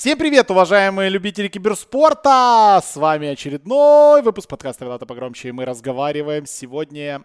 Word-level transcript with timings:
Всем 0.00 0.16
привет, 0.16 0.50
уважаемые 0.50 1.10
любители 1.10 1.48
киберспорта! 1.48 2.80
С 2.82 2.96
вами 2.96 3.28
очередной 3.28 4.22
выпуск 4.22 4.48
подкаста 4.48 4.86
«Вилата 4.86 5.04
погромче», 5.04 5.50
и 5.50 5.52
мы 5.52 5.66
разговариваем 5.66 6.46
сегодня 6.46 7.22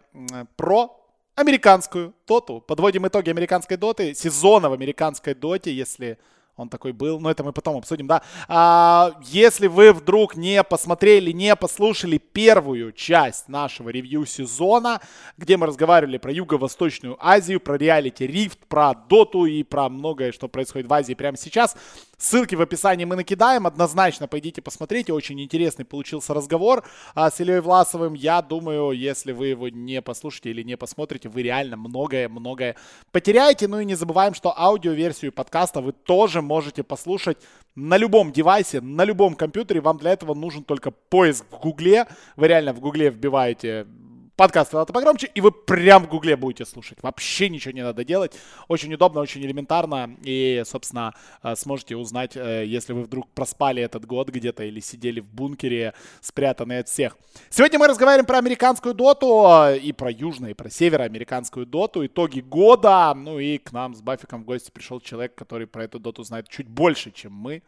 про 0.57 0.93
американскую 1.35 2.13
доту. 2.27 2.59
Подводим 2.59 3.07
итоги 3.07 3.29
американской 3.29 3.77
доты, 3.77 4.13
сезона 4.13 4.69
в 4.69 4.73
американской 4.73 5.33
доте, 5.33 5.73
если 5.73 6.17
он 6.57 6.69
такой 6.69 6.93
был, 6.93 7.19
но 7.19 7.29
это 7.29 7.43
мы 7.43 7.51
потом 7.51 7.77
обсудим, 7.77 8.07
да. 8.07 8.21
А, 8.47 9.13
если 9.23 9.67
вы 9.67 9.91
вдруг 9.91 10.37
не 10.37 10.63
посмотрели, 10.63 11.31
не 11.31 11.55
послушали 11.55 12.17
первую 12.17 12.93
часть 12.93 13.49
нашего 13.49 13.89
ревью 13.89 14.25
сезона, 14.25 15.01
где 15.37 15.57
мы 15.57 15.67
разговаривали 15.67 16.17
про 16.17 16.31
Юго-Восточную 16.31 17.17
Азию, 17.19 17.59
про 17.59 17.75
реалити 17.75 18.25
Рифт, 18.25 18.59
про 18.67 18.93
Доту 18.93 19.45
и 19.45 19.63
про 19.63 19.89
многое, 19.89 20.31
что 20.31 20.47
происходит 20.47 20.87
в 20.87 20.93
Азии 20.93 21.13
прямо 21.13 21.37
сейчас, 21.37 21.75
ссылки 22.17 22.55
в 22.55 22.61
описании 22.61 23.05
мы 23.05 23.15
накидаем, 23.15 23.67
однозначно 23.67 24.27
пойдите 24.27 24.61
посмотрите, 24.61 25.13
очень 25.13 25.41
интересный 25.41 25.85
получился 25.85 26.33
разговор 26.33 26.83
а, 27.13 27.29
с 27.29 27.39
Ильей 27.39 27.59
Власовым. 27.59 28.13
Я 28.13 28.41
думаю, 28.41 28.91
если 28.91 29.31
вы 29.31 29.47
его 29.47 29.69
не 29.69 30.01
послушаете 30.01 30.51
или 30.51 30.63
не 30.63 30.77
посмотрите, 30.77 31.29
вы 31.29 31.43
реально 31.43 31.77
многое-многое 31.77 32.75
потеряете. 33.11 33.67
Ну 33.67 33.79
и 33.79 33.85
не 33.85 33.95
забываем, 33.95 34.33
что 34.33 34.57
аудиоверсию 34.57 35.31
подкаста 35.31 35.81
вы 35.81 35.91
тоже 35.91 36.41
можете 36.41 36.83
послушать 36.83 37.37
на 37.75 37.97
любом 37.97 38.31
девайсе, 38.31 38.81
на 38.81 39.03
любом 39.03 39.35
компьютере. 39.35 39.81
Вам 39.81 39.97
для 39.97 40.11
этого 40.11 40.33
нужен 40.33 40.63
только 40.63 40.91
поиск 40.91 41.45
в 41.51 41.59
Гугле. 41.59 42.07
Вы 42.35 42.47
реально 42.47 42.73
в 42.73 42.79
Гугле 42.79 43.09
вбиваете 43.09 43.85
подкаст 44.35 44.73
«Ладно 44.73 44.93
погромче», 44.93 45.29
и 45.33 45.41
вы 45.41 45.51
прям 45.51 46.03
в 46.03 46.09
Гугле 46.09 46.35
будете 46.35 46.65
слушать. 46.65 46.97
Вообще 47.01 47.49
ничего 47.49 47.71
не 47.71 47.83
надо 47.83 48.03
делать. 48.03 48.33
Очень 48.67 48.93
удобно, 48.93 49.21
очень 49.21 49.41
элементарно. 49.41 50.15
И, 50.23 50.63
собственно, 50.65 51.13
э, 51.41 51.55
сможете 51.55 51.95
узнать, 51.95 52.35
э, 52.35 52.65
если 52.65 52.93
вы 52.93 53.03
вдруг 53.03 53.29
проспали 53.29 53.81
этот 53.81 54.05
год 54.05 54.29
где-то 54.29 54.63
или 54.63 54.79
сидели 54.79 55.21
в 55.21 55.27
бункере, 55.27 55.93
спрятанные 56.21 56.79
от 56.79 56.89
всех. 56.89 57.17
Сегодня 57.49 57.79
мы 57.79 57.87
разговариваем 57.87 58.25
про 58.25 58.37
американскую 58.37 58.93
доту 58.93 59.45
э, 59.47 59.77
и 59.77 59.93
про 59.93 60.11
южную, 60.11 60.51
и 60.51 60.53
про 60.53 60.69
североамериканскую 60.69 61.65
доту. 61.65 62.05
Итоги 62.05 62.41
года. 62.41 63.13
Ну 63.15 63.39
и 63.39 63.57
к 63.57 63.71
нам 63.71 63.95
с 63.95 64.01
Бафиком 64.01 64.43
в 64.43 64.45
гости 64.45 64.71
пришел 64.71 64.99
человек, 64.99 65.35
который 65.35 65.67
про 65.67 65.85
эту 65.85 65.99
доту 65.99 66.23
знает 66.23 66.49
чуть 66.49 66.67
больше, 66.67 67.11
чем 67.11 67.33
мы. 67.33 67.63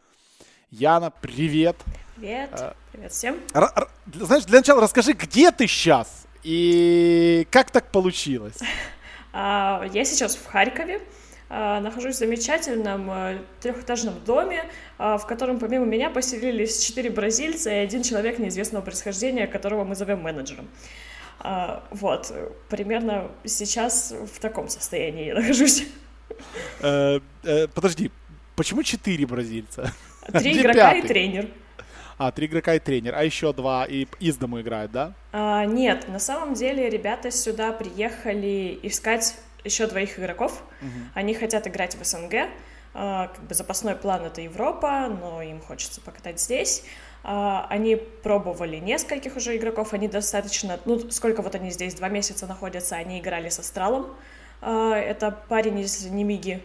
Яна, 0.70 1.10
привет. 1.10 1.76
Привет. 2.16 2.50
А, 2.52 2.76
привет 2.92 3.10
всем. 3.10 3.40
Р- 3.54 3.72
р- 3.74 3.88
знаешь, 4.14 4.44
для 4.44 4.58
начала 4.58 4.82
расскажи, 4.82 5.12
где 5.12 5.50
ты 5.50 5.66
сейчас? 5.66 6.27
И 6.42 7.46
как 7.50 7.70
так 7.70 7.90
получилось? 7.90 8.58
А, 9.32 9.84
я 9.92 10.04
сейчас 10.04 10.36
в 10.36 10.46
Харькове. 10.46 11.00
А, 11.50 11.80
нахожусь 11.80 12.16
в 12.16 12.18
замечательном 12.18 13.10
э, 13.10 13.38
трехэтажном 13.60 14.14
доме, 14.24 14.64
а, 14.98 15.16
в 15.16 15.26
котором 15.26 15.58
помимо 15.58 15.86
меня 15.86 16.10
поселились 16.10 16.84
четыре 16.84 17.10
бразильца 17.10 17.70
и 17.70 17.74
один 17.74 18.02
человек 18.02 18.38
неизвестного 18.38 18.82
происхождения, 18.82 19.46
которого 19.46 19.84
мы 19.84 19.94
зовем 19.94 20.22
менеджером. 20.22 20.68
Вот, 21.90 22.32
примерно 22.68 23.30
сейчас 23.44 24.12
в 24.12 24.40
таком 24.40 24.68
состоянии 24.68 25.26
я 25.26 25.34
нахожусь. 25.34 25.86
Э, 26.80 27.20
э, 27.44 27.66
подожди, 27.68 28.10
почему 28.56 28.82
четыре 28.82 29.26
бразильца? 29.26 29.92
Три 30.32 30.60
игрока 30.60 30.92
и 30.92 31.02
тренер. 31.06 31.48
А, 32.18 32.32
три 32.32 32.46
игрока 32.46 32.74
и 32.74 32.80
тренер, 32.80 33.14
а 33.14 33.22
еще 33.22 33.52
два 33.52 33.84
и 33.84 34.06
из 34.18 34.36
дому 34.36 34.60
играют, 34.60 34.90
да? 34.90 35.14
А, 35.32 35.64
нет, 35.64 36.08
на 36.08 36.18
самом 36.18 36.54
деле 36.54 36.90
ребята 36.90 37.30
сюда 37.30 37.72
приехали 37.72 38.78
искать 38.82 39.36
еще 39.64 39.86
двоих 39.86 40.18
игроков. 40.18 40.62
Угу. 40.82 40.90
Они 41.14 41.34
хотят 41.34 41.66
играть 41.66 41.94
в 41.94 42.04
СНГ. 42.04 42.48
А, 42.94 43.28
как 43.28 43.44
бы 43.44 43.54
запасной 43.54 43.94
план 43.94 44.24
это 44.24 44.40
Европа, 44.40 45.08
но 45.08 45.42
им 45.42 45.60
хочется 45.60 46.00
покатать 46.00 46.40
здесь. 46.40 46.84
А, 47.22 47.66
они 47.70 47.96
пробовали 47.96 48.76
нескольких 48.76 49.36
уже 49.36 49.56
игроков, 49.56 49.92
они 49.92 50.08
достаточно, 50.08 50.80
ну, 50.84 51.10
сколько 51.10 51.42
вот 51.42 51.54
они 51.54 51.70
здесь, 51.70 51.94
два 51.94 52.08
месяца 52.08 52.46
находятся, 52.46 52.96
они 52.96 53.20
играли 53.20 53.48
с 53.48 53.58
Астралом. 53.58 54.08
А, 54.60 54.94
это 54.96 55.30
парень 55.48 55.78
из 55.80 56.04
Немиги, 56.06 56.62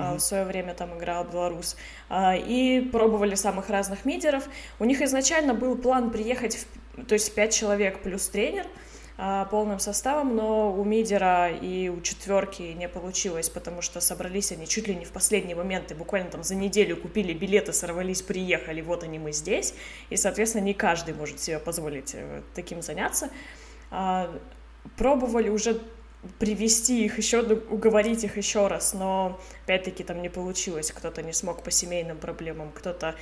mm-hmm. 0.00 0.16
в 0.16 0.20
свое 0.20 0.44
время 0.44 0.74
там 0.74 0.96
играл 0.96 1.24
белорус, 1.24 1.76
а, 2.08 2.36
и 2.36 2.80
пробовали 2.80 3.34
самых 3.34 3.70
разных 3.70 4.04
мидеров. 4.04 4.48
У 4.78 4.84
них 4.84 5.02
изначально 5.02 5.54
был 5.54 5.76
план 5.76 6.10
приехать, 6.10 6.56
в, 6.96 7.04
то 7.04 7.14
есть 7.14 7.34
пять 7.34 7.54
человек 7.54 8.02
плюс 8.02 8.28
тренер, 8.28 8.66
а, 9.16 9.44
полным 9.44 9.78
составом, 9.78 10.34
но 10.34 10.72
у 10.72 10.82
мидера 10.82 11.50
и 11.50 11.88
у 11.88 12.00
четверки 12.00 12.62
не 12.62 12.88
получилось, 12.88 13.50
потому 13.50 13.82
что 13.82 14.00
собрались 14.00 14.50
они 14.52 14.66
чуть 14.66 14.88
ли 14.88 14.94
не 14.94 15.04
в 15.04 15.12
последний 15.12 15.54
момент, 15.54 15.90
и 15.90 15.94
буквально 15.94 16.30
там 16.30 16.42
за 16.42 16.54
неделю 16.54 16.96
купили 16.96 17.34
билеты, 17.34 17.72
сорвались, 17.72 18.22
приехали, 18.22 18.80
вот 18.80 19.02
они 19.02 19.18
мы 19.18 19.32
здесь, 19.32 19.74
и, 20.08 20.16
соответственно, 20.16 20.62
не 20.62 20.74
каждый 20.74 21.14
может 21.14 21.38
себе 21.38 21.58
позволить 21.58 22.14
э, 22.14 22.40
таким 22.54 22.80
заняться. 22.80 23.28
Пробовали 24.96 25.48
уже 25.48 25.80
привести 26.38 27.04
их 27.04 27.18
еще, 27.18 27.42
уговорить 27.42 28.24
их 28.24 28.36
еще 28.36 28.66
раз, 28.66 28.92
но 28.92 29.40
опять-таки 29.64 30.04
там 30.04 30.20
не 30.20 30.28
получилось, 30.28 30.92
кто-то 30.92 31.22
не 31.22 31.32
смог 31.32 31.62
по 31.62 31.70
семейным 31.70 32.18
проблемам, 32.18 32.70
кто-то... 32.74 33.14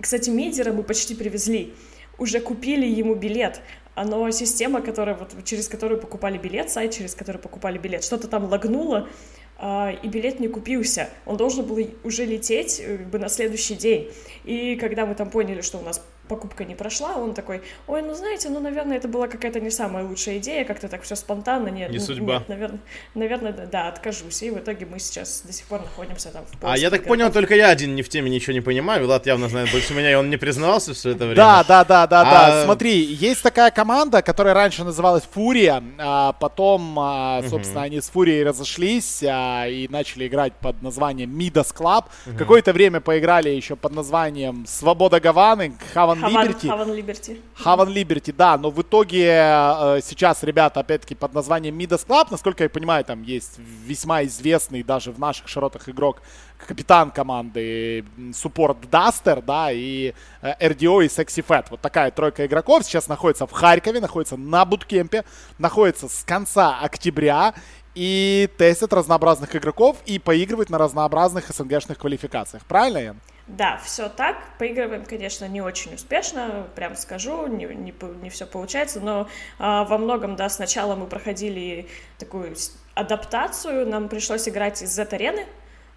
Кстати, 0.00 0.30
мидера 0.30 0.72
мы 0.72 0.82
почти 0.82 1.14
привезли, 1.14 1.74
уже 2.18 2.40
купили 2.40 2.86
ему 2.86 3.14
билет, 3.14 3.60
но 3.96 4.30
система, 4.32 4.82
которая, 4.82 5.16
вот, 5.16 5.32
через 5.44 5.68
которую 5.68 6.00
покупали 6.00 6.36
билет, 6.36 6.70
сайт, 6.70 6.92
через 6.92 7.14
который 7.14 7.38
покупали 7.38 7.78
билет, 7.78 8.02
что-то 8.02 8.26
там 8.26 8.44
лагнуло, 8.44 9.08
а, 9.56 9.92
и 10.02 10.08
билет 10.08 10.40
не 10.40 10.48
купился. 10.48 11.08
Он 11.26 11.36
должен 11.36 11.64
был 11.64 11.78
уже 12.02 12.24
лететь 12.24 12.80
э, 12.84 12.96
бы 12.96 13.20
на 13.20 13.28
следующий 13.28 13.76
день. 13.76 14.10
И 14.42 14.74
когда 14.74 15.06
мы 15.06 15.14
там 15.14 15.30
поняли, 15.30 15.60
что 15.60 15.78
у 15.78 15.82
нас 15.82 16.02
покупка 16.28 16.64
не 16.64 16.74
прошла, 16.74 17.16
он 17.16 17.34
такой, 17.34 17.62
ой, 17.86 18.02
ну 18.02 18.14
знаете, 18.14 18.48
ну, 18.48 18.60
наверное, 18.60 18.96
это 18.96 19.08
была 19.08 19.28
какая-то 19.28 19.60
не 19.60 19.70
самая 19.70 20.04
лучшая 20.04 20.38
идея, 20.38 20.64
как-то 20.64 20.88
так 20.88 21.02
все 21.02 21.16
спонтанно, 21.16 21.68
нет. 21.68 21.90
Не 21.90 21.98
ну, 21.98 22.04
судьба. 22.04 22.34
Нет, 22.34 22.48
наверное, 22.48 22.80
наверное, 23.14 23.52
да, 23.52 23.88
откажусь. 23.88 24.42
И 24.42 24.50
в 24.50 24.58
итоге 24.58 24.86
мы 24.86 24.98
сейчас 24.98 25.42
до 25.46 25.52
сих 25.52 25.66
пор 25.66 25.80
находимся 25.80 26.30
там 26.30 26.44
в 26.46 26.56
А 26.62 26.76
я 26.76 26.90
так 26.90 27.04
понял, 27.04 27.30
только 27.30 27.54
я 27.54 27.68
один 27.68 27.94
не 27.94 28.02
в 28.02 28.08
теме 28.08 28.30
ничего 28.30 28.52
не 28.52 28.60
понимаю. 28.60 29.04
Влад 29.04 29.26
явно 29.26 29.48
знает 29.48 29.70
больше 29.70 29.94
меня, 29.94 30.10
и 30.12 30.14
он 30.14 30.30
не 30.30 30.36
признавался 30.36 30.94
все 30.94 31.10
это 31.10 31.24
время. 31.24 31.36
Да, 31.36 31.64
да, 31.64 31.84
да, 31.84 32.06
да, 32.06 32.20
а... 32.20 32.24
да. 32.24 32.64
Смотри, 32.64 33.02
есть 33.02 33.42
такая 33.42 33.70
команда, 33.70 34.22
которая 34.22 34.54
раньше 34.54 34.84
называлась 34.84 35.24
Фурия, 35.32 35.82
а 35.98 36.32
потом, 36.32 36.98
а, 36.98 37.42
собственно, 37.48 37.80
угу. 37.80 37.86
они 37.86 38.00
с 38.00 38.08
Фурией 38.08 38.44
разошлись 38.44 39.22
а, 39.22 39.66
и 39.66 39.88
начали 39.88 40.26
играть 40.26 40.54
под 40.54 40.80
названием 40.82 41.38
Midas 41.38 41.74
Club. 41.74 42.04
Угу. 42.26 42.38
Какое-то 42.38 42.72
время 42.72 43.00
поиграли 43.00 43.50
еще 43.50 43.76
под 43.76 43.92
названием 43.92 44.64
Свобода 44.66 45.20
Гаваны, 45.20 45.74
Хаван 45.92 46.13
Либерти. 46.22 46.68
Хаван 46.68 46.94
Либерти. 46.94 47.40
Хаван 47.54 47.88
Либерти, 47.88 48.30
да, 48.30 48.58
но 48.58 48.70
в 48.70 48.82
итоге 48.82 49.26
э, 49.28 50.00
сейчас 50.02 50.42
ребята, 50.42 50.80
опять-таки, 50.80 51.14
под 51.14 51.34
названием 51.34 51.78
Midas 51.78 52.06
Club, 52.06 52.28
насколько 52.30 52.64
я 52.64 52.70
понимаю, 52.70 53.04
там 53.04 53.22
есть 53.22 53.58
весьма 53.58 54.24
известный 54.24 54.82
даже 54.82 55.12
в 55.12 55.18
наших 55.18 55.48
широтах 55.48 55.88
игрок, 55.88 56.22
капитан 56.66 57.10
команды, 57.10 58.04
суппорт 58.34 58.78
Дастер, 58.90 59.42
да, 59.42 59.70
и 59.72 60.14
э, 60.42 60.68
RDO 60.68 61.04
и 61.04 61.08
Sexy 61.08 61.44
Fat. 61.46 61.66
Вот 61.70 61.80
такая 61.80 62.10
тройка 62.10 62.46
игроков 62.46 62.84
сейчас 62.84 63.08
находится 63.08 63.46
в 63.46 63.52
Харькове, 63.52 64.00
находится 64.00 64.36
на 64.36 64.64
буткемпе, 64.64 65.24
находится 65.58 66.08
с 66.08 66.24
конца 66.24 66.78
октября 66.80 67.54
и 67.94 68.48
тестят 68.58 68.92
разнообразных 68.92 69.54
игроков 69.54 69.98
и 70.06 70.18
поигрывают 70.18 70.70
на 70.70 70.78
разнообразных 70.78 71.48
СНГшных 71.48 71.98
квалификациях. 71.98 72.64
Правильно, 72.64 72.98
Ян? 72.98 73.20
Да, 73.46 73.78
все 73.84 74.08
так. 74.08 74.36
Поигрываем, 74.58 75.04
конечно, 75.04 75.46
не 75.46 75.60
очень 75.60 75.94
успешно, 75.94 76.66
прям 76.74 76.96
скажу, 76.96 77.46
не, 77.46 77.66
не, 77.66 77.94
не 78.22 78.30
все 78.30 78.46
получается, 78.46 79.00
но 79.00 79.28
а, 79.58 79.84
во 79.84 79.98
многом, 79.98 80.34
да, 80.34 80.48
сначала 80.48 80.96
мы 80.96 81.06
проходили 81.06 81.86
такую 82.18 82.56
адаптацию, 82.94 83.86
нам 83.86 84.08
пришлось 84.08 84.48
играть 84.48 84.80
из 84.80 84.94
Z-арены, 84.94 85.46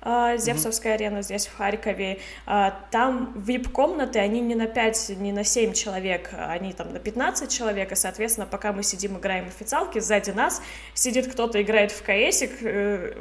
а, 0.01 0.37
Зевсовская 0.37 0.93
mm-hmm. 0.93 0.95
арена 0.95 1.21
здесь, 1.21 1.47
в 1.47 1.57
Харькове. 1.57 2.19
А, 2.45 2.79
там 2.91 3.33
VIP-комнаты, 3.35 4.19
они 4.19 4.41
не 4.41 4.55
на 4.55 4.67
5, 4.67 5.09
не 5.17 5.31
на 5.31 5.43
7 5.43 5.73
человек, 5.73 6.29
они 6.33 6.73
там 6.73 6.93
на 6.93 6.99
15 6.99 7.51
человек, 7.51 7.91
и, 7.91 7.95
соответственно, 7.95 8.45
пока 8.45 8.73
мы 8.73 8.83
сидим, 8.83 9.17
играем 9.17 9.47
официалки, 9.47 9.99
сзади 9.99 10.31
нас 10.31 10.61
сидит 10.93 11.31
кто-то, 11.31 11.61
играет 11.61 11.91
в 11.91 12.01
КСик, 12.03 12.51
э, 12.61 13.15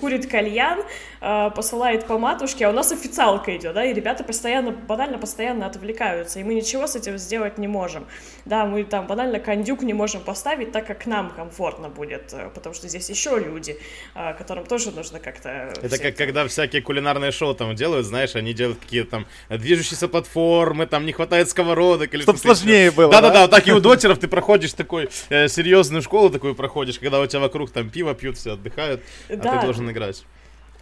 курит 0.00 0.26
кальян, 0.26 0.82
э, 1.20 1.50
посылает 1.50 2.06
по 2.06 2.18
матушке, 2.18 2.66
а 2.66 2.70
у 2.70 2.72
нас 2.72 2.92
официалка 2.92 3.56
идет, 3.56 3.74
да, 3.74 3.84
и 3.84 3.92
ребята 3.92 4.24
постоянно, 4.24 4.70
банально 4.70 5.18
постоянно 5.18 5.66
отвлекаются, 5.66 6.40
и 6.40 6.44
мы 6.44 6.54
ничего 6.54 6.86
с 6.86 6.96
этим 6.96 7.18
сделать 7.18 7.58
не 7.58 7.68
можем. 7.68 8.06
Да, 8.44 8.64
мы 8.64 8.84
там 8.84 9.06
банально 9.06 9.40
кондюк 9.40 9.82
не 9.82 9.94
можем 9.94 10.20
поставить 10.20 10.72
так, 10.72 10.86
как 10.86 11.06
нам 11.06 11.30
комфортно 11.30 11.88
будет, 11.88 12.32
э, 12.32 12.50
потому 12.54 12.74
что 12.74 12.88
здесь 12.88 13.10
еще 13.10 13.38
люди, 13.38 13.78
э, 14.14 14.34
которым 14.34 14.64
тоже 14.66 14.90
нужно 14.92 15.18
как-то... 15.18 15.72
Это 15.82 15.98
как 15.98 16.06
это... 16.06 16.24
когда 16.24 16.46
всякие 16.46 16.82
кулинарные 16.82 17.32
шоу 17.32 17.54
там 17.54 17.74
делают, 17.74 18.06
знаешь, 18.06 18.36
они 18.36 18.54
делают 18.54 18.78
какие-то 18.78 19.10
там 19.10 19.26
движущиеся 19.50 20.08
платформы, 20.08 20.86
там 20.86 21.06
не 21.06 21.12
хватает 21.12 21.48
сковородок 21.50 22.14
или... 22.14 22.22
Чтобы 22.22 22.38
сложнее 22.38 22.90
было, 22.90 23.10
Да-да-да, 23.10 23.48
так 23.48 23.66
и 23.66 23.72
у 23.72 23.80
дотеров 23.80 24.18
ты 24.18 24.28
проходишь 24.28 24.72
такой 24.72 25.08
э, 25.28 25.48
серьезную 25.48 26.02
школу 26.02 26.30
такую 26.30 26.54
проходишь, 26.54 26.98
когда 26.98 27.20
у 27.20 27.26
тебя 27.26 27.40
вокруг 27.40 27.70
там 27.70 27.90
пиво 27.90 28.14
пьют, 28.14 28.36
все 28.36 28.52
отдыхают, 28.52 29.02
да, 29.28 29.55
ты 29.60 29.64
должен 29.64 29.90
играть. 29.90 30.24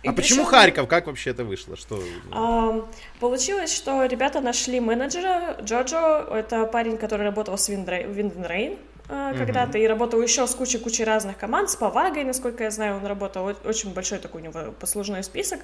И 0.03 0.09
а 0.09 0.13
причем... 0.13 0.37
почему 0.37 0.45
Харьков? 0.45 0.87
Как 0.87 1.07
вообще 1.07 1.31
это 1.31 1.45
вышло? 1.45 1.77
Что... 1.77 1.99
А, 2.31 2.85
получилось, 3.21 3.75
что 3.75 4.05
ребята 4.05 4.43
нашли 4.43 4.79
менеджера 4.79 5.57
Джоджо. 5.63 6.27
Это 6.31 6.67
парень, 6.67 6.99
который 6.99 7.25
работал 7.25 7.57
с 7.57 7.71
Wind 7.71 8.79
Uh, 9.07 9.37
когда-то 9.37 9.77
и 9.77 9.87
работал 9.87 10.23
еще 10.23 10.47
с 10.47 10.55
кучей-кучей 10.55 11.05
разных 11.05 11.37
команд, 11.37 11.69
с 11.69 11.77
Повагой, 11.77 12.25
насколько 12.25 12.65
я 12.65 12.71
знаю, 12.71 12.97
он 12.97 13.05
работал, 13.05 13.55
очень 13.65 13.93
большой 13.93 14.19
такой 14.19 14.41
у 14.41 14.45
него 14.45 14.73
послужной 14.81 15.23
список, 15.23 15.61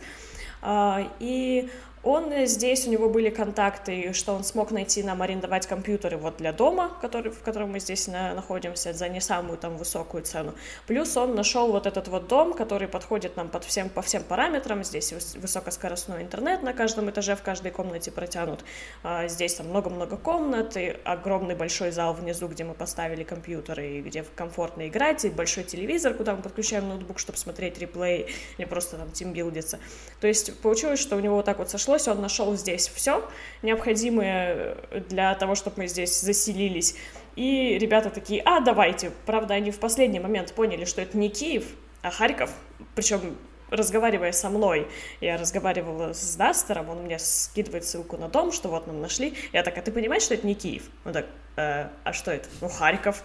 uh, 0.61 1.09
и 1.21 1.71
он 2.03 2.33
здесь, 2.47 2.87
у 2.87 2.91
него 2.91 3.11
были 3.11 3.29
контакты, 3.29 4.15
что 4.15 4.33
он 4.33 4.43
смог 4.43 4.71
найти 4.71 5.03
нам 5.03 5.21
арендовать 5.21 5.67
компьютеры 5.67 6.17
вот 6.17 6.39
для 6.39 6.53
дома, 6.53 6.97
который, 7.03 7.31
в 7.31 7.43
котором 7.43 7.73
мы 7.73 7.81
здесь 7.81 8.07
на, 8.07 8.35
находимся, 8.35 8.95
за 8.95 9.09
не 9.09 9.21
самую 9.21 9.59
там 9.59 9.77
высокую 9.77 10.23
цену. 10.23 10.55
Плюс 10.87 11.15
он 11.19 11.35
нашел 11.35 11.71
вот 11.71 11.87
этот 11.87 12.09
вот 12.09 12.27
дом, 12.27 12.55
который 12.55 12.89
подходит 12.89 13.37
нам 13.37 13.51
под 13.51 13.65
всем, 13.65 13.91
по 13.91 14.01
всем 14.01 14.23
параметрам. 14.23 14.83
Здесь 14.83 15.13
высокоскоростной 15.35 16.23
интернет 16.23 16.63
на 16.63 16.73
каждом 16.73 17.11
этаже, 17.11 17.37
в 17.37 17.43
каждой 17.43 17.71
комнате 17.71 18.11
протянут. 18.11 18.65
А, 19.03 19.29
здесь 19.29 19.55
там 19.55 19.69
много-много 19.69 20.17
комнат, 20.17 20.79
и 20.79 20.97
огромный 21.05 21.55
большой 21.55 21.91
зал 21.91 22.15
внизу, 22.15 22.49
где 22.49 22.65
мы 22.65 22.73
поставили 22.73 23.25
компьютеры, 23.25 23.99
и 23.99 24.01
где 24.01 24.25
комфортно 24.35 24.89
играть, 24.89 25.27
и 25.27 25.29
большой 25.29 25.65
телевизор, 25.65 26.15
куда 26.15 26.35
мы 26.35 26.43
подключаем 26.43 26.89
ноутбук, 26.89 27.19
чтобы 27.19 27.39
смотреть 27.39 27.79
реплей, 27.79 28.29
или 28.57 28.65
просто 28.65 28.97
там 28.97 29.11
тимбилдиться. 29.11 29.79
То 30.23 30.27
есть 30.27 30.59
получилось, 30.61 30.99
что 30.99 31.17
у 31.17 31.21
него 31.21 31.37
вот 31.37 31.45
так 31.45 31.59
вот 31.59 31.69
сошло 31.69 31.90
пришлось, 31.91 32.09
он 32.09 32.23
нашел 32.23 32.55
здесь 32.57 32.89
все 32.89 33.29
необходимое 33.63 34.77
для 35.09 35.35
того, 35.35 35.55
чтобы 35.55 35.79
мы 35.79 35.89
здесь 35.89 36.21
заселились. 36.21 36.97
И 37.37 37.79
ребята 37.79 38.11
такие, 38.11 38.43
а, 38.45 38.61
давайте. 38.61 39.11
Правда, 39.27 39.55
они 39.55 39.71
в 39.71 39.79
последний 39.79 40.21
момент 40.21 40.53
поняли, 40.53 40.85
что 40.85 41.03
это 41.03 41.17
не 41.19 41.29
Киев, 41.29 41.65
а 42.03 42.11
Харьков. 42.11 42.51
Причем 42.95 43.37
разговаривая 43.71 44.33
со 44.33 44.51
мной, 44.51 44.87
я 45.21 45.37
разговаривала 45.37 46.13
с 46.13 46.37
Дастером, 46.37 46.91
он 46.91 47.03
мне 47.03 47.19
скидывает 47.19 47.85
ссылку 47.85 48.17
на 48.17 48.29
дом, 48.29 48.53
что 48.53 48.69
вот 48.69 48.87
нам 48.87 49.01
нашли. 49.01 49.35
Я 49.53 49.63
так, 49.63 49.79
а 49.79 49.83
ты 49.83 49.91
понимаешь, 49.91 50.23
что 50.23 50.35
это 50.35 50.47
не 50.47 50.55
Киев? 50.55 50.85
Он 51.05 51.13
так, 51.13 51.27
э, 51.57 51.89
а 52.05 52.13
что 52.13 52.31
это? 52.31 52.49
Ну, 52.61 52.69
Харьков. 52.69 53.23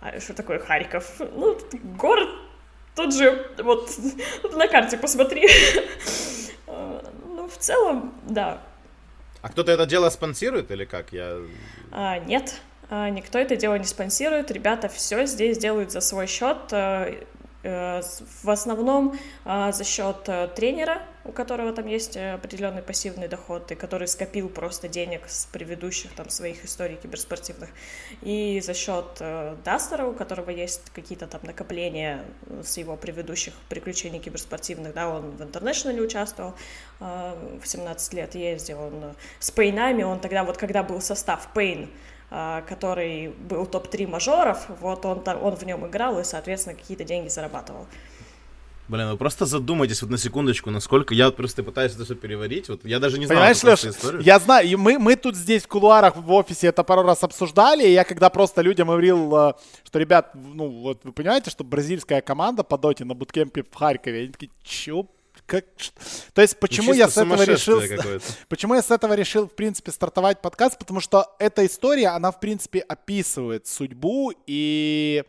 А 0.00 0.18
что 0.20 0.34
такое 0.34 0.58
Харьков? 0.58 1.20
Ну, 1.20 1.58
город 1.96 2.28
тот 2.94 3.14
же, 3.14 3.46
вот 3.58 3.90
на 4.54 4.66
карте 4.66 4.96
посмотри. 4.96 5.46
в 7.48 7.58
целом, 7.58 8.14
да. 8.24 8.60
А 9.42 9.48
кто-то 9.48 9.70
это 9.72 9.86
дело 9.86 10.10
спонсирует 10.10 10.70
или 10.70 10.84
как? 10.84 11.12
Я... 11.12 11.38
А, 11.92 12.18
нет, 12.18 12.60
а, 12.90 13.08
никто 13.10 13.38
это 13.38 13.56
дело 13.56 13.76
не 13.76 13.84
спонсирует. 13.84 14.50
Ребята 14.50 14.88
все 14.88 15.26
здесь 15.26 15.58
делают 15.58 15.92
за 15.92 16.00
свой 16.00 16.26
счет. 16.26 16.58
Э, 17.62 17.88
Э, 17.98 18.02
в 18.42 18.50
основном 18.50 19.18
а, 19.44 19.72
за 19.72 19.82
счет 19.82 20.28
э, 20.28 20.48
тренера, 20.54 21.02
у 21.24 21.32
которого 21.32 21.72
там 21.72 21.86
есть 21.86 22.16
определенный 22.16 22.82
пассивный 22.82 23.26
доход, 23.26 23.72
и 23.72 23.74
который 23.74 24.06
скопил 24.06 24.48
просто 24.48 24.88
денег 24.88 25.28
с 25.28 25.46
предыдущих 25.46 26.12
там 26.14 26.30
своих 26.30 26.64
историй 26.64 26.96
киберспортивных, 26.96 27.68
и 28.22 28.60
за 28.64 28.74
счет 28.74 29.16
э, 29.20 29.56
Duster 29.64 29.96
а, 29.96 30.06
у 30.06 30.12
которого 30.12 30.50
есть 30.50 30.90
какие-то 30.94 31.26
там 31.26 31.40
накопления 31.42 32.24
с 32.62 32.78
его 32.78 32.96
предыдущих 32.96 33.54
приключений 33.68 34.20
киберспортивных, 34.20 34.94
да, 34.94 35.08
он 35.08 35.32
в 35.32 35.42
International 35.42 35.96
е 35.96 36.00
участвовал, 36.00 36.54
в 37.00 37.64
17 37.64 38.14
лет 38.14 38.34
ездил, 38.34 38.80
он 38.80 39.14
с 39.40 39.50
paiN 39.50 39.76
ами, 39.76 40.02
он 40.02 40.20
тогда 40.20 40.44
вот 40.44 40.56
когда 40.56 40.82
был 40.82 41.00
состав 41.00 41.48
paiN, 41.54 41.84
а, 41.86 42.17
который 42.30 43.28
был 43.28 43.64
топ-3 43.64 44.06
мажоров, 44.06 44.66
вот 44.80 45.04
он, 45.06 45.22
он 45.26 45.56
в 45.56 45.62
нем 45.64 45.86
играл 45.86 46.18
и, 46.20 46.24
соответственно, 46.24 46.76
какие-то 46.76 47.04
деньги 47.04 47.28
зарабатывал. 47.28 47.86
Блин, 48.88 49.10
вы 49.10 49.18
просто 49.18 49.44
задумайтесь 49.44 50.00
вот 50.00 50.10
на 50.10 50.16
секундочку, 50.16 50.70
насколько 50.70 51.14
я 51.14 51.30
просто 51.30 51.62
пытаюсь 51.62 51.94
это 51.94 52.04
все 52.06 52.14
переварить. 52.14 52.70
Вот 52.70 52.84
я 52.84 52.98
даже 52.98 53.18
не 53.18 53.26
знаю 53.26 53.40
Понимаешь, 53.40 53.62
Леш, 53.62 53.84
историю. 53.84 54.22
я 54.22 54.38
знаю, 54.38 54.78
мы, 54.78 54.98
мы 54.98 55.14
тут 55.16 55.36
здесь 55.36 55.64
в 55.64 55.68
кулуарах 55.68 56.16
в 56.16 56.32
офисе 56.32 56.68
это 56.68 56.82
пару 56.82 57.02
раз 57.02 57.22
обсуждали, 57.22 57.86
и 57.86 57.92
я 57.92 58.04
когда 58.04 58.30
просто 58.30 58.62
людям 58.62 58.88
говорил, 58.88 59.36
э, 59.36 59.52
что, 59.84 59.98
ребят, 59.98 60.30
ну 60.34 60.68
вот 60.68 61.00
вы 61.04 61.12
понимаете, 61.12 61.50
что 61.50 61.64
бразильская 61.64 62.22
команда 62.22 62.64
по 62.64 62.78
доте 62.78 63.04
на 63.04 63.14
буткемпе 63.14 63.62
в 63.62 63.74
Харькове, 63.74 64.20
они 64.20 64.28
такие, 64.32 64.50
чё, 64.62 65.06
как... 65.48 65.64
То 66.34 66.42
есть 66.42 66.60
почему 66.60 66.92
я 66.92 67.08
с 67.08 67.16
этого 67.16 67.42
решил... 67.42 67.80
Почему 68.48 68.74
я 68.74 68.82
с 68.82 68.90
этого 68.90 69.14
решил, 69.14 69.48
в 69.48 69.54
принципе, 69.54 69.90
стартовать 69.90 70.42
подкаст? 70.42 70.78
Потому 70.78 71.00
что 71.00 71.34
эта 71.38 71.64
история, 71.64 72.08
она, 72.08 72.30
в 72.30 72.38
принципе, 72.38 72.80
описывает 72.80 73.66
судьбу 73.66 74.32
и 74.46 75.24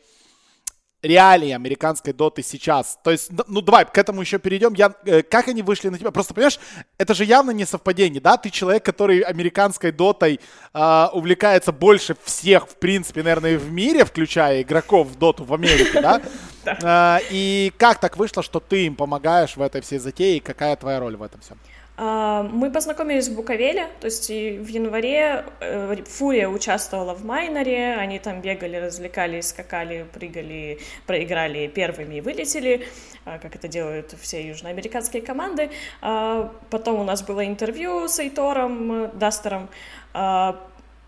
реалии 1.02 1.52
американской 1.52 2.14
доты 2.14 2.44
сейчас. 2.44 3.00
То 3.04 3.12
есть, 3.12 3.32
ну 3.48 3.62
давай, 3.62 3.86
к 3.86 3.98
этому 3.98 4.22
еще 4.22 4.38
перейдем. 4.38 4.74
Я, 4.74 4.94
э, 5.06 5.22
как 5.22 5.48
они 5.48 5.62
вышли 5.62 5.90
на 5.90 5.98
тебя? 5.98 6.12
Просто, 6.12 6.34
понимаешь, 6.34 6.60
это 6.98 7.14
же 7.14 7.24
явно 7.24 7.52
не 7.52 7.66
совпадение, 7.66 8.22
да? 8.22 8.38
Ты 8.38 8.50
человек, 8.50 8.84
который 8.84 9.22
американской 9.22 9.92
дотой 9.92 10.40
э, 10.74 11.08
увлекается 11.14 11.72
больше 11.72 12.16
всех, 12.24 12.68
в 12.68 12.76
принципе, 12.76 13.24
наверное, 13.24 13.58
в 13.58 13.72
мире, 13.72 14.04
включая 14.04 14.62
игроков 14.62 15.08
в 15.08 15.18
доту 15.18 15.44
в 15.44 15.54
Америке, 15.54 16.02
да? 16.02 16.22
Э, 16.66 17.20
и 17.32 17.74
как 17.78 18.00
так 18.00 18.18
вышло, 18.18 18.44
что 18.44 18.60
ты 18.60 18.86
им 18.86 18.96
помогаешь 18.96 19.56
в 19.56 19.62
этой 19.62 19.82
всей 19.82 19.98
затее, 19.98 20.38
и 20.38 20.40
какая 20.40 20.76
твоя 20.76 21.00
роль 21.00 21.16
в 21.16 21.24
этом 21.24 21.40
всем? 21.40 21.58
А, 22.02 22.44
мы 22.44 22.72
познакомились 22.72 23.28
в 23.28 23.36
Буковеле, 23.36 23.90
то 24.00 24.06
есть 24.06 24.30
в 24.30 24.68
январе 24.68 25.44
э, 25.60 25.98
Фурия 26.08 26.48
участвовала 26.48 27.14
в 27.14 27.26
майнере, 27.26 27.96
они 27.96 28.20
там 28.20 28.40
бегали, 28.40 28.78
развлекались, 28.78 29.50
скакали, 29.50 30.06
прыгали, 30.14 30.80
проиграли 31.06 31.68
первыми 31.68 32.16
и 32.16 32.22
вылетели, 32.22 32.88
а, 33.26 33.38
как 33.38 33.58
это 33.58 33.68
делают 33.68 34.16
все 34.22 34.48
южноамериканские 34.48 35.22
команды. 35.22 35.72
А, 36.02 36.54
потом 36.70 37.02
у 37.02 37.04
нас 37.04 37.22
было 37.22 37.46
интервью 37.46 38.08
с 38.08 38.18
Эйтором, 38.20 38.92
э, 38.92 39.12
Дастером, 39.16 39.68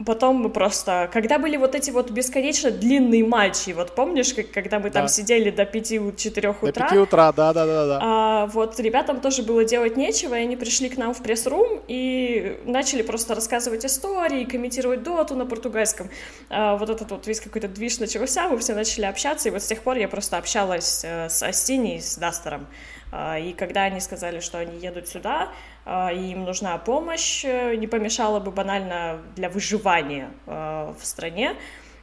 Потом 0.06 0.38
мы 0.38 0.50
просто, 0.50 1.10
когда 1.12 1.38
были 1.38 1.58
вот 1.58 1.76
эти 1.76 1.92
вот 1.92 2.12
бесконечно 2.12 2.72
длинные 2.72 3.26
матчи, 3.26 3.72
вот 3.72 3.96
помнишь, 3.96 4.34
как, 4.34 4.52
когда 4.52 4.80
мы 4.80 4.90
там 4.90 5.04
да. 5.04 5.08
сидели 5.08 5.50
до 5.50 5.64
5-4 5.64 6.56
утра? 6.62 6.72
До 6.72 6.72
5 6.72 6.94
утра, 6.98 7.32
да, 7.32 7.54
да, 7.54 7.66
да, 7.66 7.86
да. 7.88 8.00
А, 8.02 8.46
вот 8.48 8.80
ребятам 8.80 9.20
тоже 9.20 9.44
было 9.44 9.66
делать 9.66 9.98
нечего, 9.98 10.36
и 10.36 10.44
они 10.44 10.56
пришли 10.56 10.90
к 10.90 10.98
нам 10.98 11.14
в 11.14 11.22
пресс-рум 11.22 11.82
и 11.88 12.60
начали 12.66 13.02
просто 13.02 13.36
рассказывать 13.36 13.86
истории, 13.86 14.46
комментировать 14.46 15.04
доту 15.04 15.36
на 15.36 15.46
португальском. 15.46 16.10
А, 16.50 16.78
вот 16.78 16.90
этот 16.90 17.12
вот 17.12 17.28
весь 17.28 17.40
какой-то 17.40 17.68
движ 17.68 18.00
начался, 18.00 18.48
мы 18.50 18.58
все 18.58 18.74
начали 18.74 19.06
общаться, 19.06 19.50
и 19.50 19.52
вот 19.52 19.62
с 19.62 19.68
тех 19.68 19.82
пор 19.82 19.98
я 19.98 20.08
просто 20.08 20.38
общалась 20.38 21.02
э, 21.04 21.30
с 21.30 21.44
Астини, 21.44 22.00
с 22.00 22.18
Дастером. 22.18 22.68
А, 23.12 23.38
и 23.38 23.54
когда 23.54 23.84
они 23.84 24.00
сказали, 24.00 24.40
что 24.40 24.58
они 24.58 24.78
едут 24.80 25.08
сюда, 25.08 25.52
а, 25.86 26.12
и 26.12 26.32
им 26.32 26.46
нужна 26.46 26.78
помощь, 26.78 27.44
э, 27.44 27.76
не 27.76 27.88
помешало 27.88 28.40
бы 28.40 28.52
банально 28.52 29.22
для 29.36 29.50
выживания 29.50 30.32
а, 30.48 30.96
в 31.00 31.06
стране, 31.06 31.56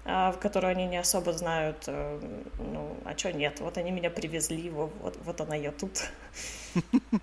в 0.05 0.37
которую 0.41 0.71
они 0.71 0.87
не 0.87 0.97
особо 0.97 1.35
знают, 1.35 1.85
э, 1.87 2.19
ну, 2.59 2.97
а 3.05 3.17
что 3.17 3.31
нет, 3.31 3.61
вот 3.61 3.77
они 3.77 3.91
меня 3.91 4.09
привезли, 4.09 4.71
вот, 4.71 4.91
вот 5.23 5.41
она 5.43 5.55
я 5.55 5.71
тут. 5.71 5.91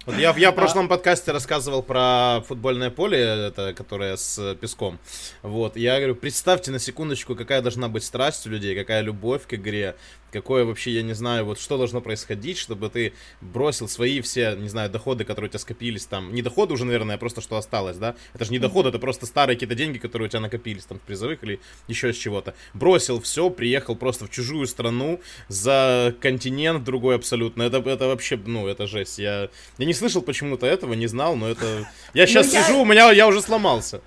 Вот 0.06 0.18
я, 0.18 0.36
я 0.38 0.51
в 0.51 0.56
прошлом 0.56 0.88
подкасте 0.88 1.32
рассказывал 1.32 1.82
про 1.82 2.44
футбольное 2.48 2.92
поле, 2.92 3.20
это, 3.20 3.74
которое 3.74 4.18
с 4.18 4.56
песком. 4.56 5.00
Вот, 5.42 5.77
я 5.77 5.98
говорю, 5.98 6.15
представьте 6.15 6.72
на 6.72 6.77
секундочку, 6.77 7.36
какая 7.36 7.62
должна 7.62 7.88
быть 7.88 8.04
страсть 8.04 8.46
у 8.46 8.50
людей, 8.50 8.75
какая 8.75 9.01
любовь 9.01 9.48
к 9.48 9.54
игре, 9.54 9.96
какое 10.36 10.65
вообще, 10.65 10.92
я 10.92 11.01
не 11.01 11.13
знаю, 11.13 11.46
вот 11.46 11.60
что 11.60 11.77
должно 11.77 12.01
происходить, 12.01 12.58
чтобы 12.58 12.89
ты 12.89 13.13
бросил 13.39 13.88
свои 13.88 14.20
все, 14.20 14.54
не 14.56 14.68
знаю, 14.68 14.89
доходы, 14.89 15.24
которые 15.24 15.48
у 15.48 15.50
тебя 15.50 15.60
скопились 15.60 16.06
там, 16.06 16.34
не 16.34 16.42
доходы 16.42 16.74
уже, 16.74 16.84
наверное, 16.84 17.15
а 17.15 17.18
просто 17.18 17.39
что 17.39 17.56
осталось, 17.56 17.96
да, 17.96 18.15
это 18.34 18.44
же 18.44 18.51
не 18.51 18.60
доходы, 18.60 18.89
это 18.89 19.00
просто 19.00 19.25
старые 19.25 19.56
какие-то 19.56 19.75
деньги, 19.75 19.98
которые 19.98 20.27
у 20.27 20.30
тебя 20.30 20.42
накопились 20.42 20.84
там 20.84 21.00
в 21.00 21.01
призовых 21.04 21.42
или 21.44 21.62
еще 21.88 22.10
из 22.10 22.18
чего-то. 22.18 22.54
Бросил 22.74 23.22
все, 23.22 23.50
приехал 23.50 23.96
просто 23.96 24.25
в 24.25 24.30
чужую 24.30 24.68
страну, 24.68 25.22
за 25.48 26.13
континент 26.20 26.84
другой 26.84 27.15
абсолютно, 27.15 27.63
это, 27.63 27.77
это 27.77 28.08
вообще, 28.08 28.38
ну, 28.46 28.68
это 28.68 28.88
жесть, 28.88 29.20
я, 29.20 29.50
я 29.77 29.86
не 29.86 29.94
слышал 29.94 30.22
почему-то 30.22 30.65
этого, 30.65 30.94
не 30.96 31.08
знал, 31.08 31.38
но 31.38 31.48
это... 31.48 31.88
Я 32.13 32.27
сейчас 32.27 32.51
ну, 32.51 32.62
сижу, 32.62 32.82
у 32.82 32.86
меня, 32.86 33.10
я 33.12 33.27
уже 33.27 33.42
сломался. 33.42 34.01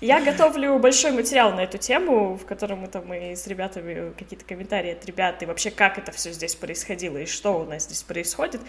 Я 0.00 0.20
готовлю 0.20 0.78
большой 0.78 1.12
материал 1.12 1.52
на 1.52 1.60
эту 1.60 1.78
тему, 1.78 2.36
в 2.36 2.44
котором 2.44 2.80
мы 2.80 2.88
там 2.88 3.12
и 3.14 3.34
с 3.34 3.46
ребятами 3.46 4.12
какие-то 4.18 4.44
комментарии 4.44 4.92
от 4.92 5.04
ребят, 5.04 5.42
и 5.42 5.46
вообще 5.46 5.70
как 5.70 5.98
это 5.98 6.12
все 6.12 6.32
здесь 6.32 6.54
происходило, 6.54 7.18
и 7.18 7.26
что 7.26 7.60
у 7.60 7.64
нас 7.64 7.84
здесь 7.84 8.02
происходит, 8.02 8.60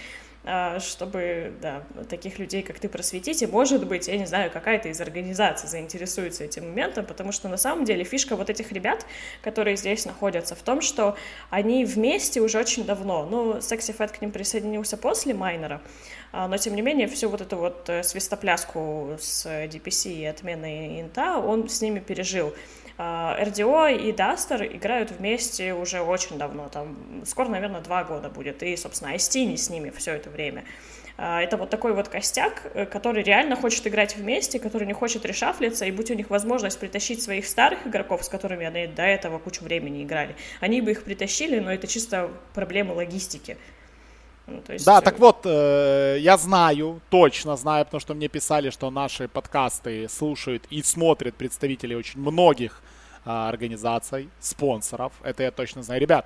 чтобы, 0.79 1.53
да, 1.61 1.83
таких 2.09 2.39
людей, 2.39 2.61
как 2.61 2.79
ты, 2.79 2.87
просветить, 2.87 3.41
и, 3.41 3.47
может 3.47 3.87
быть, 3.87 4.07
я 4.07 4.17
не 4.17 4.25
знаю, 4.25 4.51
какая-то 4.51 4.89
из 4.89 5.01
организаций 5.01 5.67
заинтересуется 5.67 6.43
этим 6.43 6.67
моментом, 6.69 7.05
потому 7.05 7.31
что, 7.31 7.49
на 7.49 7.57
самом 7.57 7.85
деле, 7.85 8.03
фишка 8.03 8.35
вот 8.35 8.49
этих 8.49 8.71
ребят, 8.71 9.05
которые 9.41 9.75
здесь 9.75 10.05
находятся, 10.05 10.55
в 10.55 10.61
том, 10.61 10.81
что 10.81 11.15
они 11.49 11.85
вместе 11.85 12.41
уже 12.41 12.59
очень 12.59 12.85
давно, 12.85 13.25
ну, 13.25 13.57
Sexy 13.57 13.95
Fat 13.95 14.17
к 14.17 14.21
ним 14.21 14.31
присоединился 14.31 14.97
после 14.97 15.33
Майнера, 15.33 15.81
а, 16.31 16.47
но 16.47 16.57
тем 16.57 16.75
не 16.75 16.81
менее 16.81 17.07
всю 17.07 17.29
вот 17.29 17.41
эту 17.41 17.57
вот 17.57 17.89
э, 17.89 18.03
свистопляску 18.03 19.17
с 19.19 19.45
DPC 19.45 20.13
и 20.13 20.25
отменой 20.25 21.01
инта 21.01 21.37
он 21.37 21.69
с 21.69 21.81
ними 21.81 21.99
пережил. 21.99 22.53
А, 22.97 23.37
и 23.37 24.11
Duster 24.11 24.75
играют 24.75 25.11
вместе 25.11 25.73
уже 25.73 26.01
очень 26.01 26.37
давно, 26.37 26.69
там 26.69 26.95
скоро, 27.25 27.49
наверное, 27.49 27.81
два 27.81 28.03
года 28.03 28.29
будет, 28.29 28.63
и, 28.63 28.75
собственно, 28.77 29.13
Астини 29.13 29.57
с 29.57 29.69
ними 29.69 29.89
все 29.89 30.13
это 30.13 30.29
время. 30.29 30.63
А, 31.17 31.41
это 31.41 31.57
вот 31.57 31.69
такой 31.69 31.93
вот 31.93 32.09
костяк, 32.09 32.71
э, 32.73 32.85
который 32.85 33.23
реально 33.23 33.55
хочет 33.55 33.87
играть 33.87 34.15
вместе, 34.15 34.59
который 34.59 34.85
не 34.85 34.93
хочет 34.93 35.25
решафлиться, 35.25 35.85
и 35.85 35.91
будь 35.91 36.11
у 36.11 36.13
них 36.13 36.29
возможность 36.29 36.79
притащить 36.79 37.21
своих 37.21 37.45
старых 37.47 37.87
игроков, 37.87 38.23
с 38.23 38.29
которыми 38.29 38.65
они 38.65 38.87
до 38.87 39.03
этого 39.03 39.39
кучу 39.39 39.63
времени 39.63 40.03
играли, 40.03 40.35
они 40.59 40.81
бы 40.81 40.91
их 40.91 41.03
притащили, 41.03 41.59
но 41.59 41.73
это 41.73 41.87
чисто 41.87 42.31
проблема 42.53 42.93
логистики. 42.93 43.57
Ну, 44.47 44.61
есть... 44.69 44.85
Да, 44.85 45.01
так 45.01 45.19
вот, 45.19 45.41
э, 45.45 46.17
я 46.19 46.37
знаю, 46.37 47.01
точно 47.09 47.55
знаю, 47.55 47.85
потому 47.85 47.99
что 47.99 48.13
мне 48.13 48.27
писали, 48.27 48.69
что 48.69 48.91
наши 48.91 49.27
подкасты 49.27 50.07
слушают 50.07 50.63
и 50.69 50.83
смотрят 50.83 51.35
представители 51.35 51.95
очень 51.95 52.19
многих 52.19 52.81
э, 53.25 53.29
организаций, 53.29 54.29
спонсоров. 54.39 55.13
Это 55.23 55.43
я 55.43 55.51
точно 55.51 55.83
знаю. 55.83 55.99
Ребят, 55.99 56.25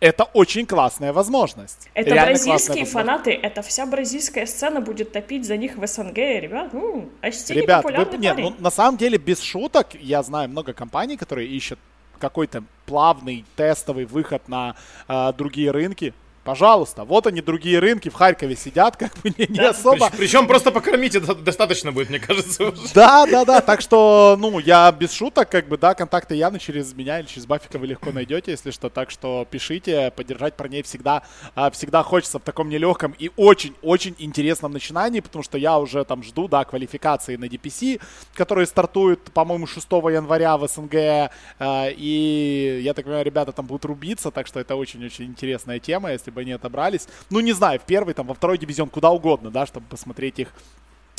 это 0.00 0.24
очень 0.24 0.66
классная 0.66 1.12
возможность. 1.12 1.88
Это 1.94 2.10
Реально 2.10 2.32
бразильские 2.32 2.84
фанаты, 2.84 3.30
это 3.30 3.62
вся 3.62 3.86
бразильская 3.86 4.46
сцена 4.46 4.80
будет 4.80 5.12
топить 5.12 5.46
за 5.46 5.56
них 5.56 5.76
в 5.76 5.86
СНГ, 5.86 6.16
ребят. 6.16 6.72
Ну, 6.72 7.08
Астини 7.22 7.60
ребят, 7.60 7.84
вы, 7.84 8.18
нет, 8.18 8.36
ну, 8.36 8.54
на 8.58 8.70
самом 8.70 8.98
деле, 8.98 9.18
без 9.18 9.40
шуток, 9.40 9.94
я 9.94 10.22
знаю 10.22 10.48
много 10.48 10.72
компаний, 10.72 11.16
которые 11.16 11.48
ищут 11.48 11.78
какой-то 12.18 12.64
плавный 12.86 13.44
тестовый 13.56 14.04
выход 14.04 14.48
на 14.48 14.76
э, 15.08 15.32
другие 15.36 15.70
рынки. 15.70 16.12
Пожалуйста, 16.44 17.04
вот 17.04 17.26
они 17.26 17.40
другие 17.40 17.78
рынки 17.78 18.10
в 18.10 18.14
Харькове 18.14 18.54
сидят, 18.54 18.98
как 18.98 19.12
бы 19.22 19.30
не, 19.30 19.46
не 19.48 19.56
да, 19.56 19.70
особо. 19.70 20.10
Причем 20.10 20.46
просто 20.46 20.70
покормить 20.70 21.14
это 21.14 21.34
достаточно 21.34 21.90
будет, 21.90 22.10
мне 22.10 22.18
кажется. 22.18 22.64
Уже. 22.64 22.82
Да, 22.94 23.24
да, 23.24 23.46
да. 23.46 23.62
Так 23.62 23.80
что, 23.80 24.36
ну, 24.38 24.58
я 24.58 24.92
без 24.92 25.12
шуток, 25.12 25.48
как 25.48 25.68
бы, 25.68 25.78
да, 25.78 25.94
контакты 25.94 26.34
явно 26.34 26.58
через 26.58 26.92
меня 26.92 27.20
или 27.20 27.26
через 27.26 27.46
Бафика 27.46 27.78
вы 27.78 27.86
легко 27.86 28.12
найдете, 28.12 28.50
если 28.50 28.72
что. 28.72 28.90
Так 28.90 29.10
что 29.10 29.46
пишите, 29.50 30.10
поддержать 30.10 30.54
парней 30.54 30.82
всегда, 30.82 31.22
а, 31.54 31.70
всегда 31.70 32.02
хочется 32.02 32.38
в 32.38 32.42
таком 32.42 32.68
нелегком 32.68 33.14
и 33.18 33.30
очень-очень 33.36 34.14
интересном 34.18 34.72
начинании, 34.72 35.20
потому 35.20 35.42
что 35.42 35.56
я 35.56 35.78
уже 35.78 36.04
там 36.04 36.22
жду, 36.22 36.46
да, 36.46 36.64
квалификации 36.64 37.36
на 37.36 37.46
DPC, 37.46 38.02
которые 38.34 38.66
стартуют, 38.66 39.32
по-моему, 39.32 39.66
6 39.66 39.86
января 40.10 40.58
в 40.58 40.68
СНГ. 40.68 41.30
А, 41.58 41.88
и 41.88 42.80
я 42.82 42.92
так 42.92 43.06
понимаю, 43.06 43.24
ребята 43.24 43.52
там 43.52 43.64
будут 43.64 43.86
рубиться, 43.86 44.30
так 44.30 44.46
что 44.46 44.60
это 44.60 44.76
очень-очень 44.76 45.24
интересная 45.24 45.78
тема, 45.78 46.12
если 46.12 46.33
бы 46.34 46.42
они 46.42 46.52
отобрались. 46.52 47.08
Ну, 47.30 47.40
не 47.40 47.52
знаю, 47.52 47.80
в 47.80 47.84
первый, 47.84 48.14
там, 48.14 48.26
во 48.26 48.34
второй 48.34 48.58
дивизион, 48.58 48.90
куда 48.90 49.10
угодно, 49.10 49.50
да, 49.50 49.66
чтобы 49.66 49.86
посмотреть 49.86 50.38
их 50.38 50.48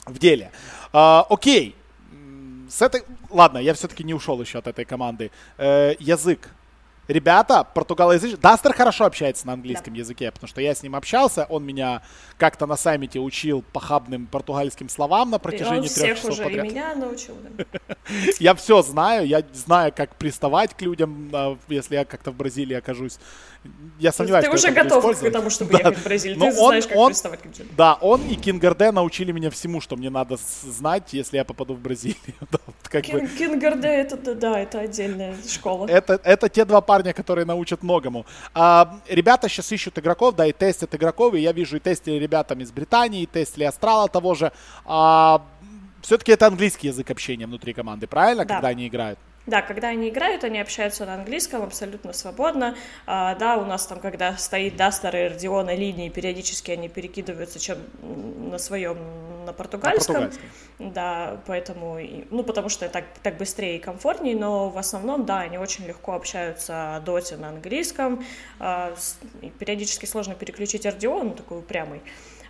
в 0.05 0.19
деле. 0.19 0.51
А, 0.93 1.25
окей. 1.29 1.75
С 2.69 2.81
этой... 2.81 3.03
Ладно, 3.29 3.57
я 3.57 3.73
все-таки 3.73 4.03
не 4.03 4.13
ушел 4.13 4.39
еще 4.41 4.59
от 4.59 4.67
этой 4.67 4.85
команды. 4.85 5.31
Э, 5.57 5.95
язык 5.99 6.49
ребята 7.07 7.63
португалоязычные. 7.63 8.39
Дастер 8.39 8.73
хорошо 8.73 9.05
общается 9.05 9.47
на 9.47 9.53
английском 9.53 9.93
да. 9.93 9.99
языке, 9.99 10.31
потому 10.31 10.47
что 10.47 10.61
я 10.61 10.73
с 10.73 10.83
ним 10.83 10.95
общался, 10.95 11.45
он 11.49 11.65
меня 11.65 12.01
как-то 12.37 12.65
на 12.65 12.75
саммите 12.75 13.19
учил 13.19 13.63
похабным 13.73 14.27
португальским 14.27 14.89
словам 14.89 15.29
на 15.29 15.39
протяжении 15.39 15.87
трех 15.87 16.17
часов 16.17 16.31
уже 16.31 16.43
подряд. 16.43 16.65
И 16.65 16.69
меня 16.69 16.95
научил. 16.95 17.35
Я 18.39 18.55
все 18.55 18.81
знаю, 18.81 19.27
я 19.27 19.43
знаю, 19.53 19.93
как 19.95 20.15
приставать 20.15 20.73
к 20.73 20.81
людям, 20.81 21.29
а, 21.33 21.57
если 21.67 21.95
я 21.95 22.05
как-то 22.05 22.31
в 22.31 22.35
Бразилии 22.35 22.75
окажусь. 22.75 23.17
Я 23.99 24.11
сомневаюсь, 24.11 24.45
Ты 24.45 24.51
уже 24.51 24.71
готов 24.71 25.19
к 25.19 25.31
тому, 25.31 25.49
чтобы 25.49 25.73
ехать 25.73 25.97
в 25.97 26.03
Бразилию. 26.03 26.39
Ты 26.39 26.51
знаешь, 26.51 26.87
как 26.87 27.05
приставать 27.07 27.41
к 27.41 27.45
людям. 27.45 27.67
Да, 27.75 27.95
он 27.95 28.21
и 28.27 28.35
Кингарде 28.35 28.91
научили 28.91 29.31
меня 29.31 29.49
всему, 29.49 29.81
что 29.81 29.95
мне 29.95 30.09
надо 30.09 30.37
знать, 30.63 31.13
если 31.13 31.37
я 31.37 31.45
попаду 31.45 31.73
в 31.73 31.79
Бразилию. 31.79 32.17
Кингарде, 32.91 33.87
это 33.87 34.35
да, 34.35 34.59
это 34.59 34.79
отдельная 34.81 35.35
школа. 35.47 35.87
Это 35.87 36.49
те 36.49 36.65
два 36.65 36.81
парня, 36.95 37.13
которые 37.13 37.45
научат 37.45 37.83
многому. 37.83 38.25
А, 38.53 38.99
ребята 39.09 39.49
сейчас 39.49 39.71
ищут 39.71 39.99
игроков, 39.99 40.35
да, 40.35 40.45
и 40.45 40.53
тестят 40.53 40.95
игроков, 40.95 41.33
и 41.33 41.39
я 41.39 41.51
вижу 41.51 41.75
и 41.75 41.79
тестили 41.79 42.15
ребятам 42.15 42.61
из 42.61 42.71
Британии, 42.71 43.23
и 43.23 43.25
тестили 43.25 43.65
Астрала 43.65 44.07
того 44.07 44.33
же. 44.33 44.51
А, 44.85 45.41
все-таки 46.01 46.31
это 46.31 46.47
английский 46.47 46.87
язык 46.87 47.11
общения 47.11 47.47
внутри 47.47 47.73
команды, 47.73 48.07
правильно, 48.07 48.45
да. 48.45 48.55
когда 48.55 48.69
они 48.69 48.87
играют? 48.87 49.19
Да, 49.45 49.61
когда 49.61 49.89
они 49.89 50.09
играют, 50.09 50.43
они 50.43 50.59
общаются 50.59 51.05
на 51.05 51.15
английском 51.15 51.61
абсолютно 51.63 52.13
свободно. 52.13 52.75
А, 53.05 53.35
да, 53.35 53.57
у 53.57 53.65
нас 53.65 53.85
там, 53.85 53.99
когда 53.99 54.35
стоит 54.37 54.75
Дастер 54.75 55.15
и 55.15 55.27
Родион 55.27 55.67
на 55.67 55.75
линии, 55.75 56.09
периодически 56.09 56.71
они 56.71 56.89
перекидываются 56.89 57.59
чем 57.59 57.77
на 58.01 58.57
своем, 58.57 58.97
на 59.45 59.53
португальском. 59.53 60.15
На 60.15 60.21
португальском. 60.21 60.49
Да, 60.79 61.41
поэтому, 61.45 61.99
ну, 62.31 62.43
потому 62.43 62.69
что 62.69 62.89
так, 62.89 63.05
так 63.21 63.37
быстрее 63.37 63.77
и 63.77 63.79
комфортнее, 63.79 64.35
но 64.35 64.69
в 64.69 64.77
основном, 64.77 65.25
да, 65.25 65.41
они 65.41 65.57
очень 65.57 65.85
легко 65.85 66.13
общаются 66.13 66.95
о 66.95 66.99
доте 66.99 67.37
на 67.37 67.49
английском. 67.49 68.25
А, 68.59 68.95
периодически 69.59 70.05
сложно 70.05 70.33
переключить 70.33 70.85
Родион, 70.85 71.27
он 71.27 71.35
такой 71.35 71.59
упрямый. 71.59 72.01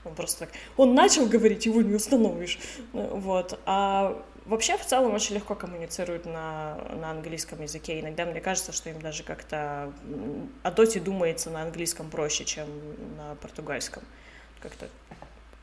Он 0.05 0.13
просто 0.13 0.41
так, 0.41 0.49
он 0.77 0.93
начал 0.93 1.25
говорить, 1.25 1.65
его 1.65 1.81
не 1.81 1.95
установишь. 1.95 2.59
Вот. 2.93 3.59
А 3.65 4.23
вообще 4.45 4.77
в 4.77 4.85
целом 4.85 5.13
очень 5.13 5.35
легко 5.35 5.55
коммуницируют 5.55 6.25
на, 6.25 6.77
на 6.93 7.11
английском 7.11 7.61
языке. 7.61 7.99
Иногда 7.99 8.25
мне 8.25 8.41
кажется, 8.41 8.71
что 8.71 8.89
им 8.89 9.01
даже 9.01 9.23
как-то 9.23 9.91
о 10.63 10.71
доте 10.71 10.99
думается 10.99 11.49
на 11.49 11.63
английском 11.63 12.09
проще, 12.09 12.45
чем 12.45 12.67
на 13.17 13.35
португальском. 13.35 14.03
Как-то. 14.59 14.87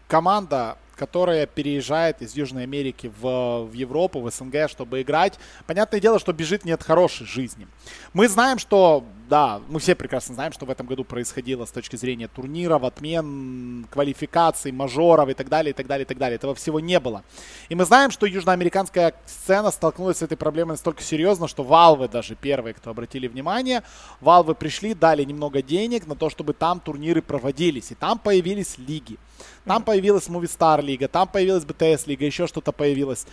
Команда, 0.08 0.76
которая 0.96 1.46
переезжает 1.46 2.20
из 2.20 2.34
Южной 2.34 2.64
Америки 2.64 3.10
в, 3.20 3.64
в 3.64 3.72
Европу, 3.72 4.20
в 4.20 4.30
СНГ, 4.30 4.68
чтобы 4.68 5.00
играть, 5.00 5.38
понятное 5.66 6.00
дело, 6.00 6.18
что 6.18 6.32
бежит 6.32 6.64
не 6.64 6.72
от 6.72 6.82
хорошей 6.82 7.26
жизни. 7.26 7.66
Мы 8.12 8.28
знаем, 8.28 8.58
что 8.58 9.04
да, 9.32 9.62
мы 9.70 9.80
все 9.80 9.94
прекрасно 9.94 10.34
знаем, 10.34 10.52
что 10.52 10.66
в 10.66 10.70
этом 10.70 10.86
году 10.86 11.04
происходило 11.04 11.64
с 11.64 11.70
точки 11.70 11.96
зрения 11.96 12.28
турниров, 12.28 12.84
отмен, 12.84 13.86
квалификаций, 13.90 14.72
мажоров 14.72 15.26
и 15.30 15.32
так 15.32 15.48
далее, 15.48 15.70
и 15.70 15.74
так 15.74 15.86
далее, 15.86 16.04
и 16.04 16.06
так 16.06 16.18
далее. 16.18 16.36
Этого 16.36 16.54
всего 16.54 16.80
не 16.80 17.00
было. 17.00 17.22
И 17.70 17.74
мы 17.74 17.86
знаем, 17.86 18.10
что 18.10 18.26
южноамериканская 18.26 19.14
сцена 19.24 19.70
столкнулась 19.70 20.18
с 20.18 20.22
этой 20.22 20.36
проблемой 20.36 20.72
настолько 20.72 21.02
серьезно, 21.02 21.48
что 21.48 21.62
Valve 21.62 22.10
даже 22.10 22.34
первые, 22.34 22.74
кто 22.74 22.90
обратили 22.90 23.26
внимание, 23.26 23.82
Valve 24.20 24.54
пришли, 24.54 24.92
дали 24.92 25.24
немного 25.24 25.62
денег 25.62 26.06
на 26.06 26.14
то, 26.14 26.28
чтобы 26.28 26.52
там 26.52 26.78
турниры 26.78 27.22
проводились. 27.22 27.90
И 27.90 27.94
там 27.94 28.18
появились 28.18 28.76
лиги. 28.76 29.16
Там 29.64 29.82
появилась 29.82 30.28
Movistar 30.28 30.82
лига, 30.82 31.08
там 31.08 31.26
появилась 31.26 31.64
BTS 31.64 32.02
лига, 32.06 32.26
еще 32.26 32.46
что-то 32.46 32.72
появилось 32.72 33.26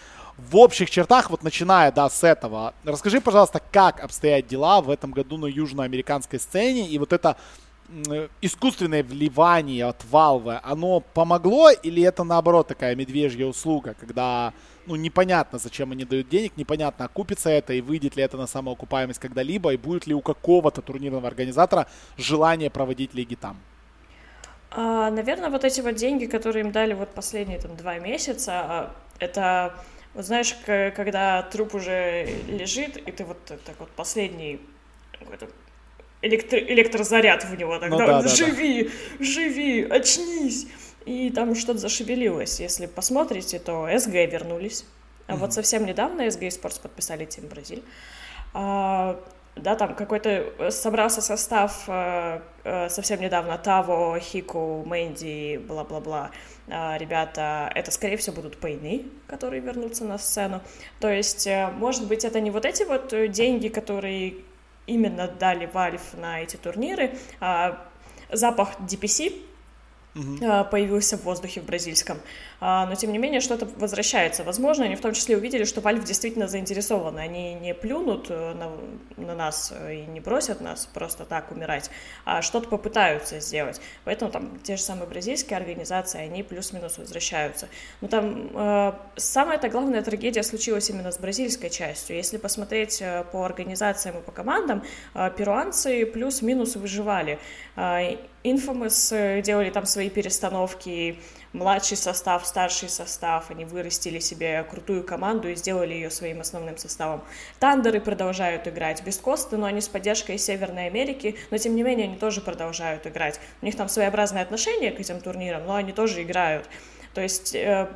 в 0.50 0.56
общих 0.58 0.90
чертах, 0.90 1.30
вот 1.30 1.44
начиная, 1.44 1.92
да, 1.92 2.10
с 2.10 2.24
этого, 2.24 2.74
расскажи, 2.84 3.22
пожалуйста, 3.22 3.62
как 3.72 4.04
обстоят 4.04 4.48
дела 4.48 4.82
в 4.82 4.90
этом 4.90 5.12
году 5.12 5.38
на 5.38 5.46
южноамериканской 5.46 6.40
сцене, 6.40 6.88
и 6.88 6.98
вот 6.98 7.14
это 7.14 7.38
искусственное 8.42 9.04
вливание 9.04 9.86
от 9.86 10.04
Valve, 10.12 10.60
оно 10.64 11.00
помогло 11.00 11.72
или 11.72 12.04
это 12.04 12.24
наоборот 12.24 12.68
такая 12.68 12.96
медвежья 12.96 13.48
услуга, 13.48 13.96
когда 14.00 14.54
ну, 14.86 14.96
непонятно, 14.96 15.60
зачем 15.60 15.92
они 15.92 16.06
дают 16.06 16.30
денег, 16.30 16.54
непонятно, 16.56 17.06
окупится 17.06 17.50
это 17.50 17.74
и 17.74 17.82
выйдет 17.82 18.16
ли 18.16 18.24
это 18.24 18.38
на 18.38 18.48
самоокупаемость 18.48 19.20
когда-либо, 19.20 19.74
и 19.74 19.78
будет 19.78 20.08
ли 20.08 20.14
у 20.14 20.22
какого-то 20.22 20.82
турнирного 20.82 21.28
организатора 21.28 21.88
желание 22.18 22.70
проводить 22.70 23.14
лиги 23.14 23.36
там? 23.36 23.58
А, 24.72 25.10
наверное, 25.10 25.50
вот 25.50 25.64
эти 25.64 25.82
вот 25.82 25.96
деньги, 25.96 26.26
которые 26.26 26.64
им 26.64 26.72
дали 26.72 26.94
вот 26.94 27.10
последние 27.10 27.60
там 27.60 27.76
два 27.76 27.98
месяца, 28.00 28.52
а, 28.54 28.96
это 29.20 29.74
вот 30.20 30.26
знаешь, 30.26 30.54
когда 30.66 31.44
труп 31.44 31.76
уже 31.76 32.28
лежит, 32.50 32.98
и 32.98 33.10
ты 33.10 33.24
вот 33.24 33.38
так 33.46 33.80
вот 33.80 33.90
последний 33.92 34.60
электро 36.22 36.60
электрозаряд 36.60 37.46
в 37.46 37.58
него 37.58 37.80
тогда, 37.80 37.98
ну, 37.98 38.06
да, 38.06 38.22
да, 38.24 38.28
живи, 38.28 38.84
да. 39.18 39.24
живи, 39.24 39.84
очнись. 39.84 40.68
И 41.06 41.30
там 41.30 41.56
что-то 41.56 41.80
зашевелилось. 41.80 42.60
Если 42.60 42.88
посмотрите, 42.88 43.60
то 43.60 43.88
СГ 43.98 44.12
вернулись. 44.12 44.84
А 45.28 45.32
mm-hmm. 45.32 45.36
вот 45.38 45.54
совсем 45.54 45.86
недавно 45.86 46.24
SG 46.24 46.50
Sports 46.50 46.82
подписали 46.82 47.24
Тим 47.24 47.48
Бразиль. 47.48 47.84
А, 48.54 49.24
да, 49.56 49.76
там 49.76 49.96
какой-то 49.96 50.72
собрался 50.72 51.22
состав 51.22 51.84
а, 51.88 52.42
а, 52.64 52.90
совсем 52.90 53.20
недавно 53.20 53.58
Таво, 53.58 54.20
Хику, 54.20 54.84
Мэнди, 54.86 55.58
бла-бла-бла. 55.58 56.32
Ребята, 56.68 57.72
это, 57.74 57.90
скорее 57.90 58.18
всего, 58.18 58.36
будут 58.36 58.58
пейны, 58.58 59.06
которые 59.26 59.60
вернутся 59.60 60.06
на 60.06 60.20
сцену. 60.20 60.62
То 61.00 61.10
есть, 61.12 61.48
э, 61.48 61.72
может 61.72 62.08
быть, 62.08 62.24
это 62.24 62.40
не 62.40 62.52
вот 62.52 62.64
эти 62.64 62.84
вот 62.84 63.12
деньги, 63.32 63.70
которые 63.70 64.36
именно 64.86 65.28
дали 65.28 65.68
Valve 65.68 66.20
на 66.20 66.42
эти 66.42 66.58
турниры, 66.58 67.18
а 67.40 67.84
запах 68.32 68.80
DPC, 68.82 69.42
угу. 70.16 70.38
появился 70.70 71.18
в 71.18 71.24
воздухе 71.24 71.62
в 71.62 71.66
бразильском. 71.66 72.20
А, 72.62 72.86
но, 72.86 72.96
тем 72.96 73.12
не 73.12 73.18
менее, 73.18 73.40
что-то 73.40 73.68
возвращается. 73.78 74.44
Возможно, 74.44 74.86
они 74.86 74.96
в 74.96 75.02
том 75.02 75.14
числе 75.14 75.38
увидели, 75.38 75.64
что 75.64 75.82
Valve 75.82 76.04
действительно 76.04 76.48
заинтересованы. 76.48 77.20
Они 77.20 77.54
не 77.54 77.74
плюнут 77.74 78.28
э, 78.30 78.54
на, 78.54 79.24
на 79.24 79.36
нас 79.36 79.74
и 79.90 80.02
не 80.02 80.20
бросят 80.20 80.60
нас 80.60 80.86
просто 80.86 81.26
так 81.26 81.52
умирать, 81.52 81.90
а 82.26 82.42
что-то 82.42 82.68
попытаются 82.68 83.40
сделать. 83.40 83.80
Поэтому 84.04 84.32
там 84.32 84.60
те 84.62 84.76
же 84.76 84.84
самые 84.84 85.08
бразильские 85.08 85.58
организации, 85.58 86.20
они 86.20 86.44
плюс-минус 86.44 86.98
возвращаются. 86.98 87.70
Но 88.02 88.08
там 88.10 88.50
э, 88.54 88.94
самая-то 89.16 89.70
главная 89.70 90.02
трагедия 90.02 90.44
случилась 90.44 90.90
именно 90.90 91.12
с 91.12 91.18
бразильской 91.18 91.70
частью. 91.70 92.18
Если 92.18 92.38
посмотреть 92.38 93.02
по 93.32 93.46
организациям 93.46 94.18
и 94.18 94.22
по 94.22 94.32
командам, 94.32 94.84
э, 95.14 95.32
перуанцы 95.38 96.06
плюс-минус 96.06 96.76
выживали. 96.76 97.40
Infamous 98.44 99.14
э, 99.14 99.42
делали 99.42 99.70
там 99.70 99.86
свои 99.86 100.10
перестановки, 100.10 101.20
младший 101.54 101.98
состав, 101.98 102.46
старший 102.46 102.90
состав, 102.90 103.50
они 103.50 103.66
вырастили 103.66 104.20
себе 104.20 104.64
крутую 104.64 105.04
команду 105.04 105.50
и 105.50 105.56
сделали 105.56 105.94
ее 105.94 106.10
своим 106.10 106.42
основным 106.42 106.78
составом. 106.78 107.24
Тандеры 107.60 108.00
продолжают 108.00 108.68
играть 108.68 109.04
без 109.04 109.18
Косты, 109.18 109.58
но 109.58 109.66
они 109.66 109.82
с 109.82 109.88
поддержкой 109.88 110.38
Северной 110.38 110.88
Америки, 110.88 111.36
но 111.52 111.58
тем 111.58 111.76
не 111.76 111.84
менее 111.84 112.08
они 112.08 112.18
тоже 112.18 112.42
продолжают 112.42 113.08
играть. 113.08 113.40
У 113.62 113.66
них 113.66 113.76
там 113.76 113.90
своеобразное 113.90 114.44
отношение 114.44 114.92
к 114.92 115.00
этим 115.00 115.22
турнирам, 115.22 115.66
но 115.66 115.76
они 115.76 115.92
тоже 115.92 116.24
играют. 116.24 116.68
То 117.14 117.22
есть 117.22 117.56
э, 117.56 117.90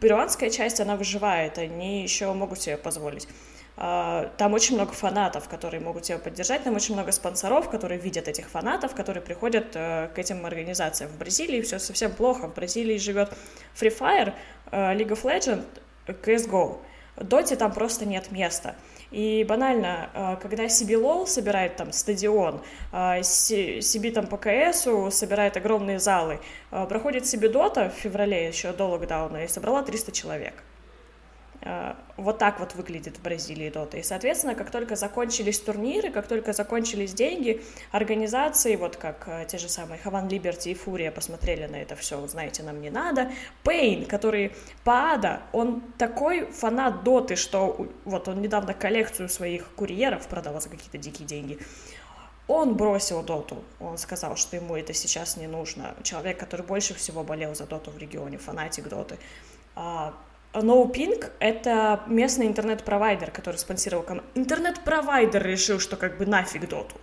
перуанская 0.00 0.50
часть, 0.50 0.80
она 0.80 0.96
выживает, 0.96 1.58
они 1.58 2.02
еще 2.02 2.32
могут 2.32 2.60
себе 2.60 2.76
позволить. 2.76 3.28
А, 3.78 4.30
там 4.38 4.54
очень 4.54 4.74
много 4.74 4.92
фанатов, 4.92 5.48
которые 5.48 5.80
могут 5.80 6.04
тебя 6.04 6.18
поддержать, 6.18 6.64
там 6.64 6.74
очень 6.74 6.94
много 6.94 7.12
спонсоров, 7.12 7.68
которые 7.68 8.00
видят 8.00 8.26
этих 8.26 8.48
фанатов, 8.48 8.94
которые 8.94 9.22
приходят 9.22 9.66
э, 9.74 10.08
к 10.14 10.18
этим 10.18 10.46
организациям. 10.46 11.10
В 11.10 11.18
Бразилии 11.18 11.60
все 11.60 11.78
совсем 11.78 12.12
плохо. 12.12 12.48
В 12.48 12.54
Бразилии 12.54 12.96
живет 12.96 13.32
Free 13.78 13.96
Fire, 13.96 14.32
э, 14.70 14.94
League 14.94 15.10
of 15.10 15.22
Legends, 15.24 15.64
CSGO. 16.06 16.78
Доте 17.16 17.56
там 17.56 17.72
просто 17.72 18.06
нет 18.06 18.30
места. 18.30 18.76
И 19.10 19.44
банально, 19.44 20.08
э, 20.14 20.36
когда 20.40 20.64
CBLOL 20.64 21.26
собирает 21.26 21.76
там 21.76 21.92
стадион, 21.92 22.62
CB 22.92 24.12
там 24.12 24.26
по 24.26 24.38
КСу 24.38 25.10
собирает 25.10 25.58
огромные 25.58 25.98
залы, 25.98 26.40
проходит 26.70 27.24
CB 27.24 27.52
Dota 27.52 27.90
в 27.90 27.94
феврале 27.94 28.48
еще 28.48 28.72
до 28.72 28.86
локдауна 28.88 29.44
и 29.44 29.48
собрала 29.48 29.82
300 29.82 30.12
человек. 30.12 30.54
Э, 31.62 31.94
вот 32.16 32.38
так 32.38 32.60
вот 32.60 32.74
выглядит 32.74 33.18
в 33.18 33.22
Бразилии 33.22 33.70
Дота. 33.70 33.98
И, 33.98 34.02
соответственно, 34.02 34.54
как 34.54 34.70
только 34.70 34.96
закончились 34.96 35.60
турниры, 35.60 36.10
как 36.10 36.26
только 36.26 36.52
закончились 36.52 37.12
деньги, 37.12 37.62
организации, 37.92 38.76
вот 38.76 38.96
как 38.96 39.24
э, 39.26 39.46
те 39.48 39.58
же 39.58 39.68
самые 39.68 39.98
Хаван 39.98 40.28
Либерти 40.28 40.70
и 40.70 40.74
Фурия 40.74 41.10
посмотрели 41.10 41.66
на 41.66 41.76
это 41.76 41.96
все, 41.96 42.24
знаете, 42.26 42.62
нам 42.62 42.80
не 42.80 42.90
надо. 42.90 43.30
Пейн, 43.62 44.06
который 44.06 44.52
Паада, 44.84 45.42
он 45.52 45.82
такой 45.98 46.46
фанат 46.46 47.04
Доты, 47.04 47.36
что 47.36 47.88
вот 48.04 48.28
он 48.28 48.42
недавно 48.42 48.74
коллекцию 48.74 49.28
своих 49.28 49.70
курьеров 49.74 50.26
продал 50.26 50.60
за 50.60 50.68
какие-то 50.68 50.98
дикие 50.98 51.26
деньги. 51.26 51.58
Он 52.48 52.76
бросил 52.76 53.22
доту, 53.22 53.64
он 53.80 53.98
сказал, 53.98 54.36
что 54.36 54.54
ему 54.54 54.76
это 54.76 54.94
сейчас 54.94 55.36
не 55.36 55.48
нужно. 55.48 55.96
Человек, 56.04 56.38
который 56.38 56.64
больше 56.64 56.94
всего 56.94 57.24
болел 57.24 57.56
за 57.56 57.66
доту 57.66 57.90
в 57.90 57.98
регионе, 57.98 58.38
фанатик 58.38 58.88
доты. 58.88 59.18
А, 60.56 60.60
NoPing— 60.60 61.30
это 61.38 62.00
местный 62.06 62.46
интернет-провайдер, 62.46 63.30
который 63.30 63.56
спонсировал 63.56 64.02
команду. 64.02 64.26
Интернет-провайдер 64.34 65.46
решил, 65.46 65.78
что 65.80 65.96
как 65.96 66.16
бы 66.16 66.24
нафиг 66.24 66.66
доту, 66.66 66.96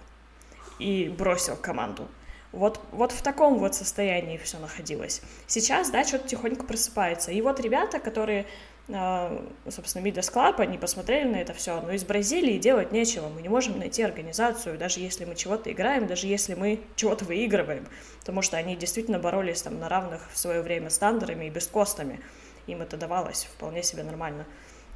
и 0.79 1.13
бросил 1.15 1.55
команду. 1.55 2.07
Вот, 2.51 2.79
вот 2.91 3.11
в 3.11 3.21
таком 3.21 3.59
вот 3.59 3.75
состоянии 3.75 4.39
все 4.39 4.57
находилось. 4.57 5.21
Сейчас, 5.45 5.91
да, 5.91 6.03
что-то 6.03 6.27
тихонько 6.27 6.63
просыпается. 6.63 7.31
И 7.31 7.41
вот 7.41 7.59
ребята, 7.59 7.99
которые, 7.99 8.47
э, 8.87 9.45
собственно, 9.69 10.03
Midas 10.03 10.33
Club, 10.33 10.59
они 10.59 10.79
посмотрели 10.79 11.27
на 11.27 11.35
это 11.35 11.53
все, 11.53 11.79
но 11.79 11.91
из 11.91 12.03
Бразилии 12.03 12.57
делать 12.57 12.91
нечего. 12.91 13.29
Мы 13.29 13.43
не 13.43 13.49
можем 13.49 13.77
найти 13.77 14.01
организацию, 14.01 14.79
даже 14.79 14.99
если 14.99 15.25
мы 15.25 15.35
чего-то 15.35 15.71
играем, 15.71 16.07
даже 16.07 16.25
если 16.25 16.55
мы 16.55 16.79
чего-то 16.95 17.23
выигрываем. 17.25 17.85
Потому 18.19 18.41
что 18.41 18.57
они 18.57 18.75
действительно 18.75 19.19
боролись 19.19 19.61
там 19.61 19.79
на 19.79 19.89
равных 19.89 20.27
в 20.31 20.37
свое 20.39 20.63
время 20.63 20.89
с 20.89 20.97
тандерами 20.97 21.45
и 21.45 21.49
бескостами 21.51 22.19
им 22.67 22.81
это 22.81 22.97
давалось 22.97 23.45
вполне 23.45 23.83
себе 23.83 24.03
нормально. 24.03 24.45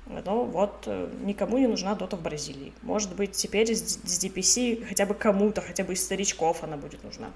Но 0.06 0.46
вот 0.46 0.84
э, 0.86 1.10
никому 1.24 1.58
не 1.58 1.68
нужна 1.68 1.96
дота 1.96 2.16
в 2.16 2.22
Бразилии. 2.22 2.74
Может 2.82 3.16
быть, 3.16 3.34
теперь 3.34 3.76
с 3.76 3.98
DPC 3.98 4.86
хотя 4.88 5.06
бы 5.06 5.14
кому-то, 5.14 5.62
хотя 5.62 5.84
бы 5.84 5.94
из 5.94 6.04
старичков 6.04 6.64
она 6.64 6.78
будет 6.78 7.04
нужна. 7.04 7.30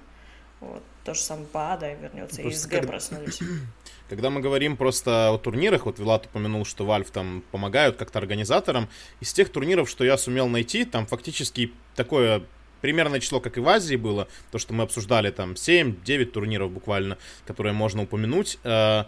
Вот. 0.60 0.82
То 1.04 1.12
же 1.12 1.20
самое 1.20 1.46
по 1.48 1.72
АДА 1.72 1.94
вернется, 1.94 2.40
просто 2.40 2.58
и 2.58 2.62
СГ 2.62 2.70
когда... 2.70 2.88
проснулись. 2.88 3.40
Когда 4.08 4.30
мы 4.30 4.40
говорим 4.40 4.76
просто 4.76 5.30
о 5.30 5.38
турнирах, 5.38 5.86
вот 5.86 5.98
Вилат 5.98 6.26
упомянул, 6.26 6.64
что 6.64 6.84
Valve 6.84 7.10
там 7.10 7.42
помогают 7.50 7.96
как-то 7.96 8.18
организаторам, 8.18 8.88
из 9.20 9.32
тех 9.32 9.48
турниров, 9.48 9.88
что 9.88 10.04
я 10.04 10.16
сумел 10.16 10.48
найти, 10.48 10.84
там 10.84 11.06
фактически 11.06 11.72
такое 11.96 12.42
примерное 12.82 13.20
число, 13.20 13.40
как 13.40 13.56
и 13.56 13.60
в 13.60 13.68
Азии 13.68 13.96
было, 13.96 14.28
то, 14.50 14.58
что 14.58 14.74
мы 14.74 14.84
обсуждали, 14.84 15.30
там 15.30 15.52
7-9 15.52 16.26
турниров 16.26 16.70
буквально, 16.70 17.16
которые 17.46 17.72
можно 17.72 18.02
упомянуть, 18.02 18.58
э, 18.64 19.04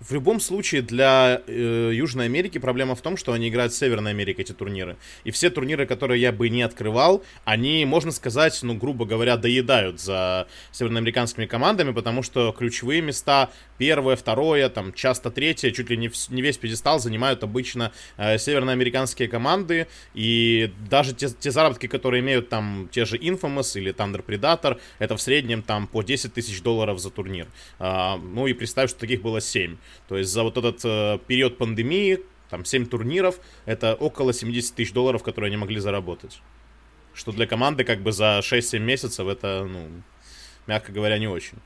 в 0.00 0.12
любом 0.12 0.38
случае 0.40 0.82
для 0.82 1.42
э, 1.46 1.90
Южной 1.92 2.26
Америки 2.26 2.58
проблема 2.58 2.94
в 2.94 3.00
том, 3.00 3.16
что 3.16 3.32
они 3.32 3.48
играют 3.48 3.72
в 3.72 3.76
Северной 3.76 4.12
Америке 4.12 4.42
эти 4.42 4.52
турниры. 4.52 4.96
И 5.24 5.30
все 5.30 5.50
турниры, 5.50 5.86
которые 5.86 6.20
я 6.20 6.30
бы 6.30 6.48
не 6.48 6.62
открывал, 6.62 7.24
они, 7.44 7.84
можно 7.84 8.12
сказать, 8.12 8.58
ну, 8.62 8.74
грубо 8.74 9.06
говоря, 9.06 9.36
доедают 9.36 10.00
за 10.00 10.46
северноамериканскими 10.72 11.46
командами, 11.46 11.92
потому 11.92 12.22
что 12.22 12.54
ключевые 12.56 13.02
места, 13.02 13.50
первое, 13.78 14.16
второе, 14.16 14.68
там, 14.68 14.92
часто 14.92 15.30
третье, 15.30 15.70
чуть 15.70 15.88
ли 15.88 15.96
не, 15.96 16.10
не 16.28 16.42
весь 16.42 16.58
пьедестал 16.58 16.98
занимают 16.98 17.42
обычно 17.42 17.92
э, 18.16 18.36
северноамериканские 18.38 19.28
команды. 19.28 19.86
И 20.14 20.72
даже 20.90 21.14
те, 21.14 21.28
те 21.28 21.50
заработки, 21.50 21.86
которые 21.86 22.20
имеют 22.20 22.48
там 22.48 22.88
те 22.92 23.04
же 23.04 23.16
Infamous 23.16 23.78
или 23.78 23.94
Thunder 23.94 24.24
Predator, 24.24 24.78
это 24.98 25.16
в 25.16 25.20
среднем 25.20 25.62
там 25.62 25.86
по 25.86 26.02
10 26.02 26.34
тысяч 26.34 26.60
долларов 26.60 26.98
за 26.98 27.10
турнир. 27.10 27.46
Э, 27.78 28.16
ну 28.16 28.46
и 28.46 28.52
представь, 28.52 28.90
что 28.90 29.00
таких 29.00 29.22
было 29.22 29.40
7. 29.40 29.76
То 30.08 30.18
есть 30.18 30.30
за 30.30 30.42
вот 30.42 30.56
этот 30.58 30.84
э, 30.84 31.18
период 31.26 31.56
пандемии, 31.56 32.20
там 32.50 32.64
7 32.64 32.86
турниров, 32.86 33.40
это 33.64 33.94
около 33.94 34.32
70 34.32 34.74
тысяч 34.74 34.92
долларов, 34.92 35.22
которые 35.22 35.48
они 35.48 35.56
могли 35.56 35.78
заработать. 35.78 36.40
Что 37.14 37.32
для 37.32 37.46
команды 37.46 37.84
как 37.84 38.00
бы 38.00 38.12
за 38.12 38.40
6-7 38.42 38.78
месяцев 38.78 39.26
это, 39.26 39.66
ну, 39.68 39.88
мягко 40.66 40.92
говоря, 40.92 41.18
не 41.18 41.28
очень. 41.28 41.58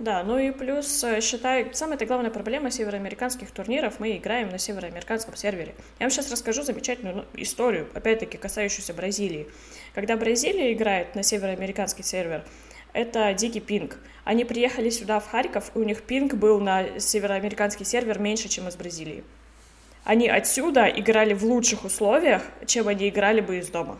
Да, 0.00 0.22
ну 0.24 0.38
и 0.38 0.50
плюс, 0.50 1.04
э, 1.04 1.20
считай, 1.20 1.68
самая 1.74 1.98
главная 1.98 2.30
проблема 2.30 2.70
североамериканских 2.70 3.50
турниров, 3.50 4.00
мы 4.00 4.16
играем 4.16 4.48
на 4.48 4.56
североамериканском 4.56 5.36
сервере. 5.36 5.74
Я 5.98 6.04
вам 6.04 6.10
сейчас 6.10 6.32
расскажу 6.32 6.62
замечательную 6.62 7.16
ну, 7.16 7.24
историю, 7.34 7.86
опять-таки 7.92 8.38
касающуюся 8.38 8.94
Бразилии. 8.94 9.46
Когда 9.94 10.16
Бразилия 10.16 10.72
играет 10.72 11.14
на 11.14 11.22
североамериканский 11.22 12.02
сервер, 12.02 12.46
это 12.94 13.34
дикий 13.34 13.60
пинг. 13.60 13.98
Они 14.24 14.46
приехали 14.46 14.88
сюда, 14.88 15.20
в 15.20 15.28
Харьков, 15.28 15.70
и 15.74 15.78
у 15.78 15.84
них 15.84 16.02
пинг 16.04 16.32
был 16.32 16.60
на 16.60 16.98
североамериканский 16.98 17.84
сервер 17.84 18.18
меньше, 18.18 18.48
чем 18.48 18.68
из 18.68 18.76
Бразилии. 18.76 19.22
Они 20.04 20.30
отсюда 20.30 20.86
играли 20.86 21.34
в 21.34 21.44
лучших 21.44 21.84
условиях, 21.84 22.42
чем 22.64 22.88
они 22.88 23.10
играли 23.10 23.42
бы 23.42 23.58
из 23.58 23.68
дома. 23.68 23.98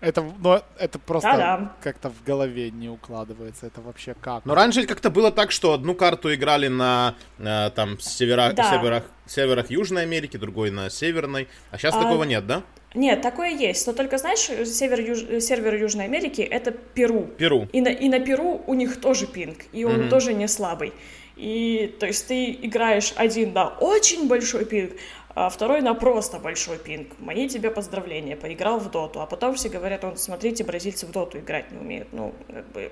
Это, 0.00 0.22
ну, 0.22 0.60
это 0.78 0.98
просто 1.00 1.32
Да-да. 1.32 1.72
как-то 1.82 2.10
в 2.10 2.22
голове 2.22 2.70
не 2.70 2.88
укладывается. 2.88 3.66
Это 3.66 3.80
вообще 3.80 4.14
как? 4.14 4.44
Но 4.44 4.54
раньше 4.54 4.86
как-то 4.86 5.10
было 5.10 5.32
так, 5.32 5.50
что 5.50 5.72
одну 5.72 5.94
карту 5.94 6.32
играли 6.32 6.68
на 6.68 7.16
э, 7.38 7.70
там 7.74 7.98
севера, 7.98 8.52
да. 8.52 8.70
северах, 8.70 9.04
северах 9.26 9.70
Южной 9.70 10.02
Америки, 10.02 10.36
другой 10.36 10.70
на 10.70 10.88
Северной. 10.88 11.48
А 11.72 11.78
сейчас 11.78 11.96
а... 11.96 12.02
такого 12.02 12.22
нет, 12.24 12.46
да? 12.46 12.62
Нет, 12.94 13.20
такое 13.20 13.50
есть, 13.50 13.86
но 13.86 13.92
только, 13.92 14.16
знаешь, 14.16 14.40
север, 14.66 15.00
юж, 15.00 15.44
сервер 15.44 15.74
Южной 15.74 16.06
Америки— 16.06 16.40
это 16.50 16.70
Перу. 16.70 17.24
Перу. 17.36 17.68
И 17.72 17.82
на, 17.82 17.88
и 17.88 18.08
на 18.08 18.18
Перу 18.18 18.62
у 18.66 18.74
них 18.74 18.98
тоже 19.00 19.26
пинг, 19.26 19.58
и 19.72 19.84
он 19.84 20.02
mm 20.02 20.08
тоже 20.08 20.32
не 20.32 20.48
слабый. 20.48 20.94
И, 21.36 21.94
то 22.00 22.06
есть, 22.06 22.26
ты 22.26 22.50
играешь 22.50 23.12
один 23.14 23.52
на 23.52 23.68
очень 23.68 24.26
большой 24.26 24.64
пинг, 24.64 24.92
а 25.40 25.50
второй 25.50 25.82
на 25.82 25.94
просто 25.94 26.40
большой 26.40 26.78
пинг. 26.78 27.16
Мои 27.20 27.48
тебе 27.48 27.70
поздравления, 27.70 28.34
поиграл 28.34 28.80
в 28.80 28.90
доту. 28.90 29.20
А 29.20 29.26
потом 29.26 29.54
все 29.54 29.68
говорят, 29.68 30.02
он, 30.02 30.16
смотрите, 30.16 30.64
бразильцы 30.64 31.06
в 31.06 31.12
доту 31.12 31.38
играть 31.38 31.70
не 31.70 31.78
умеют. 31.78 32.08
Ну, 32.10 32.34
как 32.48 32.66
бы, 32.72 32.90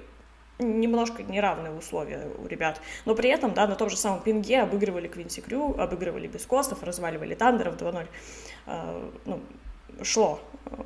немножко 0.61 1.25
неравные 1.25 1.73
условия 1.73 2.29
у 2.39 2.47
ребят. 2.47 2.81
Но 3.05 3.17
при 3.17 3.31
этом, 3.31 3.53
да, 3.53 3.67
на 3.67 3.75
том 3.75 3.91
же 3.91 3.97
самом 3.97 4.21
пинге 4.21 4.61
обыгрывали 4.61 5.09
Квинси 5.09 5.41
Крю, 5.41 5.75
обыгрывали 5.77 6.29
без 6.29 6.47
костов, 6.47 6.85
разваливали 6.85 7.35
Тандеров 7.35 7.75
2-0. 7.75 8.07
А, 8.67 9.11
ну, 9.25 9.41
шло. 10.03 10.39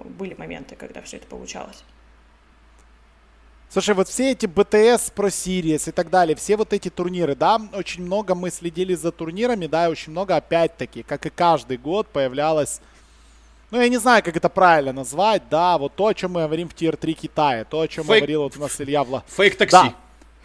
Были 0.05 0.33
моменты, 0.33 0.77
когда 0.77 1.03
все 1.03 1.19
это 1.19 1.27
получалось. 1.27 1.85
Слушай, 3.73 3.95
вот 3.95 4.09
все 4.09 4.33
эти 4.33 4.47
BTS 4.47 5.11
Pro 5.11 5.31
Series 5.31 5.87
и 5.87 5.93
так 5.93 6.11
далее, 6.11 6.35
все 6.35 6.57
вот 6.57 6.73
эти 6.73 6.91
турниры, 6.91 7.37
да, 7.37 7.61
очень 7.73 8.03
много 8.03 8.35
мы 8.35 8.51
следили 8.51 8.95
за 8.95 9.13
турнирами, 9.13 9.69
да, 9.69 9.87
и 9.87 9.91
очень 9.91 10.11
много 10.11 10.35
опять-таки, 10.35 11.05
как 11.05 11.25
и 11.27 11.31
каждый 11.31 11.77
год, 11.77 12.09
появлялось, 12.09 12.81
ну, 13.71 13.81
я 13.81 13.89
не 13.89 13.99
знаю, 13.99 14.25
как 14.25 14.37
это 14.37 14.49
правильно 14.49 14.93
назвать, 14.93 15.43
да, 15.49 15.79
вот 15.79 15.95
то, 15.95 16.09
о 16.09 16.15
чем 16.15 16.33
мы 16.33 16.43
говорим 16.43 16.69
в 16.69 16.75
Tier-3 16.75 17.13
Китая, 17.13 17.65
то, 17.65 17.81
о 17.81 17.87
чем 17.87 18.07
фейк... 18.07 18.19
говорил 18.19 18.43
вот 18.43 18.57
у 18.57 18.61
нас 18.61 18.81
Илья 18.81 19.05
Вла... 19.05 19.23
Fake 19.29 19.47
Taxi. 19.47 19.71
Да, 19.71 19.95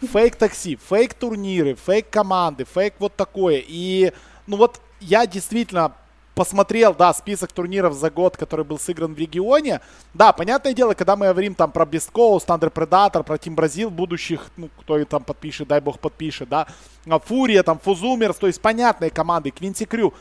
Fake 0.06 0.37
Taxi, 0.37 0.76
фейк-турниры, 0.76 1.74
фейк-команды, 1.74 2.64
фейк 2.64 2.94
вот 3.00 3.16
такое. 3.16 3.60
И, 3.66 4.12
ну 4.46 4.56
вот, 4.56 4.80
я 5.00 5.26
действительно 5.26 5.96
посмотрел, 6.36 6.94
да, 6.94 7.14
список 7.14 7.50
турниров 7.50 7.94
за 7.94 8.10
год, 8.10 8.36
который 8.36 8.64
был 8.64 8.78
сыгран 8.78 9.14
в 9.14 9.18
регионе. 9.18 9.80
Да, 10.12 10.32
понятное 10.32 10.74
дело, 10.74 10.92
когда 10.92 11.16
мы 11.16 11.26
говорим 11.26 11.54
там 11.54 11.72
про 11.72 11.84
Best 11.84 12.12
Coast, 12.12 12.46
Thunder 12.46 12.70
Predator, 12.70 13.22
про 13.22 13.36
Team 13.36 13.54
Бразил 13.54 13.88
будущих, 13.88 14.50
ну, 14.58 14.68
кто 14.80 15.02
там 15.06 15.24
подпишет, 15.24 15.66
дай 15.66 15.80
бог 15.80 15.98
подпишет, 15.98 16.50
да, 16.50 16.68
а, 17.08 17.18
Фурия, 17.18 17.62
там, 17.62 17.78
Фузумерс, 17.78 18.36
то 18.36 18.46
есть 18.46 18.60
понятные 18.60 19.10
команды, 19.10 19.50
Квинти 19.50 19.86
Крю, 19.86 20.12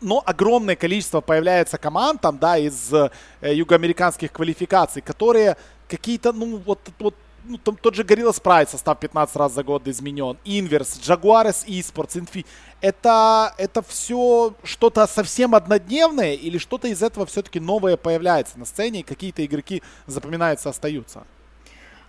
но 0.00 0.22
огромное 0.24 0.76
количество 0.76 1.20
появляется 1.20 1.76
команд 1.76 2.20
там, 2.20 2.38
да, 2.38 2.56
из 2.56 2.94
э, 2.94 3.10
югоамериканских 3.42 4.30
квалификаций, 4.30 5.02
которые 5.02 5.56
какие-то, 5.88 6.32
ну, 6.32 6.58
вот, 6.64 6.78
вот 7.00 7.16
ну, 7.48 7.58
там, 7.58 7.76
тот 7.76 7.94
же 7.94 8.02
Gorilla 8.02 8.32
Sprite 8.32 8.70
состав 8.70 8.98
15 8.98 9.36
раз 9.36 9.52
за 9.52 9.62
год 9.62 9.86
изменен, 9.88 10.36
Inverse, 10.44 11.00
Jaguares 11.00 11.66
Esports, 11.66 12.20
Infi. 12.20 12.44
Это, 12.80 13.54
это 13.58 13.82
все 13.82 14.54
что-то 14.62 15.06
совсем 15.06 15.54
однодневное 15.54 16.34
или 16.34 16.58
что-то 16.58 16.88
из 16.88 17.02
этого 17.02 17.26
все-таки 17.26 17.60
новое 17.60 17.96
появляется 17.96 18.58
на 18.58 18.64
сцене 18.64 19.00
и 19.00 19.02
какие-то 19.02 19.44
игроки 19.44 19.82
запоминаются, 20.06 20.68
остаются? 20.68 21.24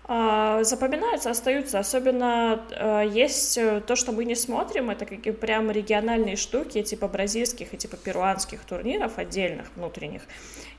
А, 0.09 0.63
запоминаются, 0.63 1.29
остаются. 1.29 1.79
Особенно 1.79 2.61
э, 2.71 3.09
есть 3.11 3.57
э, 3.57 3.81
то, 3.85 3.97
что 3.97 4.13
мы 4.13 4.23
не 4.23 4.35
смотрим, 4.35 4.89
это 4.89 5.05
какие 5.05 5.33
прям 5.33 5.69
региональные 5.69 6.37
штуки, 6.37 6.81
типа 6.81 7.09
бразильских 7.09 7.73
и 7.73 7.77
типа 7.77 7.97
перуанских 7.97 8.61
турниров 8.61 9.17
отдельных, 9.17 9.67
внутренних. 9.75 10.21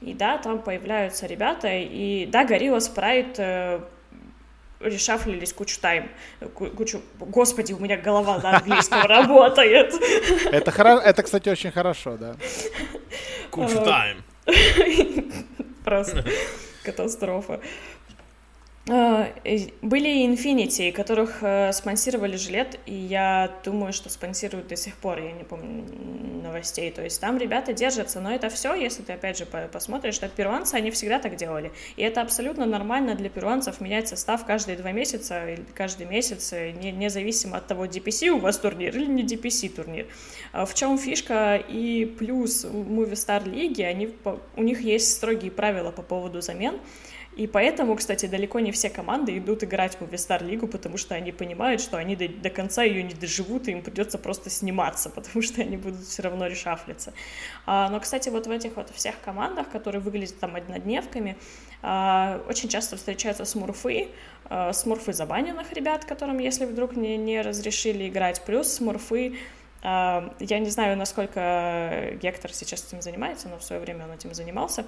И 0.01 0.15
да, 0.15 0.39
там 0.39 0.63
появляются 0.63 1.27
ребята, 1.27 1.69
и 1.71 2.25
да, 2.25 2.47
Горилла 2.47 2.81
Спрайт 2.81 3.39
решафлились 4.81 5.53
кучу 5.53 5.81
тайм, 5.81 6.11
кучу... 6.55 7.01
Господи, 7.19 7.73
у 7.73 7.79
меня 7.79 7.97
голова 7.97 8.39
на 8.39 8.59
английском 8.59 9.03
работает. 9.07 9.95
Это, 10.53 10.71
хоро... 10.71 11.01
это, 11.01 11.23
кстати, 11.23 11.49
очень 11.49 11.71
хорошо, 11.71 12.17
да. 12.17 12.37
Кучу 13.51 13.83
тайм. 13.83 14.23
Просто 15.85 16.25
катастрофа. 16.83 17.61
А, 18.91 19.35
были 19.83 20.27
Infinity, 20.27 20.93
которых 20.93 21.43
э, 21.43 21.73
спонсировали 21.73 22.37
жилет, 22.37 22.79
и 22.87 22.95
я 22.95 23.51
думаю, 23.63 23.93
что 23.93 24.09
спонсируют 24.09 24.69
до 24.69 24.77
сих 24.77 24.95
пор, 24.95 25.21
я 25.21 25.33
не 25.33 25.45
помню 25.45 25.85
новостей. 26.43 26.91
То 26.91 27.03
есть 27.03 27.21
там 27.21 27.37
ребята 27.37 27.75
держатся, 27.75 28.21
но 28.21 28.33
это 28.33 28.49
все, 28.49 28.75
если 28.75 29.03
ты 29.03 29.13
опять 29.13 29.37
же 29.37 29.45
посмотришь, 29.45 30.15
что 30.15 30.29
перуанцы, 30.29 30.75
они 30.75 30.91
всегда 30.91 31.19
так 31.19 31.37
делали. 31.37 31.71
И 31.97 32.03
это 32.03 32.23
абсолютно 32.23 32.65
нормально 32.65 33.15
для 33.15 33.29
перуанцев 33.29 33.81
менять 33.83 34.09
состав 34.09 34.47
каждые 34.47 34.79
два 34.79 34.93
месяца 34.93 35.47
или 35.47 35.65
каждый 35.75 36.07
месяц, 36.07 36.53
э, 36.55 36.71
не, 36.71 36.91
независимо 36.91 37.59
от 37.59 37.67
того, 37.67 37.85
DPC 37.85 38.31
у 38.31 38.39
вас 38.39 38.57
турнир 38.57 38.97
или 38.97 39.07
не 39.07 39.23
DPC 39.23 39.69
турнир. 39.69 40.07
А 40.53 40.65
в 40.65 40.75
чем 40.75 40.97
фишка 40.97 41.57
и 41.57 42.07
плюс 42.07 42.65
Movistar 42.65 43.47
лиги, 43.47 43.83
они, 43.83 44.15
у 44.57 44.63
них 44.63 44.81
есть 44.81 45.13
строгие 45.13 45.51
правила 45.51 45.91
по 45.91 46.01
поводу 46.01 46.41
замен. 46.41 46.81
И 47.37 47.47
поэтому, 47.47 47.95
кстати, 47.95 48.27
далеко 48.27 48.59
не 48.59 48.73
все 48.73 48.91
команды 48.91 49.39
идут 49.39 49.63
играть 49.63 49.97
в 50.01 50.11
Вестар 50.11 50.43
Лигу, 50.43 50.67
потому 50.67 50.97
что 50.97 51.15
они 51.15 51.31
понимают, 51.31 51.81
что 51.81 51.97
они 51.97 52.17
до, 52.17 52.29
до 52.29 52.51
конца 52.51 52.83
ее 52.83 53.05
не 53.05 53.15
доживут, 53.15 53.69
и 53.69 53.73
им 53.73 53.83
придется 53.83 54.19
просто 54.19 54.51
сниматься, 54.51 55.09
потому 55.15 55.43
что 55.43 55.63
они 55.63 55.77
будут 55.77 56.05
все 56.05 56.23
равно 56.23 56.47
решафлиться. 56.49 57.13
А, 57.65 57.89
но, 57.91 58.01
кстати, 58.01 58.29
вот 58.29 58.49
в 58.49 58.51
этих 58.51 58.77
вот 58.77 58.91
всех 58.91 59.21
командах, 59.25 59.71
которые 59.71 60.01
выглядят 60.01 60.39
там 60.41 60.57
однодневками, 60.57 61.37
а, 61.81 62.43
очень 62.49 62.69
часто 62.69 62.97
встречаются 62.97 63.45
смурфы, 63.45 64.09
а, 64.47 64.73
смурфы 64.73 65.13
забаненных 65.13 65.73
ребят, 65.73 66.05
которым, 66.05 66.39
если 66.39 66.65
вдруг 66.65 66.97
не, 66.97 67.17
не 67.17 67.41
разрешили 67.41 68.09
играть, 68.09 68.43
плюс 68.45 68.69
смурфы 68.73 69.37
я 69.83 70.59
не 70.59 70.71
знаю, 70.71 70.97
насколько 70.97 72.11
Гектор 72.21 72.53
сейчас 72.53 72.85
этим 72.87 73.01
занимается, 73.01 73.49
но 73.49 73.59
в 73.59 73.63
свое 73.63 73.81
время 73.81 74.05
он 74.07 74.13
этим 74.13 74.35
занимался, 74.35 74.85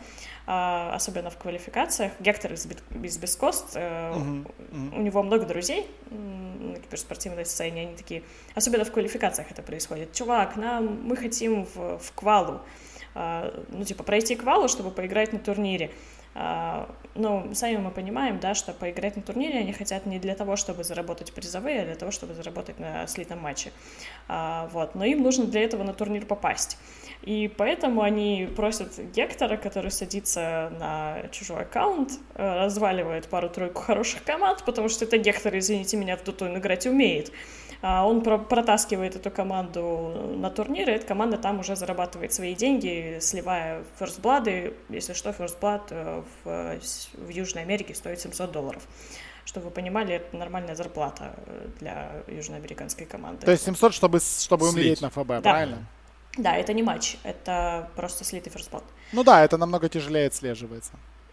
а, 0.47 0.93
особенно 0.95 1.31
в 1.31 1.37
квалификациях. 1.37 2.13
Гектор 2.19 2.53
из, 2.53 2.67
из 3.03 3.19
Бескост, 3.19 3.77
uh-huh. 3.77 4.45
Uh-huh. 4.73 4.99
у 4.99 5.01
него 5.01 5.23
много 5.23 5.47
друзей 5.47 5.87
на 6.11 6.79
киберспортивной 6.81 7.47
сцене, 7.47 7.83
они 7.83 7.97
такие, 7.97 8.23
особенно 8.55 8.85
в 8.85 8.91
квалификациях 8.91 9.51
это 9.51 9.63
происходит. 9.63 10.13
Чувак, 10.13 10.57
нам, 10.57 11.05
мы 11.05 11.17
хотим 11.17 11.67
в, 11.67 11.99
в 11.99 12.13
квалу, 12.15 12.61
а, 13.15 13.65
ну, 13.69 13.85
типа, 13.85 14.03
пройти 14.03 14.35
квалу, 14.35 14.69
чтобы 14.69 14.91
поиграть 14.91 15.33
на 15.33 15.39
турнире. 15.39 15.91
А, 16.43 16.89
ну, 17.15 17.51
сами 17.53 17.77
мы 17.77 17.91
понимаем, 17.91 18.41
да, 18.41 18.55
что 18.55 18.73
поиграть 18.73 19.15
на 19.15 19.21
турнире 19.21 19.59
они 19.59 19.75
хотят 19.75 20.07
не 20.07 20.19
для 20.19 20.35
того, 20.35 20.57
чтобы 20.57 20.85
заработать 20.85 21.35
призовые, 21.35 21.83
а 21.83 21.85
для 21.85 21.97
того, 21.97 22.11
чтобы 22.11 22.33
заработать 22.33 22.79
на 22.81 23.07
слитом 23.07 23.41
матче. 23.41 23.73
А, 24.27 24.71
вот. 24.73 24.95
Но 24.95 25.05
им 25.05 25.23
нужно 25.23 25.45
для 25.45 25.63
этого 25.63 25.83
на 25.83 25.93
турнир 25.93 26.25
попасть. 26.25 26.79
И 27.21 27.53
поэтому 27.55 28.01
они 28.01 28.49
просят 28.57 28.99
Гектора, 29.15 29.59
который 29.59 29.91
садится 29.91 30.73
на 30.81 31.29
чужой 31.31 31.63
аккаунт, 31.63 32.13
э, 32.35 32.65
разваливает 32.65 33.29
пару-тройку 33.29 33.83
хороших 33.83 34.25
команд, 34.25 34.65
потому 34.65 34.89
что 34.89 35.05
это 35.05 35.19
Гектор, 35.19 35.59
извините 35.59 35.99
меня, 35.99 36.17
в 36.17 36.25
доту 36.25 36.47
играть 36.47 36.87
умеет. 36.87 37.33
А 37.83 38.07
он 38.07 38.21
протаскивает 38.23 39.17
эту 39.17 39.31
команду 39.31 40.35
на 40.37 40.51
турниры, 40.51 40.93
эта 40.93 41.07
команда 41.07 41.39
там 41.39 41.61
уже 41.61 41.77
зарабатывает 41.77 42.33
свои 42.33 42.55
деньги, 42.55 43.19
сливая 43.21 43.85
first 43.99 44.31
blood 44.31 44.62
ы. 44.62 44.75
Если 44.91 45.15
что, 45.15 45.33
first 45.33 45.60
blood 45.60 45.87
э, 45.91 46.23
в, 46.45 46.79
в 47.15 47.29
Южной 47.31 47.63
Америке 47.63 47.95
стоит 47.95 48.21
700 48.21 48.53
долларов. 48.53 48.83
Чтобы 49.47 49.67
вы 49.67 49.71
понимали, 49.71 50.17
это 50.17 50.37
нормальная 50.37 50.75
зарплата 50.75 51.35
э, 51.47 51.69
для 51.79 52.23
южноамериканской 52.29 53.07
команды. 53.07 53.47
То 53.47 53.53
есть 53.53 53.65
700, 53.65 53.95
чтобы, 53.95 54.21
чтобы 54.21 54.69
умереть 54.69 55.01
на 55.01 55.09
FB, 55.09 55.27
да. 55.27 55.41
правильно? 55.41 55.87
Да, 56.37 56.57
это 56.57 56.75
не 56.75 56.83
матч, 56.83 57.17
это 57.25 57.89
просто 57.97 58.25
слитый 58.25 58.53
first 58.53 58.67
blood. 58.67 58.85
Ну 59.13 59.25
да, 59.25 59.43
это 59.43 59.57
намного 59.57 59.89
тяжелее 59.89 60.27
отслеживается. 60.27 60.93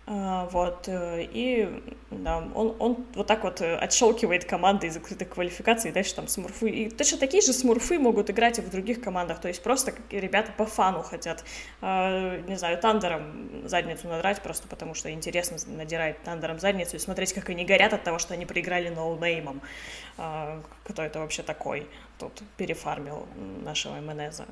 А, 0.09 0.47
вот, 0.53 0.87
э, 0.87 1.27
и 1.33 1.83
да, 2.11 2.37
он, 2.55 2.73
он 2.79 3.05
вот 3.13 3.27
так 3.27 3.43
вот 3.43 3.59
э, 3.59 3.75
отщелкивает 3.75 4.45
команды 4.45 4.87
из 4.87 4.93
закрытых 4.93 5.27
квалификаций, 5.27 5.91
и 5.91 5.93
дальше 5.93 6.15
там 6.15 6.29
смурфы. 6.29 6.69
И 6.69 6.89
точно 6.89 7.17
такие 7.17 7.43
же 7.43 7.51
смурфы 7.51 7.99
могут 7.99 8.29
играть 8.29 8.57
и 8.57 8.61
в 8.61 8.69
других 8.69 9.01
командах, 9.01 9.41
то 9.41 9.49
есть 9.49 9.61
просто 9.61 9.93
ребята 10.09 10.53
по 10.55 10.65
фану 10.65 11.03
хотят, 11.03 11.43
а, 11.81 12.39
не 12.47 12.55
знаю, 12.55 12.77
тандером 12.77 13.67
задницу 13.67 14.07
надрать, 14.07 14.41
просто 14.41 14.69
потому 14.69 14.93
что 14.93 15.11
интересно 15.11 15.57
надирать 15.67 16.23
тандером 16.23 16.57
задницу 16.61 16.95
и 16.95 16.99
смотреть, 16.99 17.33
как 17.33 17.49
они 17.49 17.65
горят 17.65 17.91
от 17.91 18.05
того, 18.05 18.17
что 18.17 18.33
они 18.33 18.45
проиграли 18.45 18.87
ноунеймом. 18.87 19.61
А, 20.17 20.61
кто 20.85 21.01
это 21.01 21.19
вообще 21.19 21.43
такой? 21.43 21.85
Тут 22.19 22.31
перефармил 22.57 23.25
нашего 23.63 23.95
МНЗа. 23.95 24.45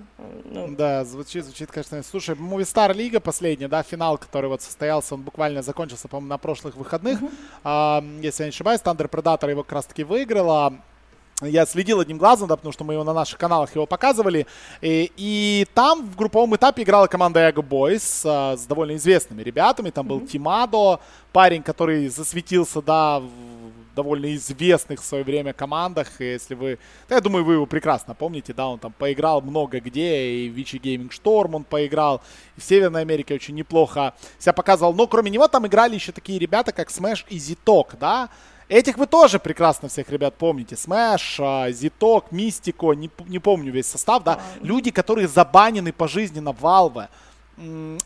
Ну. 0.45 0.75
Да, 0.75 1.03
звучит, 1.05 1.45
звучит, 1.45 1.71
конечно. 1.71 2.01
Слушай, 2.03 2.35
Movistar 2.35 2.93
Лига 2.93 3.19
последняя, 3.19 3.67
да, 3.67 3.83
финал, 3.83 4.17
который 4.17 4.49
вот 4.49 4.61
состоялся, 4.61 5.15
он 5.15 5.21
буквально 5.21 5.61
закончился, 5.61 6.07
по-моему, 6.07 6.29
на 6.29 6.37
прошлых 6.37 6.75
выходных. 6.75 7.21
Uh-huh. 7.21 7.31
А, 7.63 8.03
если 8.21 8.43
я 8.43 8.47
не 8.47 8.53
ошибаюсь, 8.53 8.81
Thunder 8.81 9.09
Predator 9.09 9.49
его 9.49 9.63
как 9.63 9.73
раз-таки 9.73 10.03
выиграла. 10.03 10.73
Я 11.41 11.65
следил 11.65 11.99
одним 11.99 12.17
глазом, 12.17 12.47
да, 12.47 12.55
потому 12.55 12.71
что 12.71 12.85
мы 12.85 12.93
его 12.93 13.03
на 13.03 13.13
наших 13.13 13.37
каналах 13.37 13.75
его 13.75 13.85
показывали. 13.85 14.47
И, 14.81 15.11
и 15.17 15.67
там 15.73 16.07
в 16.07 16.15
групповом 16.15 16.55
этапе 16.55 16.83
играла 16.83 17.07
команда 17.07 17.49
Ego 17.49 17.67
Boys 17.67 18.21
а, 18.25 18.55
с 18.55 18.65
довольно 18.65 18.95
известными 18.95 19.41
ребятами. 19.41 19.89
Там 19.89 20.07
был 20.07 20.19
mm-hmm. 20.19 20.27
Тимадо, 20.27 20.99
парень, 21.33 21.61
который 21.61 22.07
засветился, 22.07 22.81
да, 22.81 23.19
в 23.19 23.84
довольно 23.95 24.35
известных 24.35 25.01
в 25.01 25.05
свое 25.05 25.23
время 25.23 25.53
командах. 25.53 26.07
Если 26.19 26.53
вы... 26.53 26.77
Да, 27.09 27.15
я 27.15 27.21
думаю, 27.21 27.43
вы 27.43 27.53
его 27.53 27.65
прекрасно 27.65 28.13
помните, 28.13 28.53
да, 28.53 28.67
он 28.67 28.79
там 28.79 28.91
поиграл 28.91 29.41
много 29.41 29.79
где, 29.79 30.27
и 30.27 30.49
в 30.49 30.53
Вичи 30.53 30.77
Гейминг 30.77 31.11
Шторм 31.11 31.55
он 31.55 31.63
поиграл, 31.63 32.21
и 32.57 32.61
в 32.61 32.63
Северной 32.63 33.01
Америке 33.01 33.33
очень 33.33 33.55
неплохо 33.55 34.13
себя 34.37 34.53
показывал. 34.53 34.93
Но 34.93 35.07
кроме 35.07 35.31
него 35.31 35.47
там 35.47 35.65
играли 35.65 35.95
еще 35.95 36.11
такие 36.11 36.37
ребята, 36.37 36.71
как 36.71 36.89
Smash 36.89 37.25
и 37.29 37.39
Зиток, 37.39 37.95
да, 37.99 38.29
Этих 38.67 38.97
вы 38.97 39.05
тоже 39.05 39.37
прекрасно 39.37 39.89
всех 39.89 40.09
ребят 40.09 40.35
помните. 40.39 40.75
Smash, 40.75 41.39
Ztok, 41.69 42.31
Mstco, 42.31 42.93
не, 42.93 43.11
не 43.27 43.37
помню 43.37 43.71
весь 43.71 43.85
состав, 43.85 44.23
да. 44.23 44.39
Люди, 44.61 44.89
которые 44.89 45.27
забанены 45.27 45.93
пожизненно 45.93 46.51
в 46.51 46.63
Valve 46.63 47.07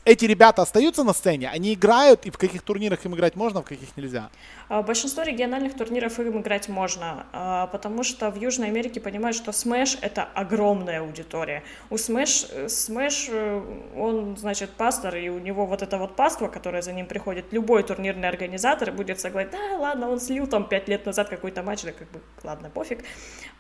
эти 0.06 0.26
ребята 0.26 0.62
остаются 0.62 1.04
на 1.04 1.14
сцене, 1.14 1.50
они 1.50 1.74
играют, 1.74 2.26
и 2.26 2.30
в 2.30 2.38
каких 2.38 2.62
турнирах 2.62 3.04
им 3.06 3.16
играть 3.16 3.36
можно, 3.36 3.62
в 3.62 3.66
каких 3.66 3.98
нельзя? 3.98 4.30
А, 4.68 4.84
большинство 4.84 5.24
региональных 5.24 5.76
турниров 5.76 6.20
им 6.20 6.40
играть 6.40 6.70
можно, 6.70 7.26
а, 7.34 7.68
потому 7.68 8.04
что 8.04 8.30
в 8.30 8.36
Южной 8.36 8.68
Америке 8.68 9.00
понимают, 9.00 9.36
что 9.36 9.50
Smash— 9.50 9.98
это 10.02 10.24
огромная 10.36 11.02
аудитория. 11.02 11.64
У 11.90 11.96
Smash, 11.96 12.68
Smash, 12.68 13.30
э, 13.32 13.62
он, 13.98 14.38
значит, 14.38 14.70
пастор, 14.72 15.16
и 15.16 15.30
у 15.30 15.40
него 15.40 15.66
вот 15.66 15.82
это 15.82 15.98
вот 15.98 16.16
паство, 16.16 16.48
которое 16.48 16.84
за 16.84 16.94
ним 16.94 17.08
приходит, 17.08 17.52
любой 17.52 17.82
турнирный 17.82 18.28
организатор 18.28 18.92
будет 18.92 19.20
согласен, 19.20 19.50
да, 19.52 19.78
ладно, 19.80 20.10
он 20.10 20.20
слил 20.20 20.46
там 20.46 20.68
пять 20.68 20.88
лет 20.88 21.08
назад 21.08 21.30
какой-то 21.30 21.64
матч, 21.64 21.84
да 21.84 21.92
как 21.92 22.12
бы, 22.12 22.22
ладно, 22.44 22.70
пофиг. 22.70 23.04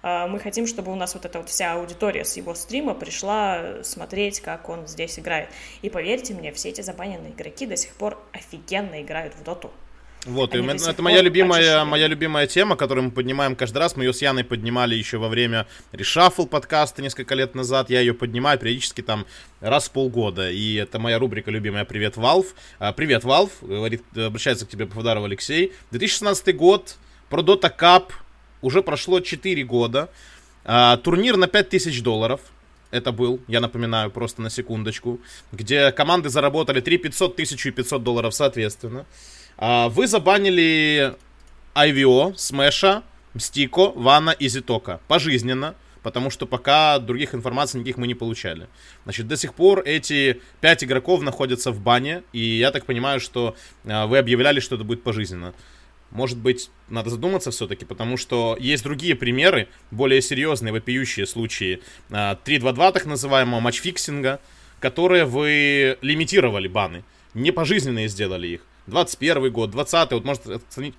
А, 0.03 0.27
мы 0.27 0.39
хотим, 0.39 0.67
чтобы 0.67 0.91
у 0.91 0.95
нас 0.95 1.15
вот 1.15 1.25
эта 1.25 1.39
вот 1.39 1.49
вся 1.49 1.73
аудитория 1.73 2.23
с 2.23 2.37
его 2.37 2.53
стрима 2.53 2.93
пришла 2.93 3.83
смотреть, 3.83 4.39
как 4.41 4.69
он 4.69 4.87
здесь 4.87 5.17
играет. 5.17 5.49
И 5.81 5.89
поверьте 5.89 6.33
мне, 6.33 6.51
все 6.51 6.69
эти 6.69 6.81
забаненные 6.81 7.31
игроки 7.31 7.65
до 7.65 7.77
сих 7.77 7.93
пор 7.93 8.17
офигенно 8.33 9.01
играют 9.01 9.35
в 9.35 9.43
доту. 9.43 9.71
Вот, 10.25 10.53
и 10.53 10.59
это 10.59 11.01
моя 11.01 11.21
любимая, 11.21 11.85
моя 11.85 12.07
любимая 12.07 12.45
тема, 12.45 12.75
которую 12.75 13.05
мы 13.05 13.11
поднимаем 13.11 13.55
каждый 13.55 13.77
раз. 13.77 13.95
Мы 13.95 14.03
ее 14.03 14.13
с 14.13 14.21
Яной 14.21 14.43
поднимали 14.43 14.93
еще 14.93 15.17
во 15.17 15.29
время 15.29 15.65
решафл 15.93 16.45
подкаста 16.45 17.01
несколько 17.01 17.35
лет 17.35 17.55
назад. 17.55 17.89
Я 17.89 18.01
ее 18.01 18.13
поднимаю 18.13 18.59
периодически 18.59 19.01
там 19.01 19.25
раз 19.61 19.87
в 19.87 19.91
полгода. 19.91 20.51
И 20.51 20.75
это 20.75 20.99
моя 20.99 21.19
рубрика 21.19 21.51
любимая 21.51 21.85
«Привет, 21.85 22.17
Валв». 22.17 22.53
А, 22.79 22.91
«Привет, 22.91 23.23
Валв», 23.23 23.51
говорит, 23.61 24.03
обращается 24.13 24.65
к 24.65 24.69
тебе 24.69 24.87
Павдаров 24.87 25.23
Алексей. 25.23 25.71
2016 25.91 26.53
год, 26.53 26.97
про 27.29 27.41
Dota 27.41 27.71
Cup, 27.73 28.11
уже 28.61 28.81
прошло 28.81 29.21
4 29.21 29.63
года. 29.63 30.09
А, 30.65 30.97
турнир 30.97 31.37
на 31.37 31.47
5000 31.47 32.01
долларов 32.01 32.41
это 32.91 33.11
был, 33.11 33.39
я 33.47 33.59
напоминаю, 33.59 34.11
просто 34.11 34.41
на 34.41 34.49
секундочку, 34.49 35.19
где 35.51 35.91
команды 35.91 36.29
заработали 36.29 36.81
3 36.81 36.97
500, 36.97 37.33
1000 37.33 37.69
и 37.69 37.71
500 37.71 38.03
долларов 38.03 38.33
соответственно. 38.33 39.05
А, 39.57 39.89
вы 39.89 40.07
забанили 40.07 41.15
IVO, 41.75 42.33
Смеша, 42.35 43.03
Мстико, 43.33 43.91
Вана 43.95 44.31
и 44.31 44.47
Зитока. 44.47 44.99
Пожизненно 45.07 45.75
потому 46.03 46.29
что 46.29 46.45
пока 46.45 46.99
других 46.99 47.35
информаций 47.35 47.79
никаких 47.79 47.97
мы 47.97 48.07
не 48.07 48.15
получали. 48.15 48.67
Значит, 49.03 49.27
до 49.27 49.37
сих 49.37 49.53
пор 49.53 49.81
эти 49.85 50.41
пять 50.61 50.83
игроков 50.83 51.21
находятся 51.21 51.71
в 51.71 51.81
бане, 51.81 52.23
и 52.33 52.39
я 52.39 52.71
так 52.71 52.85
понимаю, 52.85 53.19
что 53.19 53.55
э, 53.83 54.05
вы 54.05 54.17
объявляли, 54.17 54.59
что 54.59 54.75
это 54.75 54.83
будет 54.83 55.03
пожизненно. 55.03 55.53
Может 56.11 56.37
быть, 56.37 56.71
надо 56.87 57.09
задуматься 57.09 57.51
все-таки, 57.51 57.85
потому 57.85 58.17
что 58.17 58.57
есть 58.59 58.83
другие 58.83 59.15
примеры, 59.15 59.67
более 59.91 60.21
серьезные, 60.21 60.71
вопиющие 60.71 61.25
случаи. 61.25 61.81
3-2-2 62.09 62.87
а, 62.87 62.91
так 62.91 63.05
называемого 63.05 63.59
матчфиксинга, 63.59 64.39
которые 64.79 65.25
вы 65.25 65.97
лимитировали 66.01 66.67
баны, 66.67 67.03
не 67.33 67.51
пожизненные 67.51 68.07
сделали 68.07 68.47
их. 68.47 68.61
21 68.87 69.51
год, 69.51 69.71
20 69.71 70.11
вот 70.11 70.25
может 70.25 70.43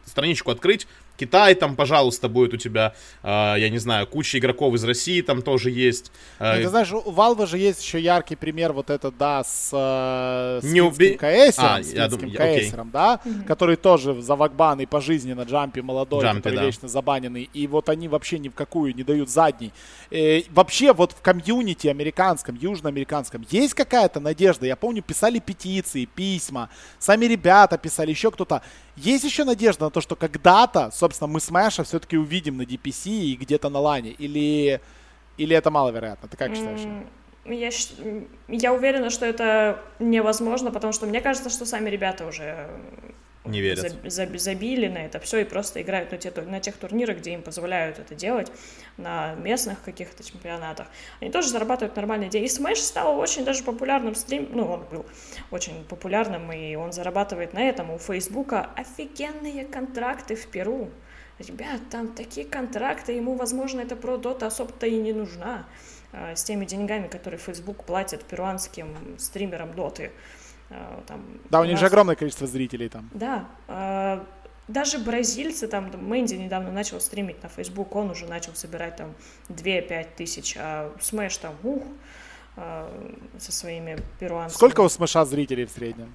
страничку 0.07 0.51
открыть, 0.53 0.87
Китай 1.21 1.55
там, 1.55 1.77
пожалуйста, 1.77 2.31
будет 2.31 2.55
у 2.55 2.57
тебя, 2.57 2.95
э, 3.23 3.29
я 3.29 3.69
не 3.69 3.77
знаю, 3.77 4.07
куча 4.07 4.39
игроков 4.39 4.75
из 4.75 4.85
России 4.85 5.21
там 5.21 5.43
тоже 5.43 5.71
есть. 5.71 6.11
Э, 6.39 6.63
ты 6.63 6.69
знаешь, 6.69 6.91
у 6.93 7.13
Valve 7.13 7.47
же 7.47 7.59
есть 7.59 7.83
еще 7.83 8.01
яркий 8.01 8.37
пример 8.37 8.73
вот 8.73 8.89
это, 8.89 9.11
да, 9.11 9.45
с, 9.45 9.71
э, 9.71 10.61
с 10.63 10.65
не 10.65 10.81
уби... 10.81 11.11
CS 11.17 11.28
ером, 11.28 11.55
а, 11.59 11.83
с 11.83 11.93
я 11.93 12.09
дум... 12.09 12.21
CS 12.21 12.40
ером, 12.40 12.89
okay. 12.89 12.93
да, 12.93 13.21
mm-hmm. 13.23 13.45
который 13.45 13.77
тоже 13.77 14.23
за 14.23 14.35
VAC 14.35 14.58
бан 14.58 14.81
и 14.81 14.87
пожизненно 14.87 15.43
Jamppi 15.43 15.83
молодой, 15.83 16.25
Jamppi, 16.25 16.41
который 16.41 16.57
да. 16.57 16.65
вечно 16.65 16.89
забаненный, 16.89 17.51
и 17.53 17.67
вот 17.67 17.91
они 17.91 18.09
вообще 18.09 18.39
ни 18.39 18.49
в 18.49 18.55
какую 18.55 18.95
не 18.95 19.03
дают 19.03 19.29
задний. 19.29 19.73
Э, 20.11 20.41
вообще 20.49 20.95
вот 20.95 21.13
в 21.13 21.21
комьюнити 21.21 21.89
американском, 21.89 22.55
южноамериканском 22.55 23.45
есть 23.51 23.75
какая-то 23.75 24.21
надежда? 24.21 24.65
Я 24.65 24.77
помню, 24.77 25.03
писали 25.03 25.39
петиции, 25.39 26.07
письма, 26.07 26.71
сами 26.99 27.27
ребята 27.27 27.77
писали, 27.77 28.09
еще 28.09 28.31
кто-то. 28.31 28.63
Есть 28.97 29.25
еще 29.25 29.45
надежда 29.45 29.85
на 29.85 29.91
то, 29.91 30.01
что 30.01 30.17
когда-то, 30.17 30.91
собственно, 30.93 31.10
мы 31.21 31.41
Смэша 31.41 31.85
все-таки 31.85 32.17
увидим 32.17 32.57
на 32.57 32.63
DPC 32.63 33.11
и 33.11 33.37
где-то 33.37 33.69
на 33.69 33.81
лане? 33.81 34.11
Или, 34.11 34.81
или 35.37 35.57
это 35.57 35.71
маловероятно? 35.71 36.29
Ты 36.29 36.37
как 36.37 36.55
считаешь? 36.55 36.81
Я, 37.45 37.71
я 38.49 38.73
уверена, 38.73 39.11
что 39.11 39.27
это 39.27 39.83
невозможно, 39.99 40.71
потому 40.71 40.93
что 40.93 41.07
мне 41.07 41.21
кажется, 41.21 41.51
что 41.51 41.65
сами 41.65 41.89
ребята 41.89 42.27
уже 42.27 42.69
не 43.45 43.61
верят. 43.61 43.97
Заб, 44.05 44.37
забили 44.37 44.89
на 44.89 44.99
это 44.99 45.19
все 45.19 45.39
и 45.39 45.45
просто 45.45 45.81
играют 45.81 46.13
на, 46.13 46.19
те, 46.19 46.31
на 46.31 46.61
тех 46.61 46.77
турнирах, 46.77 47.19
где 47.19 47.33
им 47.33 47.43
позволяют 47.43 47.99
это 47.99 48.15
делать, 48.15 48.53
на 48.99 49.35
местных 49.35 49.83
каких-то 49.83 50.23
чемпионатах. 50.23 50.87
Они 51.21 51.31
тоже 51.31 51.49
зарабатывают 51.49 51.97
нормальные 51.97 52.29
деньги. 52.29 52.47
И 52.47 52.51
Smash 52.51 52.77
стал 52.77 53.19
очень 53.19 53.45
даже 53.45 53.63
популярным 53.65 54.15
стрим, 54.15 54.51
ну, 54.53 54.67
он 54.71 54.85
был 54.91 55.07
очень 55.51 55.85
популярным, 55.85 56.53
и 56.53 56.75
он 56.75 56.93
зарабатывает 56.93 57.55
на 57.55 57.61
этом. 57.61 57.91
У 57.91 57.99
Фейсбука 57.99 58.71
офигенные 58.77 59.65
контракты 59.65 60.37
в 60.37 60.47
Перу. 60.49 60.91
Ребят, 61.39 61.81
там 61.91 62.09
такие 62.09 62.47
контракты, 62.47 63.13
ему, 63.13 63.35
возможно, 63.35 63.81
эта 63.81 63.97
про 63.97 64.19
дота 64.19 64.47
особо-то 64.47 64.87
и 64.87 64.99
не 64.99 65.15
нужна 65.15 65.67
а, 66.13 66.37
с 66.37 66.45
теми 66.45 66.67
деньгами, 66.67 67.09
которые 67.09 67.41
Facebook 67.41 67.85
платит 67.85 68.25
перуанским 68.25 69.19
стримерам 69.19 69.73
доты. 69.75 70.11
Э, 70.71 71.01
там, 71.07 71.23
да, 71.51 71.61
у 71.61 71.65
них 71.65 71.73
нас... 71.73 71.81
же 71.81 71.87
огромное 71.87 72.15
количество 72.15 72.47
зрителей 72.47 72.89
там. 72.89 73.11
Да, 73.13 73.49
э, 73.69 74.21
даже 74.69 74.99
бразильцы, 74.99 75.67
там, 75.67 75.91
Мэнди 76.01 76.35
недавно 76.35 76.71
начал 76.71 77.01
стримить 77.01 77.43
на 77.43 77.49
Facebook, 77.49 77.95
он 77.97 78.11
уже 78.11 78.27
начал 78.27 78.55
собирать 78.55 78.97
там 78.97 79.15
2-5 79.49 80.09
тысяч, 80.17 80.57
а 80.57 80.93
Smash 81.01 81.39
там, 81.39 81.55
ух, 81.65 81.83
э, 82.57 83.15
со 83.39 83.53
своими 83.53 83.99
перуанцами. 84.21 84.57
Сколько 84.57 84.81
у 84.83 84.89
Smash 84.89 85.19
а 85.19 85.25
зрителей 85.25 85.65
в 85.67 85.71
среднем? 85.71 86.15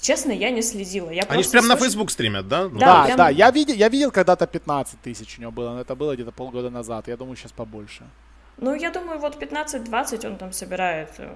Честно, 0.00 0.32
я 0.32 0.50
не 0.50 0.62
следила. 0.62 1.10
Я 1.10 1.22
Они 1.24 1.42
же 1.42 1.50
прям 1.50 1.64
слыш... 1.64 1.78
на 1.78 1.84
Facebook 1.84 2.10
стримят, 2.10 2.48
да? 2.48 2.68
Да, 2.68 2.78
да, 2.78 3.04
прям... 3.04 3.16
да. 3.16 3.28
Я 3.28 3.50
видел, 3.50 3.74
я 3.74 3.88
видел 3.88 4.10
когда-то 4.10 4.46
15 4.46 5.00
тысяч 5.00 5.38
у 5.38 5.40
него 5.42 5.52
было, 5.52 5.72
но 5.72 5.80
это 5.80 5.94
было 5.94 6.14
где-то 6.14 6.32
полгода 6.32 6.70
назад. 6.70 7.08
Я 7.08 7.16
думаю, 7.16 7.36
сейчас 7.36 7.52
побольше. 7.52 8.04
Ну, 8.58 8.74
я 8.74 8.90
думаю, 8.90 9.18
вот 9.18 9.36
15-20 9.36 10.26
он 10.26 10.38
там 10.38 10.50
собирает. 10.50 11.10
Э, 11.18 11.28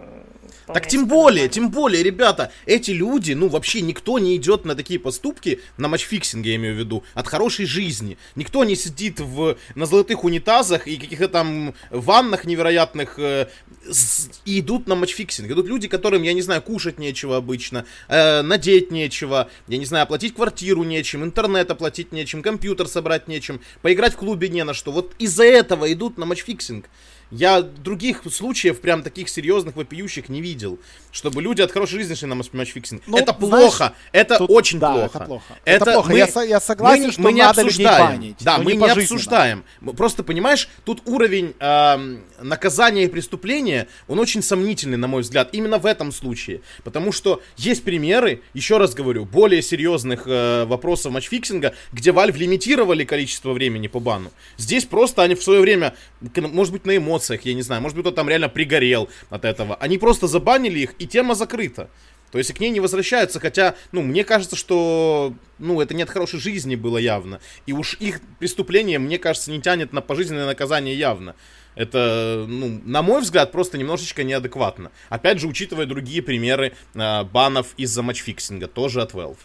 так 0.67 0.87
тем 0.87 1.07
более, 1.07 1.49
тем 1.51 1.71
более, 1.71 2.03
ребята, 2.03 2.51
эти 2.65 2.93
люди, 2.93 3.35
ну, 3.35 3.49
вообще 3.49 3.83
никто 3.83 4.19
не 4.19 4.37
идет 4.37 4.65
на 4.65 4.75
такие 4.75 4.99
поступки, 4.99 5.61
на 5.77 5.89
матчфиксинге 5.89 6.51
я 6.51 6.57
имею 6.57 6.75
в 6.75 6.79
виду, 6.79 7.05
от 7.13 7.27
хорошей 7.29 7.67
жизни. 7.67 8.17
Никто 8.37 8.65
не 8.65 8.75
сидит 8.75 9.21
в, 9.21 9.59
на 9.75 9.85
золотых 9.85 10.25
унитазах 10.25 10.89
и 10.89 10.97
каких-то 10.97 11.29
там 11.29 11.75
ваннах 11.91 12.47
невероятных 12.47 13.19
э, 13.19 13.49
с, 13.87 14.31
и 14.47 14.61
идут 14.61 14.87
на 14.87 14.95
матчфиксинг. 14.95 15.51
Идут 15.51 15.67
люди, 15.67 15.89
которым, 15.89 16.23
я 16.23 16.33
не 16.33 16.41
знаю, 16.41 16.63
кушать 16.63 16.99
нечего 16.99 17.37
обычно, 17.37 17.85
э, 18.09 18.41
надеть 18.41 18.91
нечего, 18.91 19.51
я 19.69 19.77
не 19.77 19.85
знаю, 19.85 20.05
оплатить 20.05 20.35
квартиру 20.35 20.85
нечем, 20.85 21.23
интернет 21.23 21.71
оплатить 21.71 22.13
нечем, 22.13 22.43
компьютер 22.43 22.89
собрать 22.89 23.29
нечем, 23.29 23.61
поиграть 23.83 24.15
в 24.15 24.17
клубе 24.17 24.49
не 24.49 24.65
на 24.65 24.73
что. 24.73 24.91
Вот 24.91 25.15
из-за 25.19 25.45
этого 25.45 25.93
идут 25.93 26.17
на 26.17 26.25
матчфиксинг. 26.25 26.87
Я 27.31 27.63
других 27.63 28.23
случаев, 28.31 28.81
прям 28.81 29.03
таких 29.03 29.29
серьезных, 29.29 29.77
вопиющих, 29.77 30.29
не 30.29 30.41
видел. 30.41 30.79
Чтобы 31.13 31.43
люди 31.43 31.63
от 31.63 31.71
хорошей 31.71 31.99
жизни 31.99 32.15
шли 32.15 32.27
на 32.29 32.35
матчфиксинг. 32.35 33.03
Ну, 33.07 33.19
это 33.19 33.33
плохо. 33.33 33.77
Знаешь, 33.77 33.93
это 34.13 34.39
тут, 34.39 34.51
очень 34.51 34.79
да, 34.79 34.93
плохо. 34.93 35.19
Это 35.19 35.25
плохо. 35.27 35.45
Это, 35.65 35.85
это 35.85 35.93
плохо. 35.93 36.11
Мы, 36.11 36.19
я, 36.19 36.43
я 36.43 36.61
согласен, 36.61 37.07
мы, 37.07 37.13
что 37.13 37.21
мы 37.23 37.33
не 37.33 37.43
надо 37.43 37.63
обсуждаем. 37.63 38.07
банить, 38.07 38.37
да, 38.41 38.59
мы 38.59 38.73
не, 38.73 38.79
не 38.79 38.89
обсуждаем. 38.89 39.65
Просто, 39.97 40.23
понимаешь, 40.23 40.69
тут 40.85 41.03
уровень 41.07 41.55
э, 41.59 42.19
наказания 42.43 43.05
и 43.05 43.09
преступления, 43.09 43.89
он 44.09 44.19
очень 44.19 44.43
сомнительный, 44.43 44.97
на 44.97 45.07
мой 45.07 45.23
взгляд. 45.23 45.51
Именно 45.53 45.79
в 45.79 45.87
этом 45.87 46.13
случае. 46.13 46.63
Потому 46.85 47.13
что 47.13 47.43
есть 47.57 47.85
примеры, 47.85 48.43
еще 48.55 48.79
раз 48.79 48.95
говорю, 48.95 49.25
более 49.25 49.63
серьезных 49.63 50.25
э, 50.27 50.65
вопросов 50.65 51.13
матчфиксинга, 51.13 51.75
где 51.93 52.11
Valve 52.11 52.37
лимитировали 52.37 53.05
количество 53.05 53.53
времени 53.53 53.87
по 53.89 54.01
бану. 54.01 54.31
Здесь 54.57 54.85
просто 54.85 55.23
они 55.23 55.35
в 55.35 55.43
свое 55.43 55.61
время, 55.61 55.95
может 56.37 56.73
быть, 56.73 56.85
на 56.85 56.97
эмоциях 56.97 57.20
эмоциях, 57.21 57.43
я 57.43 57.55
не 57.55 57.63
знаю, 57.63 57.83
может 57.83 57.97
быть, 57.97 58.05
кто 58.05 58.13
там 58.13 58.29
реально 58.29 58.49
пригорел 58.49 59.09
от 59.31 59.45
этого. 59.45 59.77
Они 59.77 59.99
просто 59.99 60.27
забанили 60.27 60.81
их, 60.81 60.95
и 60.99 61.07
тема 61.07 61.35
закрыта. 61.35 61.89
То 62.33 62.39
есть 62.39 62.53
к 62.53 62.61
ней 62.61 62.71
не 62.71 62.81
возвращаются, 62.81 63.41
хотя, 63.41 63.75
ну, 63.91 64.03
мне 64.03 64.23
кажется, 64.23 64.55
что, 64.55 65.35
ну, 65.59 65.81
это 65.81 65.95
не 65.95 66.05
от 66.05 66.11
хорошей 66.11 66.39
жизни 66.39 66.77
было 66.77 66.99
явно. 66.99 67.41
И 67.67 67.73
уж 67.73 67.97
их 68.01 68.21
преступление, 68.39 69.01
мне 69.01 69.19
кажется, 69.19 69.51
не 69.51 69.61
тянет 69.61 69.93
на 69.93 70.01
пожизненное 70.01 70.47
наказание 70.47 70.97
явно. 70.97 71.35
Это, 71.75 72.45
ну, 72.49 72.81
на 72.85 73.03
мой 73.03 73.21
взгляд, 73.21 73.51
просто 73.53 73.79
немножечко 73.79 74.23
неадекватно. 74.23 74.93
Опять 75.09 75.41
же, 75.41 75.49
учитывая 75.49 75.87
другие 75.87 76.23
примеры 76.23 76.73
э, 76.95 77.25
банов 77.25 77.75
из-за 77.77 78.03
матчфиксинга, 78.03 78.69
тоже 78.69 79.03
от 79.03 79.13
Valve. 79.13 79.39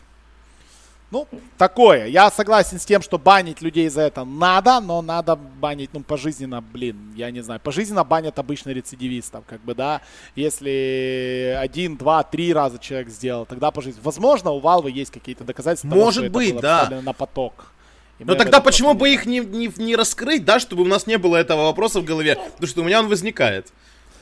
Ну, 1.15 1.27
такое. 1.57 2.07
Я 2.07 2.29
согласен 2.29 2.77
с 2.77 2.85
тем, 2.85 3.01
что 3.01 3.17
банить 3.17 3.61
людей 3.61 3.87
за 3.87 4.01
это 4.01 4.25
надо, 4.25 4.81
но 4.81 5.01
надо 5.01 5.37
банить, 5.37 5.91
ну, 5.93 6.01
пожизненно, 6.01 6.61
блин, 6.61 7.13
я 7.15 7.31
не 7.31 7.41
знаю. 7.41 7.61
Пожизненно 7.63 8.03
банят 8.03 8.37
обычно 8.37 8.71
рецидивистов, 8.71 9.45
как 9.47 9.61
бы, 9.61 9.73
да. 9.75 10.01
Если 10.35 11.57
один, 11.57 11.95
два, 11.95 12.23
три 12.23 12.51
раза 12.53 12.79
человек 12.79 13.07
сделал, 13.07 13.45
тогда 13.45 13.71
пожизненно. 13.71 14.03
Возможно, 14.03 14.51
у 14.51 14.59
Валвы 14.59 14.91
есть 14.91 15.11
какие-то 15.11 15.45
доказательства 15.45 15.87
Может 15.87 16.25
того, 16.25 16.33
быть, 16.33 16.59
да. 16.59 16.89
на 17.01 17.13
поток. 17.13 17.71
Но 18.19 18.35
тогда 18.35 18.59
почему 18.59 18.93
бы 18.93 19.09
их 19.09 19.25
не, 19.25 19.39
не, 19.39 19.71
не 19.77 19.95
раскрыть, 19.95 20.43
да, 20.43 20.59
чтобы 20.59 20.83
у 20.83 20.87
нас 20.87 21.07
не 21.07 21.17
было 21.17 21.37
этого 21.37 21.63
вопроса 21.63 22.01
в 22.01 22.03
голове? 22.03 22.35
Потому 22.35 22.67
что 22.67 22.81
у 22.81 22.83
меня 22.83 22.99
он 22.99 23.07
возникает. 23.07 23.71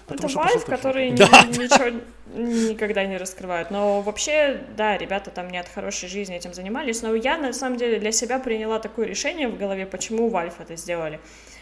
Это 0.07 0.27
Valve, 0.27 0.65
которые 0.65 1.13
да, 1.13 1.25
ничего 1.47 2.01
никогда 2.33 3.05
не 3.05 3.17
раскрывают. 3.17 3.71
Но 3.71 4.01
вообще, 4.01 4.61
да, 4.75 4.97
ребята 4.97 5.31
там 5.31 5.49
не 5.49 5.57
от 5.57 5.69
хорошей 5.69 6.09
жизни 6.09 6.35
этим 6.35 6.53
занимались. 6.53 7.01
Но 7.01 7.15
я, 7.15 7.37
на 7.37 7.53
самом 7.53 7.77
деле, 7.77 7.99
для 7.99 8.11
себя 8.11 8.39
приняла 8.39 8.79
такое 8.79 9.05
решение 9.05 9.47
в 9.47 9.57
голове, 9.57 9.85
почему 9.85 10.29
Valve 10.29 10.53
это 10.59 10.75
сделали. 10.75 11.19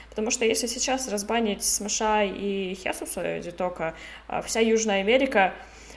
Потому 0.10 0.32
что 0.32 0.44
если 0.44 0.68
сейчас 0.68 1.08
разбанить 1.08 1.64
Смаша 1.64 2.24
и 2.24 2.76
Хесуса 2.76 3.40
Дитока, 3.40 3.94
а 4.28 4.42
вся 4.42 4.60
Южная 4.60 5.00
Америка 5.00 5.54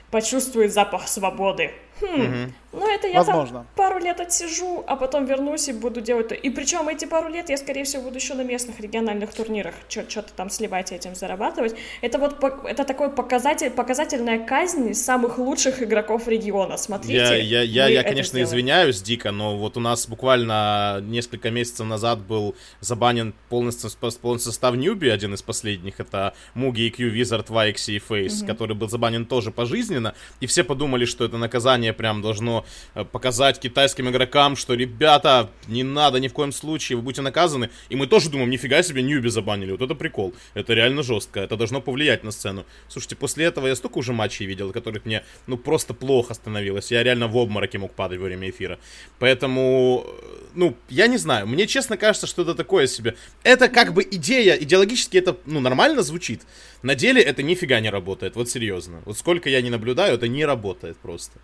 почувствует 0.09 0.71
запах 0.73 1.07
свободы. 1.07 1.73
Хм, 2.01 2.21
угу. 2.21 2.53
ну 2.73 2.93
это 2.93 3.07
я 3.07 3.19
Возможно. 3.19 3.59
там 3.59 3.67
пару 3.75 3.99
лет 3.99 4.19
отсижу, 4.19 4.83
а 4.85 4.95
потом 4.95 5.25
вернусь 5.25 5.69
и 5.69 5.73
буду 5.73 6.01
делать 6.01 6.27
то. 6.27 6.35
И 6.35 6.49
причем 6.49 6.89
эти 6.89 7.05
пару 7.05 7.29
лет 7.29 7.49
я, 7.49 7.57
скорее 7.57 7.85
всего, 7.85 8.03
буду 8.03 8.15
еще 8.15 8.33
на 8.33 8.43
местных 8.43 8.79
региональных 8.79 9.33
турнирах 9.33 9.75
что-то 9.87 10.33
там 10.35 10.49
сливать 10.49 10.91
и 10.91 10.95
этим 10.95 11.15
зарабатывать. 11.15 11.75
Это 12.01 12.17
вот 12.19 12.43
это 12.65 12.83
такой 12.83 13.09
показатель, 13.09 13.69
показательная 13.69 14.39
казнь 14.45 14.93
самых 14.93 15.37
лучших 15.37 15.81
игроков 15.81 16.27
региона. 16.27 16.77
Смотрите. 16.77 17.15
Я, 17.15 17.35
я, 17.35 17.61
я, 17.61 17.87
я 17.87 18.03
конечно, 18.03 18.29
сделаем. 18.29 18.47
извиняюсь 18.47 19.01
дико, 19.01 19.31
но 19.31 19.57
вот 19.57 19.77
у 19.77 19.79
нас 19.79 20.07
буквально 20.07 20.99
несколько 21.01 21.51
месяцев 21.51 21.87
назад 21.87 22.19
был 22.19 22.55
забанен 22.81 23.33
полностью 23.49 23.89
полный 24.21 24.39
состав 24.39 24.75
Ньюби, 24.75 25.09
один 25.09 25.33
из 25.33 25.41
последних. 25.41 25.99
Это 25.99 26.33
Муги, 26.53 26.89
EQ, 26.89 27.13
Wizard, 27.13 27.45
Вайкси 27.49 27.91
и 27.91 27.99
Фейс, 27.99 28.41
угу. 28.41 28.47
который 28.47 28.75
был 28.75 28.89
забанен 28.89 29.25
тоже 29.25 29.51
пожизненно. 29.51 30.13
И 30.39 30.47
все 30.47 30.63
подумали, 30.63 31.05
что 31.05 31.25
это 31.25 31.37
наказание 31.37 31.84
издание 31.85 31.93
прям 31.93 32.21
должно 32.21 32.65
э, 32.95 33.03
показать 33.03 33.59
китайским 33.59 34.09
игрокам, 34.09 34.55
что, 34.55 34.75
ребята, 34.75 35.49
не 35.67 35.83
надо 35.83 36.19
ни 36.19 36.27
в 36.27 36.33
коем 36.33 36.51
случае, 36.51 36.97
вы 36.97 37.03
будете 37.03 37.21
наказаны. 37.21 37.69
И 37.91 37.95
мы 37.95 38.07
тоже 38.07 38.29
думаем, 38.29 38.49
нифига 38.49 38.83
себе, 38.83 39.03
Ньюби 39.03 39.29
забанили, 39.29 39.71
вот 39.71 39.81
это 39.81 39.95
прикол. 39.95 40.33
Это 40.55 40.73
реально 40.73 41.03
жестко, 41.03 41.39
это 41.39 41.55
должно 41.55 41.81
повлиять 41.81 42.23
на 42.23 42.31
сцену. 42.31 42.63
Слушайте, 42.89 43.15
после 43.15 43.45
этого 43.45 43.67
я 43.67 43.75
столько 43.75 43.99
уже 43.99 44.13
матчей 44.13 44.47
видел, 44.47 44.71
которых 44.73 45.05
мне, 45.05 45.21
ну, 45.47 45.57
просто 45.57 45.93
плохо 45.93 46.33
становилось. 46.33 46.91
Я 46.91 47.03
реально 47.03 47.27
в 47.27 47.37
обмороке 47.37 47.77
мог 47.77 47.91
падать 47.91 48.19
во 48.19 48.25
время 48.25 48.49
эфира. 48.49 48.77
Поэтому, 49.19 50.05
э, 50.05 50.37
ну, 50.55 50.75
я 50.89 51.07
не 51.07 51.17
знаю, 51.17 51.47
мне 51.47 51.67
честно 51.67 51.97
кажется, 51.97 52.27
что 52.27 52.41
это 52.41 52.55
такое 52.55 52.87
себе. 52.87 53.13
Это 53.43 53.67
как 53.67 53.93
бы 53.93 54.03
идея, 54.11 54.55
идеологически 54.55 55.17
это, 55.17 55.35
ну, 55.45 55.59
нормально 55.59 56.01
звучит. 56.03 56.41
На 56.83 56.95
деле 56.95 57.21
это 57.21 57.43
нифига 57.43 57.79
не 57.79 57.89
работает, 57.89 58.35
вот 58.35 58.49
серьезно. 58.49 59.01
Вот 59.05 59.17
сколько 59.17 59.49
я 59.49 59.61
не 59.61 59.69
наблюдаю, 59.69 60.15
это 60.15 60.27
не 60.27 60.45
работает 60.45 60.97
просто. 60.97 61.39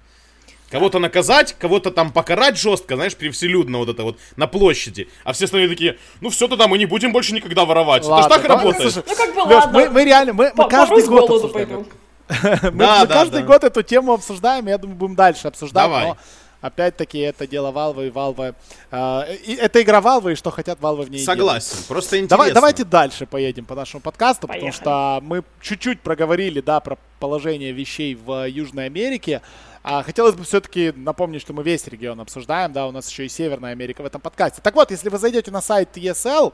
Кого-то 0.71 0.99
наказать, 0.99 1.53
кого-то 1.59 1.91
там 1.91 2.11
покарать 2.11 2.57
жестко, 2.57 2.95
знаешь, 2.95 3.15
превселюдно 3.15 3.77
вот 3.79 3.89
это 3.89 4.03
вот 4.03 4.17
на 4.37 4.47
площади. 4.47 5.09
А 5.25 5.33
все 5.33 5.45
остальные 5.45 5.69
такие, 5.69 5.97
ну 6.21 6.29
все 6.29 6.47
тогда, 6.47 6.67
мы 6.67 6.77
не 6.77 6.85
будем 6.85 7.11
больше 7.11 7.33
никогда 7.33 7.65
воровать. 7.65 8.05
Ладно, 8.05 8.25
это 8.25 8.33
ж 8.33 8.37
так 8.41 8.47
давай, 8.47 8.65
работает. 8.65 8.93
слушай, 8.93 9.05
Ну 9.09 9.15
как 9.15 9.35
бы 9.35 9.41
Лёш, 9.41 9.63
ладно. 9.65 9.79
мы, 9.79 9.89
мы 9.89 10.05
реально, 10.05 10.33
мы, 10.33 10.51
мы 10.55 10.69
каждый 10.69 11.05
год 11.05 11.29
обсуждаем. 11.29 11.85
Мы, 12.29 12.71
Да, 12.71 13.01
мы 13.01 13.07
да, 13.07 13.07
каждый 13.07 13.41
да. 13.41 13.47
год 13.47 13.63
эту 13.65 13.83
тему 13.83 14.13
обсуждаем, 14.13 14.65
я 14.67 14.77
думаю, 14.77 14.95
будем 14.97 15.15
дальше 15.15 15.49
обсуждать, 15.49 15.83
Давай. 15.83 16.05
но 16.07 16.17
опять-таки 16.61 17.19
это 17.19 17.45
дело 17.45 17.71
Valve 17.73 18.07
и 18.07 18.09
Valve. 18.09 18.55
э, 18.91 19.35
и 19.45 19.55
это 19.55 19.81
игра 19.81 19.99
Valve, 19.99 20.31
и 20.31 20.35
что 20.35 20.49
хотят 20.49 20.79
Valve 20.79 21.03
в 21.07 21.09
ней 21.11 21.17
делать. 21.17 21.25
Согласен, 21.25 21.77
просто 21.89 22.15
интересно. 22.17 22.37
Давай, 22.37 22.51
давайте 22.53 22.83
дальше 22.85 23.25
поедем 23.25 23.65
по 23.65 23.75
нашему 23.75 23.99
подкасту, 23.99 24.47
потому 24.47 24.61
Поехали. 24.61 24.81
что 24.81 25.19
мы 25.23 25.43
чуть-чуть 25.61 25.99
проговорили, 25.99 26.61
да, 26.61 26.79
про 26.79 26.97
положение 27.19 27.73
вещей 27.73 28.15
в 28.15 28.47
Южной 28.47 28.85
Америке. 28.85 29.41
А 29.83 30.03
хотелось 30.03 30.35
бы 30.35 30.43
все-таки 30.43 30.93
напомнить, 30.95 31.41
что 31.41 31.53
мы 31.53 31.63
весь 31.63 31.87
регион 31.87 32.19
обсуждаем, 32.19 32.71
да, 32.71 32.87
у 32.87 32.91
нас 32.91 33.09
еще 33.09 33.25
и 33.25 33.29
Северная 33.29 33.71
Америка 33.71 34.03
в 34.03 34.05
этом 34.05 34.21
подкасте. 34.21 34.61
Так 34.61 34.75
вот, 34.75 34.91
если 34.91 35.09
вы 35.09 35.17
зайдете 35.17 35.49
на 35.49 35.61
сайт 35.61 35.97
ESL, 35.97 36.53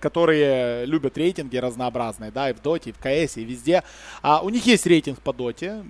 которые 0.00 0.84
любят 0.84 1.16
рейтинги 1.16 1.56
разнообразные, 1.56 2.30
да, 2.30 2.50
и 2.50 2.52
в 2.52 2.60
Доте, 2.60 2.90
и 2.90 2.92
в 2.92 2.98
КС, 2.98 3.36
и 3.38 3.44
везде. 3.44 3.82
А 4.22 4.40
у 4.42 4.50
них 4.50 4.66
есть 4.66 4.86
рейтинг 4.86 5.20
по 5.20 5.32
Доте, 5.32 5.82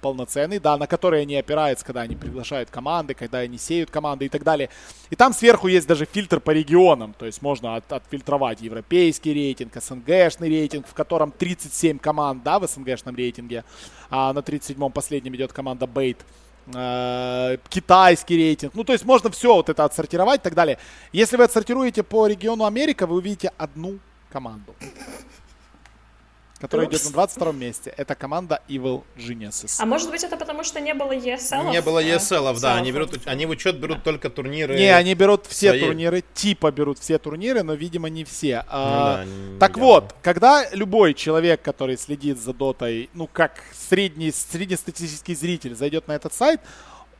полноценный, 0.00 0.58
да, 0.58 0.76
на 0.78 0.86
который 0.86 1.22
они 1.22 1.36
опираются, 1.36 1.84
когда 1.84 2.02
они 2.02 2.16
приглашают 2.16 2.70
команды, 2.70 3.14
когда 3.14 3.38
они 3.38 3.58
сеют 3.58 3.90
команды 3.90 4.26
и 4.26 4.28
так 4.28 4.42
далее. 4.42 4.70
И 5.10 5.16
там 5.16 5.34
сверху 5.34 5.68
есть 5.68 5.86
даже 5.86 6.06
фильтр 6.06 6.40
по 6.40 6.52
регионам, 6.52 7.14
то 7.18 7.26
есть 7.26 7.42
можно 7.42 7.76
от- 7.76 7.92
отфильтровать 7.92 8.62
европейский 8.62 9.34
рейтинг, 9.34 9.74
СНГшный 9.74 10.48
рейтинг, 10.48 10.86
в 10.86 10.94
котором 10.94 11.32
37 11.32 11.98
команд, 11.98 12.42
да, 12.42 12.58
в 12.58 12.66
СНГшном 12.66 13.14
рейтинге, 13.14 13.64
а 14.10 14.32
на 14.32 14.40
37-м 14.40 14.90
последнем 14.90 15.36
идет 15.36 15.52
команда 15.52 15.86
Бейт 15.86 16.18
э, 16.18 16.24
китайский 17.68 18.36
рейтинг. 18.36 18.74
Ну, 18.74 18.84
то 18.84 18.92
есть 18.92 19.04
можно 19.04 19.30
все 19.30 19.54
вот 19.54 19.68
это 19.68 19.84
отсортировать 19.84 20.40
и 20.40 20.42
так 20.44 20.54
далее. 20.54 20.78
Если 21.12 21.36
вы 21.36 21.44
отсортируете 21.44 22.02
по 22.02 22.26
региону 22.26 22.64
Америка, 22.64 23.06
вы 23.06 23.16
увидите 23.16 23.52
одну 23.58 23.98
команду, 24.30 24.74
которая 26.62 26.86
Упс. 26.86 26.96
идет 26.96 27.06
на 27.06 27.12
22 27.14 27.52
месте. 27.52 27.92
Это 27.96 28.14
команда 28.14 28.62
Evil 28.68 29.02
Geniuses. 29.16 29.78
А 29.80 29.84
может 29.84 30.08
быть 30.10 30.22
это 30.22 30.36
потому, 30.36 30.62
что 30.62 30.78
не 30.78 30.94
было 30.94 31.10
ESL? 31.10 31.72
Не 31.72 31.82
было 31.82 32.00
ESL, 32.00 32.60
да, 32.60 32.76
они 32.76 32.92
Селов. 32.92 33.10
берут, 33.10 33.26
они 33.26 33.46
в 33.46 33.50
учет 33.50 33.80
берут 33.80 34.04
только 34.04 34.30
турниры. 34.30 34.76
Не, 34.76 34.94
они 34.94 35.14
берут 35.14 35.46
все 35.46 35.70
свои. 35.70 35.80
турниры, 35.80 36.22
типа 36.34 36.70
берут 36.70 37.00
все 37.00 37.18
турниры, 37.18 37.64
но, 37.64 37.74
видимо, 37.74 38.08
не 38.08 38.22
все. 38.22 38.58
Ну 38.58 38.64
А, 38.68 39.24
да, 39.24 39.58
так 39.58 39.76
не 39.76 39.82
вот, 39.82 40.14
когда 40.22 40.64
любой 40.70 41.14
человек, 41.14 41.62
который 41.62 41.98
следит 41.98 42.40
за 42.40 42.54
дотой, 42.54 43.10
ну, 43.12 43.26
как 43.26 43.60
средний, 43.74 44.30
среднестатистический 44.30 45.34
зритель 45.34 45.74
зайдет 45.74 46.06
на 46.06 46.12
этот 46.12 46.32
сайт, 46.32 46.60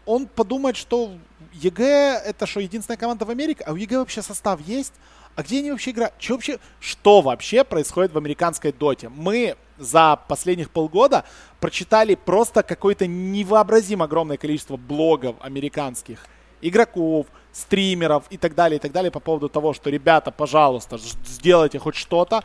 он 0.07 0.27
подумает, 0.27 0.77
что 0.77 1.13
EG 1.53 2.23
это 2.25 2.47
что, 2.47 2.61
единственная 2.61 2.97
команда 2.97 3.25
в 3.25 3.31
Америке? 3.31 3.65
А 3.67 3.73
у 3.73 3.77
EG 3.77 3.99
вообще 3.99 4.23
состав 4.23 4.61
есть? 4.61 4.93
А 5.35 5.43
где 5.43 5.61
они 5.61 5.71
вообще 5.71 5.93
играют? 5.93 6.15
Что 6.19 6.35
вообще, 6.35 6.59
что 6.81 7.21
вообще 7.23 7.65
происходит 7.65 8.13
в 8.13 8.19
американской 8.19 8.73
доте? 8.73 9.09
Мы 9.09 9.57
за 9.79 10.17
последних 10.29 10.71
полгода 10.71 11.25
прочитали 11.59 12.15
просто 12.15 12.63
какое-то 12.63 13.07
невообразимо 13.07 14.05
огромное 14.05 14.37
количество 14.37 14.77
блогов 14.77 15.37
американских 15.41 16.27
игроков, 16.61 17.27
стримеров 17.53 18.25
и 18.31 18.37
так 18.37 18.55
далее, 18.55 18.79
и 18.79 18.81
так 18.81 18.93
далее 18.93 19.11
по 19.11 19.21
поводу 19.21 19.49
того, 19.49 19.73
что, 19.73 19.91
ребята, 19.91 20.31
пожалуйста, 20.31 20.99
сделайте 20.99 21.79
хоть 21.79 21.97
что-то. 21.97 22.45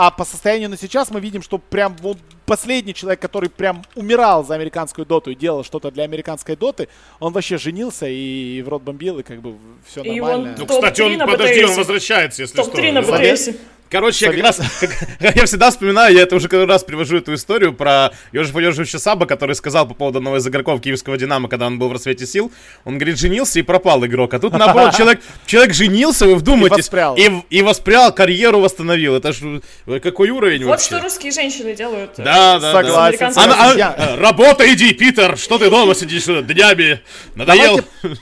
А 0.00 0.12
по 0.12 0.24
состоянию 0.24 0.70
на 0.70 0.76
сейчас 0.76 1.10
мы 1.10 1.18
видим, 1.18 1.42
что 1.42 1.58
прям 1.58 1.96
вот 2.02 2.18
последний 2.46 2.94
человек, 2.94 3.18
который 3.20 3.50
прям 3.50 3.82
умирал 3.96 4.44
за 4.44 4.54
американскую 4.54 5.04
доту 5.04 5.32
и 5.32 5.34
делал 5.34 5.64
что-то 5.64 5.90
для 5.90 6.04
американской 6.04 6.54
доты, 6.54 6.86
он 7.18 7.32
вообще 7.32 7.58
женился 7.58 8.06
и 8.06 8.62
в 8.62 8.68
рот 8.68 8.82
бомбил, 8.82 9.18
и 9.18 9.24
как 9.24 9.40
бы 9.40 9.56
все 9.84 10.02
И 10.02 10.20
нормально. 10.20 10.50
он 10.50 10.54
Ну, 10.56 10.66
кстати, 10.66 11.00
он, 11.02 11.18
подожди, 11.18 11.64
он 11.64 11.74
возвращается, 11.74 12.42
если 12.42 12.54
что. 12.54 12.70
Топ-3 12.70 12.92
на 12.92 13.02
Совет? 13.02 13.56
Короче, 13.90 14.26
я 14.26 14.32
как 14.32 14.42
раз, 14.42 14.60
как, 14.80 14.90
я 15.36 15.46
всегда 15.46 15.70
вспоминаю, 15.70 16.14
я 16.14 16.22
это 16.22 16.36
уже 16.36 16.48
каждый 16.48 16.66
раз 16.68 16.84
привожу 16.84 17.16
эту 17.16 17.34
историю 17.34 17.72
про 17.72 18.12
Ежефа 18.32 18.58
Ежевича 18.60 18.98
Саба, 18.98 19.24
который 19.26 19.54
сказал 19.54 19.88
по 19.88 19.94
поводу 19.94 20.18
одного 20.18 20.36
из 20.36 20.46
игроков 20.46 20.80
киевского 20.80 21.16
Динамо, 21.16 21.48
когда 21.48 21.66
он 21.66 21.78
был 21.78 21.88
в 21.88 21.92
расцвете 21.92 22.26
сил, 22.26 22.52
он 22.84 22.98
говорит, 22.98 23.18
женился 23.18 23.58
и 23.58 23.62
пропал 23.62 24.04
игрок. 24.04 24.34
А 24.34 24.38
тут 24.38 24.52
наоборот, 24.52 24.94
человек, 24.96 25.20
человек 25.46 25.74
женился, 25.74 26.26
вы 26.26 26.34
вдумайтесь, 26.36 26.78
воспрял. 26.78 27.16
и, 27.16 27.30
и 27.48 27.62
воспрял, 27.62 28.12
карьеру 28.12 28.60
восстановил. 28.60 29.16
Это 29.16 29.32
ж 29.32 29.60
э, 29.86 30.00
какой 30.00 30.28
уровень 30.30 30.64
Вот 30.64 30.70
вообще? 30.72 30.96
что 30.96 31.00
русские 31.00 31.32
женщины 31.32 31.74
делают. 31.74 32.18
э, 32.18 32.24
Да, 32.24 32.58
да, 32.58 32.72
Согласен, 32.72 33.18
да. 33.34 33.42
американцами. 33.42 33.80
А, 33.80 33.94
э, 33.96 34.20
работа 34.20 34.70
иди, 34.72 34.92
Питер, 34.92 35.38
что 35.38 35.58
ты 35.58 35.70
дома 35.70 35.94
сидишь 35.94 36.24
днями? 36.24 37.00
Надоел? 37.34 37.80
Давайте 38.02 38.20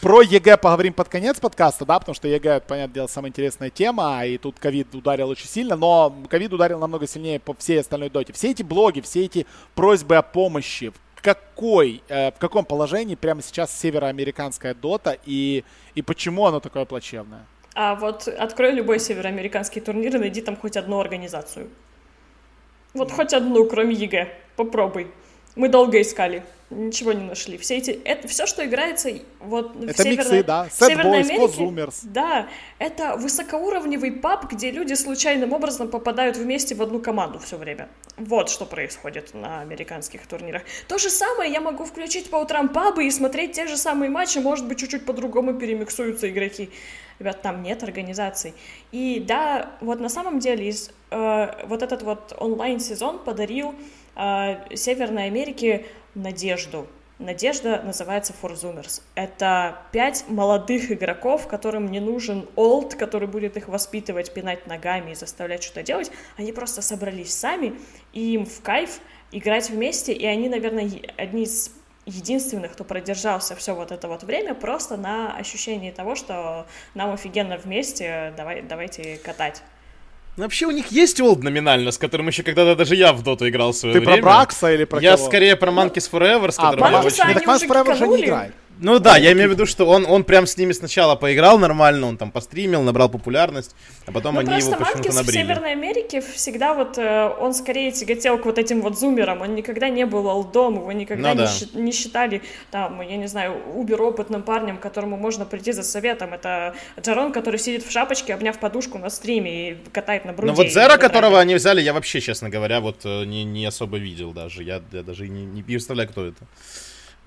про 0.00 0.22
EG 0.22 0.58
поговорим 0.58 0.92
под 0.92 1.08
конец 1.08 1.40
подкаста, 1.40 1.84
да, 1.84 1.98
потому 1.98 2.14
что 2.14 2.28
EG, 2.28 2.60
понятное 2.60 2.94
дело, 2.94 3.06
самая 3.08 3.30
интересная 3.30 3.70
тема, 3.70 4.24
и 4.24 4.38
тут 4.38 4.60
ковид 4.60 4.94
ударил 4.94 5.07
очень 5.12 5.48
сильно, 5.48 5.76
но 5.76 6.14
ковид 6.28 6.52
ударил 6.52 6.78
намного 6.78 7.06
сильнее 7.06 7.40
по 7.40 7.54
всей 7.54 7.80
остальной 7.80 8.10
доте. 8.10 8.32
Все 8.32 8.50
эти 8.50 8.62
блоги, 8.62 9.00
все 9.00 9.24
эти 9.24 9.46
просьбы 9.74 10.16
о 10.16 10.22
помощи, 10.22 10.92
в 11.14 11.22
какой, 11.22 12.02
э, 12.08 12.30
в 12.30 12.38
каком 12.38 12.64
положении 12.64 13.14
прямо 13.14 13.42
сейчас 13.42 13.76
североамериканская 13.78 14.74
дота 14.74 15.16
и, 15.26 15.64
и 15.94 16.02
почему 16.02 16.46
оно 16.46 16.60
такое 16.60 16.84
плачевное? 16.84 17.44
А 17.74 17.94
вот 17.94 18.28
открой 18.28 18.72
любой 18.72 18.98
североамериканский 18.98 19.80
турнир 19.80 20.16
и 20.16 20.18
найди 20.18 20.40
там 20.40 20.56
хоть 20.56 20.76
одну 20.76 21.00
организацию. 21.00 21.68
Вот 22.94 23.12
хоть 23.12 23.32
одну, 23.34 23.66
кроме 23.66 23.94
EG. 23.94 24.28
Попробуй. 24.56 25.10
Мы 25.58 25.68
долго 25.68 26.00
искали. 26.00 26.44
Ничего 26.70 27.12
не 27.12 27.24
нашли. 27.24 27.58
Все 27.58 27.78
эти... 27.78 27.90
Это 27.90 28.28
все, 28.28 28.46
что 28.46 28.64
играется 28.64 29.10
вот 29.40 29.74
в 29.74 29.88
Это 29.88 30.04
Северной- 30.04 30.16
миксы, 30.16 30.42
да. 30.44 30.68
в 30.68 30.72
Северной 30.72 31.22
Sad 31.22 31.36
Boys, 31.36 31.68
Америке. 31.68 31.92
Да, 32.04 32.48
это 32.78 33.16
высокоуровневый 33.16 34.12
паб, 34.12 34.52
где 34.52 34.70
люди 34.70 34.94
случайным 34.94 35.52
образом 35.52 35.88
попадают 35.88 36.36
вместе 36.36 36.76
в 36.76 36.82
одну 36.82 37.00
команду 37.00 37.40
все 37.40 37.56
время. 37.56 37.88
Вот 38.18 38.50
что 38.50 38.66
происходит 38.66 39.34
на 39.34 39.60
американских 39.62 40.28
турнирах. 40.28 40.62
То 40.86 40.96
же 40.98 41.10
самое 41.10 41.50
я 41.50 41.60
могу 41.60 41.84
включить 41.84 42.30
по 42.30 42.36
утрам 42.36 42.68
пабы 42.68 43.08
и 43.08 43.10
смотреть 43.10 43.52
те 43.52 43.66
же 43.66 43.76
самые 43.76 44.10
матчи, 44.10 44.38
может 44.38 44.68
быть, 44.68 44.78
чуть-чуть 44.78 45.04
по-другому 45.04 45.54
перемиксуются 45.54 46.30
игроки. 46.30 46.70
Ребят, 47.18 47.42
там 47.42 47.64
нет 47.64 47.82
организаций. 47.82 48.54
И 48.92 49.24
да, 49.26 49.70
вот 49.80 49.98
на 49.98 50.08
самом 50.08 50.38
деле 50.38 50.68
из, 50.68 50.92
э, 51.10 51.66
вот 51.66 51.82
этот 51.82 52.02
вот 52.02 52.32
онлайн-сезон 52.38 53.18
подарил 53.18 53.74
Северной 54.74 55.26
Америке 55.26 55.86
надежду. 56.14 56.86
Надежда 57.18 57.82
называется 57.82 58.32
Forzoomers. 58.40 59.02
Это 59.14 59.78
пять 59.90 60.24
молодых 60.28 60.92
игроков, 60.92 61.48
которым 61.48 61.90
не 61.90 61.98
нужен 61.98 62.48
олд, 62.54 62.94
который 62.94 63.26
будет 63.26 63.56
их 63.56 63.68
воспитывать, 63.68 64.32
пинать 64.32 64.66
ногами 64.66 65.12
и 65.12 65.14
заставлять 65.14 65.62
что-то 65.62 65.82
делать. 65.82 66.12
Они 66.36 66.52
просто 66.52 66.80
собрались 66.80 67.34
сами, 67.34 67.74
и 68.12 68.34
им 68.34 68.46
в 68.46 68.60
кайф 68.62 69.00
играть 69.32 69.70
вместе, 69.70 70.12
и 70.12 70.26
они, 70.26 70.48
наверное, 70.48 70.88
одни 71.16 71.42
из 71.42 71.72
единственных, 72.06 72.72
кто 72.72 72.84
продержался 72.84 73.56
все 73.56 73.74
вот 73.74 73.92
это 73.92 74.08
вот 74.08 74.22
время, 74.22 74.54
просто 74.54 74.96
на 74.96 75.36
ощущении 75.36 75.90
того, 75.90 76.14
что 76.14 76.66
нам 76.94 77.12
офигенно 77.12 77.56
вместе, 77.56 78.32
давай, 78.36 78.62
давайте 78.62 79.16
катать. 79.18 79.62
Ну, 80.38 80.44
Вообще 80.44 80.66
у 80.66 80.70
них 80.70 80.86
есть 80.92 81.20
олд 81.20 81.42
номинально, 81.42 81.90
с 81.90 81.98
которым 81.98 82.28
еще 82.28 82.44
когда-то 82.44 82.76
даже 82.76 82.94
я 82.94 83.12
в 83.12 83.24
доту 83.24 83.48
играл 83.48 83.72
в 83.72 83.76
свое 83.76 83.92
Ты 83.94 83.98
время. 84.00 84.18
про 84.18 84.22
Бракса 84.22 84.72
или 84.72 84.84
про 84.84 85.00
Я 85.00 85.16
кого? 85.16 85.26
скорее 85.26 85.56
про 85.56 85.72
Monkeys 85.72 86.08
Forever, 86.10 86.52
с 86.52 86.58
А, 86.60 86.70
которым 86.70 86.92
я 86.92 87.00
Monkeys, 87.00 87.06
очень... 87.06 87.22
они 87.24 87.44
Forever 87.66 87.92
уже 87.92 88.06
не 88.06 88.24
играет. 88.24 88.54
Ну 88.80 88.98
да, 88.98 89.16
я 89.16 89.32
имею 89.32 89.48
в 89.48 89.52
виду, 89.52 89.66
что 89.66 89.86
он, 89.86 90.06
он 90.06 90.24
прям 90.24 90.46
с 90.46 90.56
ними 90.56 90.72
сначала 90.72 91.16
поиграл 91.16 91.58
нормально, 91.58 92.06
он 92.06 92.16
там 92.16 92.30
постримил, 92.30 92.82
набрал 92.82 93.08
популярность, 93.08 93.74
а 94.06 94.12
потом 94.12 94.34
Ну, 94.34 94.40
они 94.40 94.58
его 94.58 94.70
почему-то 94.70 94.94
Манкис 94.94 95.12
в 95.12 95.16
набрили. 95.16 95.36
Северной 95.42 95.72
Америке 95.72 96.20
всегда 96.20 96.74
вот, 96.74 96.96
э, 96.98 97.28
он 97.40 97.54
скорее 97.54 97.90
тяготел 97.92 98.38
к 98.38 98.44
вот 98.44 98.58
этим 98.58 98.80
вот 98.80 98.98
зумерам, 98.98 99.42
он 99.42 99.54
никогда 99.54 99.88
не 99.88 100.06
был 100.06 100.28
алдом, 100.28 100.76
его 100.76 100.92
никогда 100.92 101.34
Ну 101.34 101.40
не, 101.40 101.46
да. 101.46 101.52
щи- 101.52 101.68
не 101.74 101.92
считали, 101.92 102.42
там, 102.70 103.00
я 103.00 103.16
не 103.16 103.26
знаю, 103.26 103.56
убер 103.74 104.00
опытным 104.00 104.42
парнем, 104.42 104.78
к 104.78 104.80
которому 104.80 105.16
можно 105.16 105.44
прийти 105.44 105.72
за 105.72 105.82
советом, 105.82 106.34
это 106.34 106.74
Джарон, 107.00 107.32
который 107.32 107.58
сидит 107.58 107.84
в 107.84 107.90
шапочке, 107.90 108.34
обняв 108.34 108.58
подушку 108.58 108.98
на 108.98 109.10
стриме 109.10 109.70
и 109.70 109.76
катает 109.92 110.24
на 110.24 110.32
груди. 110.32 110.50
Ну 110.52 110.56
вот 110.56 110.68
Зера, 110.68 110.96
которого 110.96 111.40
они 111.40 111.54
взяли, 111.54 111.80
я 111.80 111.92
вообще, 111.92 112.20
честно 112.20 112.48
говоря, 112.48 112.80
вот 112.80 113.00
э, 113.04 113.24
не, 113.24 113.44
не 113.44 113.66
особо 113.66 113.98
видел 113.98 114.32
даже. 114.32 114.62
Я, 114.62 114.80
я 114.92 115.02
даже 115.02 115.28
не, 115.28 115.44
не 115.44 115.62
представляю, 115.62 116.08
кто 116.08 116.26
это. 116.26 116.46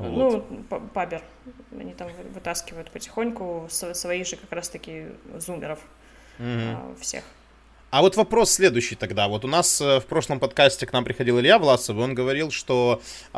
Вот. 0.09 0.45
Ну, 0.49 0.79
пабер. 0.93 1.21
Они 1.71 1.93
там 1.93 2.09
вытаскивают 2.33 2.91
потихоньку 2.91 3.67
своих 3.69 4.27
же 4.27 4.35
как 4.35 4.51
раз-таки 4.51 5.07
зумеров 5.37 5.79
mm-hmm. 6.39 6.99
всех. 6.99 7.23
А 7.91 8.01
вот 8.01 8.15
вопрос 8.15 8.53
следующий 8.53 8.95
тогда. 8.95 9.27
Вот 9.27 9.43
у 9.43 9.49
нас 9.49 9.81
э, 9.81 9.99
в 9.99 10.05
прошлом 10.05 10.39
подкасте 10.39 10.85
к 10.85 10.93
нам 10.93 11.03
приходил 11.03 11.41
Илья 11.41 11.59
Власов, 11.59 11.97
и 11.97 11.99
он 11.99 12.13
говорил, 12.13 12.49
что 12.49 13.01
э, 13.33 13.37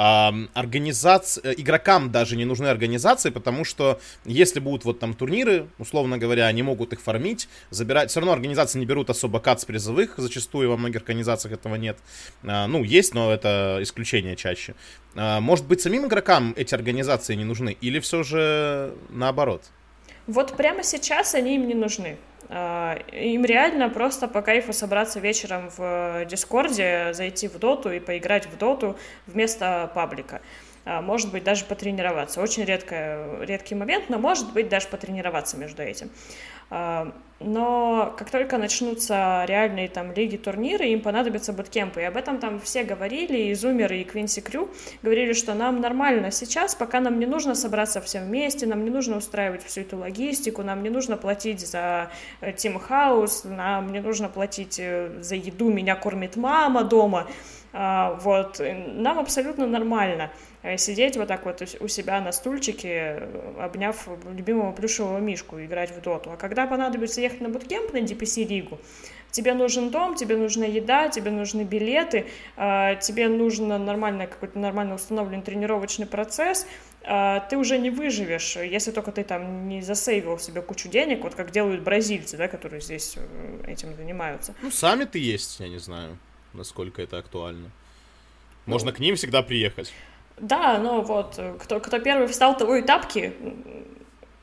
организация, 0.53 1.53
игрокам 1.53 2.11
даже 2.11 2.35
не 2.35 2.45
нужны 2.45 2.67
организации, 2.67 3.31
потому 3.31 3.65
что 3.65 3.99
если 4.25 4.59
будут 4.59 4.85
вот 4.85 4.99
там 4.99 5.15
турниры, 5.15 5.65
условно 5.79 6.19
говоря, 6.19 6.45
они 6.45 6.61
могут 6.61 6.93
их 6.93 7.01
фармить, 7.01 7.49
забирать. 7.71 8.11
Все 8.11 8.19
равно 8.19 8.33
организации 8.33 8.77
не 8.77 8.85
берут 8.85 9.09
особо 9.09 9.39
кат 9.39 9.59
с 9.59 9.65
призовых, 9.65 10.13
зачастую 10.17 10.69
во 10.69 10.77
многих 10.77 11.01
организациях 11.01 11.55
этого 11.55 11.73
нет. 11.73 11.97
Э, 12.43 12.67
ну, 12.67 12.83
есть, 12.83 13.15
но 13.15 13.33
это 13.33 13.79
исключение 13.81 14.35
чаще. 14.35 14.75
Э, 15.15 15.39
может 15.39 15.65
быть, 15.65 15.81
самим 15.81 16.05
игрокам 16.05 16.53
эти 16.55 16.75
организации 16.75 17.33
не 17.33 17.43
нужны, 17.43 17.75
или 17.81 17.99
все 17.99 18.21
же 18.21 18.93
наоборот? 19.09 19.63
Вот 20.27 20.55
прямо 20.55 20.83
сейчас 20.83 21.33
они 21.33 21.55
им 21.55 21.67
не 21.67 21.73
нужны. 21.73 22.17
А, 22.49 22.97
им 23.11 23.45
реально 23.45 23.89
просто 23.89 24.27
по 24.27 24.41
кайфу 24.41 24.73
собраться 24.73 25.19
вечером 25.19 25.69
в 25.77 26.25
Дискорде, 26.25 27.13
зайти 27.13 27.47
в 27.47 27.57
доту 27.57 27.91
и 27.91 27.99
поиграть 27.99 28.45
в 28.47 28.57
доту 28.57 28.97
вместо 29.27 29.91
паблика. 29.93 30.41
А, 30.85 31.01
может 31.01 31.31
быть, 31.31 31.43
даже 31.43 31.65
потренироваться. 31.65 32.41
Очень 32.41 32.65
редко, 32.65 33.39
редкий 33.41 33.75
момент, 33.75 34.09
но 34.09 34.17
может 34.17 34.51
быть 34.53 34.69
даже 34.69 34.87
потренироваться 34.87 35.57
между 35.57 35.81
этим. 35.81 36.09
А, 36.69 37.13
но 37.43 38.13
как 38.17 38.29
только 38.29 38.57
начнутся 38.57 39.43
реальные 39.47 39.89
там 39.89 40.13
лиги, 40.13 40.37
турниры, 40.37 40.85
им 40.85 41.01
понадобятся 41.01 41.53
буткемпы. 41.53 42.01
И 42.01 42.05
об 42.05 42.15
этом 42.15 42.39
там 42.39 42.59
все 42.59 42.83
говорили, 42.83 43.37
и 43.37 43.53
Зумеры, 43.53 43.99
и 43.99 44.03
Квинси 44.03 44.41
Крю 44.41 44.69
говорили, 45.01 45.33
что 45.33 45.53
нам 45.53 45.81
нормально 45.81 46.31
сейчас, 46.31 46.73
пока 46.75 46.99
нам 46.99 47.19
не 47.19 47.25
нужно 47.25 47.55
собраться 47.55 48.01
всем 48.01 48.25
вместе, 48.25 48.65
нам 48.65 48.83
не 48.83 48.89
нужно 48.89 49.17
устраивать 49.17 49.63
всю 49.63 49.81
эту 49.81 49.97
логистику, 49.97 50.63
нам 50.63 50.83
не 50.83 50.89
нужно 50.89 51.17
платить 51.17 51.59
за 51.59 52.11
Тим 52.57 52.77
э, 52.77 52.79
Хаус, 52.79 53.43
нам 53.43 53.91
не 53.91 53.99
нужно 53.99 54.29
платить 54.29 54.79
э, 54.79 55.11
за 55.21 55.35
еду, 55.35 55.69
меня 55.69 55.95
кормит 55.95 56.35
мама 56.35 56.83
дома. 56.83 57.27
А, 57.75 58.19
вот, 58.21 58.61
нам 58.61 59.17
абсолютно 59.17 59.65
нормально 59.65 60.31
э, 60.61 60.77
сидеть 60.77 61.17
вот 61.17 61.27
так 61.27 61.43
вот 61.45 61.61
у 61.79 61.87
себя 61.87 62.21
на 62.21 62.31
стульчике, 62.31 63.27
обняв 63.59 64.07
любимого 64.31 64.71
плюшевого 64.71 65.17
мишку, 65.17 65.59
играть 65.59 65.89
в 65.89 65.99
доту. 65.99 66.31
А 66.31 66.37
когда 66.37 66.67
понадобится 66.67 67.19
ехать 67.19 67.41
на 67.41 67.49
буткемп 67.49 67.93
на 67.93 67.97
DPC-лигу, 67.97 68.79
тебе 69.31 69.55
нужен 69.55 69.89
дом, 69.89 70.13
тебе 70.13 70.37
нужна 70.37 70.65
еда, 70.65 71.09
тебе 71.09 71.31
нужны 71.31 71.63
билеты, 71.63 72.27
а, 72.55 72.93
тебе 72.95 73.27
нужен 73.27 73.67
нормальный, 73.67 74.27
какой-то 74.27 74.59
нормально 74.59 74.93
установленный 74.93 75.41
тренировочный 75.41 76.05
процесс, 76.05 76.67
а, 77.05 77.39
ты 77.39 77.57
уже 77.57 77.79
не 77.79 77.89
выживешь, 77.89 78.55
если 78.55 78.91
только 78.91 79.11
ты 79.11 79.23
там 79.23 79.67
не 79.67 79.81
засейвил 79.81 80.37
себе 80.37 80.61
кучу 80.61 80.89
денег, 80.89 81.23
вот 81.23 81.33
как 81.33 81.49
делают 81.49 81.81
бразильцы, 81.81 82.37
да, 82.37 82.47
которые 82.47 82.81
здесь 82.81 83.15
э, 83.17 83.71
этим 83.71 83.95
занимаются. 83.95 84.53
Ну, 84.61 84.69
сами 84.69 85.05
ты 85.05 85.17
есть, 85.17 85.59
я 85.59 85.67
не 85.67 85.79
знаю 85.79 86.19
насколько 86.53 87.01
это 87.01 87.17
актуально. 87.17 87.71
Можно 88.65 88.91
ну, 88.91 88.97
к 88.97 88.99
ним 88.99 89.15
всегда 89.15 89.41
приехать. 89.41 89.93
Да, 90.37 90.79
ну 90.79 91.01
вот, 91.01 91.39
кто, 91.59 91.79
кто 91.79 91.99
первый 91.99 92.27
встал, 92.27 92.57
того 92.57 92.75
и 92.77 92.81
тапки. 92.81 93.33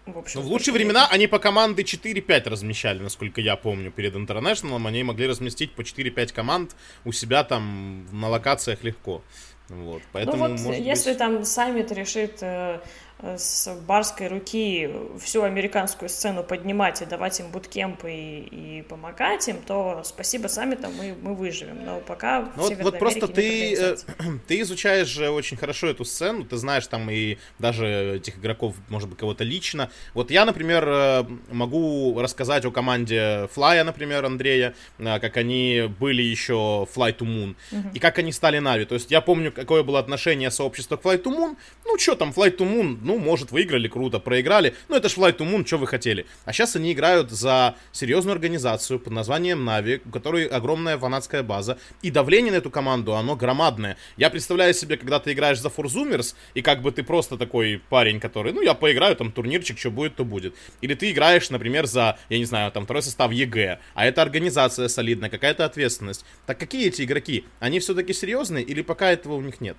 В, 0.07 0.19
общем, 0.19 0.41
ну, 0.41 0.47
в 0.47 0.51
лучшие 0.51 0.75
времена 0.75 1.07
они 1.11 1.27
по 1.27 1.39
команды 1.39 1.83
4-5 1.83 2.49
размещали, 2.49 2.99
насколько 3.01 3.41
я 3.41 3.57
помню, 3.57 3.91
перед 3.91 4.15
Интернешналом. 4.17 4.87
Они 4.87 5.03
могли 5.03 5.27
разместить 5.27 5.73
по 5.73 5.83
4-5 5.83 6.33
команд 6.33 6.77
у 7.05 7.13
себя 7.13 7.45
там 7.45 8.07
на 8.13 8.29
локациях 8.29 8.83
легко. 8.83 9.23
Вот, 9.69 10.03
поэтому, 10.13 10.49
ну 10.49 10.57
вот, 10.57 10.75
если 10.75 11.11
быть... 11.11 11.19
там 11.19 11.45
саммит 11.45 11.93
решит 11.93 12.39
э, 12.41 12.81
с 13.23 13.75
барской 13.87 14.29
руки 14.29 14.91
всю 15.19 15.43
американскую 15.43 16.09
сцену 16.09 16.43
поднимать 16.43 17.03
и 17.03 17.07
давать 17.07 17.39
им 17.41 17.51
буткемпы 17.51 18.11
и, 18.11 18.79
и 18.79 18.83
помогать 18.83 19.47
им, 19.49 19.59
то 19.67 20.03
спасибо 20.05 20.49
сами 20.49 20.75
там 20.75 20.95
мы, 20.95 21.15
мы 21.21 21.35
выживем. 21.35 21.85
Но 21.85 22.01
пока 22.01 22.51
ну, 22.57 22.63
вот, 22.63 22.79
вот 22.81 22.99
просто 22.99 23.29
ты, 23.29 23.75
э, 23.75 23.97
ты 24.49 24.61
изучаешь 24.61 25.09
же 25.09 25.31
очень 25.31 25.57
хорошо 25.57 25.89
эту 25.89 26.05
сцену, 26.05 26.45
ты 26.45 26.57
знаешь 26.57 26.87
там 26.87 27.11
и 27.11 27.37
даже 27.59 28.17
этих 28.17 28.39
игроков, 28.39 28.75
может 28.89 29.09
быть, 29.09 29.19
кого-то 29.19 29.45
лично. 29.45 29.91
Вот 30.15 30.31
я, 30.31 30.45
например, 30.45 30.85
э, 30.89 31.25
могу 31.51 32.19
рассказать 32.21 32.65
о 32.65 32.71
команде 32.71 33.49
Флая, 33.53 33.85
например, 33.85 34.25
Андрея, 34.25 34.75
э, 34.99 35.19
как 35.21 35.37
они 35.37 35.91
были 35.99 36.23
еще 36.23 36.87
Fly 36.95 37.17
to 37.17 37.27
Moon, 37.27 37.55
uh-huh. 37.71 37.93
и 37.95 37.99
как 37.99 38.19
они 38.19 38.33
стали 38.33 38.59
Нави. 38.59 38.85
То 38.87 38.95
есть 38.95 39.11
я 39.11 39.21
помню, 39.21 39.53
какое 39.53 39.83
было 39.83 39.99
отношение 39.99 40.51
сообщества 40.51 40.97
к 40.97 41.05
Fly 41.05 41.23
to 41.23 41.31
Moon. 41.31 41.57
Ну, 41.85 41.99
что 41.99 42.15
там, 42.15 42.31
Fly 42.31 42.57
to 42.57 42.67
Moon, 42.67 42.99
ну, 43.11 43.19
может, 43.19 43.51
выиграли 43.51 43.89
круто, 43.89 44.21
проиграли. 44.21 44.73
Ну, 44.89 44.95
это 44.95 45.09
ж 45.09 45.17
Flight 45.17 45.39
to 45.39 45.45
Moon, 45.45 45.67
что 45.67 45.79
вы 45.79 45.89
хотели. 45.89 46.27
А 46.45 46.53
сейчас 46.53 46.77
они 46.77 46.93
играют 46.93 47.33
за 47.33 47.75
серьезную 47.91 48.35
организацию 48.35 49.01
под 49.01 49.13
названием 49.13 49.69
Navi, 49.69 50.01
у 50.05 50.11
которой 50.11 50.47
огромная 50.47 50.97
фанатская 50.97 51.43
база. 51.43 51.77
И 52.03 52.13
давление 52.13 52.53
на 52.53 52.59
эту 52.59 52.71
команду, 52.71 53.17
оно 53.17 53.35
громадное. 53.35 53.97
Я 54.17 54.31
представляю 54.31 54.75
себе, 54.75 54.97
когда 54.97 55.19
ты 55.19 55.33
играешь 55.33 55.61
за 55.61 55.71
4Zoomers, 55.71 56.37
и 56.55 56.63
как 56.63 56.83
бы 56.83 56.93
ты 56.93 57.03
просто 57.03 57.37
такой 57.37 57.83
парень, 57.89 58.21
который, 58.21 58.53
ну, 58.53 58.63
я 58.63 58.75
поиграю, 58.75 59.17
там, 59.17 59.33
турнирчик, 59.33 59.77
что 59.77 59.91
будет, 59.91 60.15
то 60.15 60.25
будет. 60.25 60.55
Или 60.81 60.95
ты 60.95 61.11
играешь, 61.11 61.51
например, 61.51 61.87
за, 61.87 62.17
я 62.29 62.39
не 62.39 62.45
знаю, 62.45 62.71
там, 62.71 62.85
второй 62.85 63.03
состав 63.03 63.33
EG, 63.33 63.81
а 63.95 64.07
это 64.07 64.23
организация 64.23 64.87
солидная, 64.87 65.31
какая-то 65.31 65.65
ответственность. 65.65 66.25
Так 66.47 66.61
какие 66.61 66.87
эти 66.87 67.03
игроки? 67.03 67.45
Они 67.59 67.81
все-таки 67.81 68.13
серьезные 68.13 68.63
или 68.63 68.83
пока 68.83 69.11
этого 69.11 69.35
у 69.35 69.41
них 69.41 69.61
нет? 69.61 69.79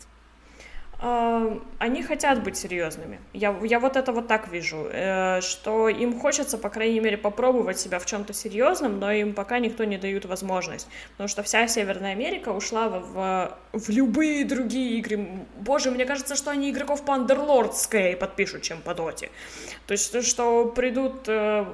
Они 1.02 2.04
хотят 2.04 2.44
быть 2.44 2.58
серьезными. 2.58 3.20
Я, 3.34 3.56
я 3.64 3.80
вот 3.80 3.96
это 3.96 4.12
вот 4.12 4.28
так 4.28 4.50
вижу, 4.50 4.88
э, 4.92 5.42
что 5.42 5.90
им 5.90 6.20
хочется, 6.20 6.60
по 6.60 6.70
крайней 6.70 7.00
мере, 7.00 7.18
попробовать 7.18 7.80
себя 7.80 7.98
в 7.98 8.06
чем-то 8.06 8.34
серьезном, 8.34 9.00
но 9.00 9.12
им 9.12 9.34
пока 9.34 9.58
никто 9.58 9.84
не 9.84 9.98
дает 9.98 10.26
возможность, 10.26 10.88
потому 11.14 11.28
что 11.28 11.42
вся 11.42 11.68
Северная 11.68 12.12
Америка 12.12 12.50
ушла 12.50 12.88
в, 12.88 13.00
в, 13.14 13.58
в 13.74 13.90
любые 13.90 14.46
другие 14.46 15.00
игры. 15.00 15.28
Боже, 15.58 15.90
мне 15.90 16.06
кажется, 16.06 16.36
что 16.36 16.52
они 16.52 16.70
игроков 16.70 17.04
по 17.04 17.14
Underlord 17.14 17.74
скорее 17.74 18.16
подпишут, 18.16 18.62
чем 18.62 18.80
по 18.82 18.94
Доте. 18.94 19.32
То 19.88 19.94
есть, 19.94 20.24
что 20.24 20.68
придут, 20.68 21.24
э, 21.28 21.66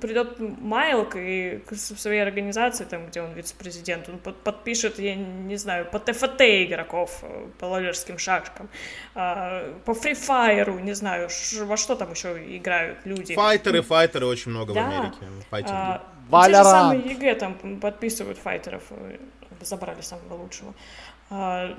придет 0.00 0.38
Майлк 0.38 1.16
и 1.16 1.62
в 1.70 1.76
своей 1.76 2.22
организации, 2.22 2.84
там, 2.84 3.08
где 3.08 3.20
он 3.20 3.34
вице-президент, 3.34 4.08
он 4.08 4.18
подпишет, 4.18 4.98
я 4.98 5.14
не 5.16 5.56
знаю, 5.56 5.84
по 5.84 5.98
ТФТ 5.98 6.40
игроков, 6.40 7.18
э, 7.22 7.48
по 7.58 7.66
лолерским 7.66 8.16
шашкам, 8.16 8.69
а, 9.14 9.74
по 9.84 9.92
Free 9.92 10.14
Fire, 10.14 10.80
не 10.80 10.94
знаю, 10.94 11.28
во 11.62 11.76
что 11.76 11.94
там 11.94 12.12
еще 12.12 12.56
играют 12.56 12.98
люди. 13.04 13.34
Файтеры, 13.34 13.82
файтеры 13.82 14.26
очень 14.26 14.50
много 14.50 14.72
да. 14.72 14.82
в 14.82 14.86
Америке. 14.86 15.18
Файтинги. 15.50 15.74
А, 15.74 16.46
те 16.46 16.54
же 16.54 16.64
самые 16.64 17.00
EG 17.00 17.34
там 17.34 17.80
подписывают 17.80 18.38
файтеров, 18.38 18.82
э, 18.90 19.16
забрали 19.60 20.00
самого 20.00 20.34
лучшего. 20.34 20.74
А, 21.30 21.76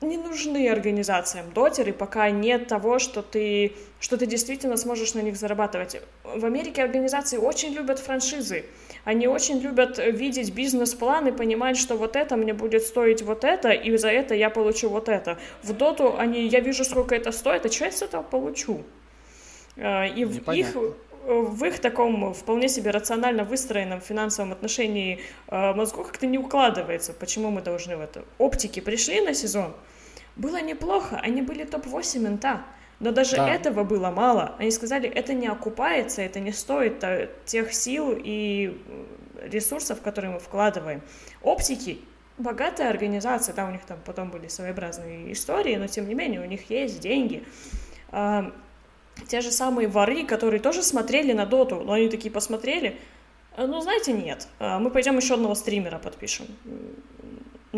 не 0.00 0.16
нужны 0.16 0.68
организациям 0.68 1.52
дотеры, 1.52 1.92
пока 1.92 2.30
нет 2.30 2.68
того, 2.68 2.98
что 2.98 3.22
ты, 3.22 3.72
что 4.00 4.16
ты 4.16 4.26
действительно 4.26 4.76
сможешь 4.76 5.14
на 5.14 5.20
них 5.20 5.36
зарабатывать. 5.36 6.00
В 6.22 6.44
Америке 6.44 6.82
организации 6.82 7.38
очень 7.38 7.72
любят 7.72 7.98
франшизы. 7.98 8.66
Они 9.04 9.28
очень 9.28 9.58
любят 9.60 9.98
видеть 9.98 10.54
бизнес-план 10.54 11.28
и 11.28 11.32
понимать, 11.32 11.76
что 11.76 11.96
вот 11.96 12.16
это 12.16 12.36
мне 12.36 12.54
будет 12.54 12.82
стоить 12.82 13.22
вот 13.22 13.44
это, 13.44 13.70
и 13.70 13.96
за 13.96 14.08
это 14.08 14.34
я 14.34 14.50
получу 14.50 14.88
вот 14.88 15.08
это. 15.08 15.38
В 15.62 15.72
доту 15.72 16.16
они, 16.16 16.46
я 16.48 16.60
вижу, 16.60 16.84
сколько 16.84 17.14
это 17.14 17.30
стоит, 17.32 17.66
а 17.66 17.70
что 17.70 17.84
я 17.84 17.92
с 17.92 18.02
этого 18.02 18.22
получу? 18.22 18.82
А, 19.76 20.06
и 20.06 20.24
в 20.24 20.50
их, 20.52 20.76
в 21.26 21.64
их 21.64 21.78
таком 21.80 22.32
вполне 22.32 22.68
себе 22.68 22.90
рационально 22.90 23.44
выстроенном 23.44 24.00
финансовом 24.00 24.52
отношении 24.52 25.20
мозгу 25.50 26.02
как-то 26.04 26.26
не 26.26 26.38
укладывается, 26.38 27.12
почему 27.12 27.50
мы 27.50 27.60
должны 27.60 27.96
в 27.96 28.00
это. 28.00 28.24
Оптики 28.38 28.80
пришли 28.80 29.20
на 29.20 29.34
сезон, 29.34 29.74
было 30.36 30.60
неплохо, 30.60 31.20
они 31.22 31.42
были 31.42 31.64
топ-8 31.64 32.26
инта. 32.26 32.64
Но 33.00 33.12
даже 33.12 33.36
да. 33.36 33.52
этого 33.52 33.84
было 33.84 34.10
мало. 34.10 34.54
Они 34.58 34.70
сказали, 34.70 35.08
это 35.08 35.34
не 35.34 35.46
окупается, 35.46 36.22
это 36.22 36.40
не 36.40 36.52
стоит 36.52 37.02
э, 37.02 37.28
тех 37.44 37.72
сил 37.72 38.14
и 38.16 38.80
ресурсов, 39.42 40.00
которые 40.00 40.32
мы 40.32 40.38
вкладываем. 40.38 41.02
Оптики 41.42 42.00
богатая 42.38 42.90
организация, 42.90 43.54
да, 43.54 43.66
у 43.66 43.70
них 43.70 43.84
там 43.84 43.98
потом 44.04 44.30
были 44.30 44.48
своеобразные 44.48 45.32
истории, 45.32 45.76
но 45.76 45.86
тем 45.86 46.08
не 46.08 46.14
менее 46.14 46.40
у 46.40 46.44
них 46.44 46.70
есть 46.70 47.00
деньги. 47.00 47.44
А, 48.10 48.52
те 49.28 49.40
же 49.40 49.50
самые 49.50 49.86
воры, 49.86 50.24
которые 50.24 50.60
тоже 50.60 50.82
смотрели 50.82 51.32
на 51.32 51.46
доту, 51.46 51.80
но 51.80 51.92
они 51.92 52.08
такие 52.08 52.30
посмотрели, 52.30 52.98
«Э, 53.56 53.66
ну, 53.66 53.80
знаете, 53.80 54.12
нет, 54.12 54.48
мы 54.58 54.90
пойдем 54.90 55.16
еще 55.16 55.34
одного 55.34 55.54
стримера 55.54 55.98
подпишем 55.98 56.46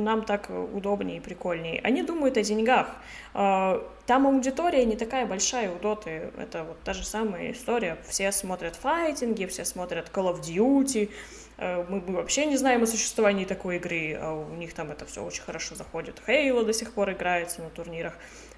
нам 0.03 0.25
так 0.25 0.51
удобнее 0.51 1.19
и 1.19 1.21
прикольнее. 1.21 1.81
Они 1.83 2.03
думают 2.03 2.37
о 2.37 2.43
деньгах. 2.43 2.89
А, 3.35 3.83
там 4.07 4.27
аудитория 4.27 4.85
не 4.85 4.97
такая 4.97 5.27
большая 5.27 5.71
у 5.71 5.79
Доты. 5.79 6.31
Это 6.39 6.65
вот 6.65 6.81
та 6.83 6.93
же 6.93 7.05
самая 7.05 7.53
история. 7.53 7.99
Все 8.07 8.33
смотрят 8.33 8.77
файтинги, 8.77 9.47
все 9.47 9.65
смотрят 9.65 10.11
Call 10.13 10.35
of 10.35 10.41
Duty, 10.43 11.11
мы, 11.59 12.03
мы 12.07 12.17
вообще 12.17 12.45
не 12.47 12.57
знаем 12.57 12.83
о 12.83 12.87
существовании 12.87 13.47
такой 13.47 13.77
игры, 13.77 14.15
а 14.21 14.35
у 14.35 14.55
них 14.57 14.75
там 14.75 14.91
это 14.91 15.07
все 15.07 15.25
очень 15.25 15.43
хорошо 15.43 15.75
заходит. 15.75 16.21
Хейла 16.27 16.65
до 16.65 16.73
сих 16.73 16.93
пор 16.93 17.13
играется 17.13 17.63
на 17.63 17.71
турнирах, 17.71 18.13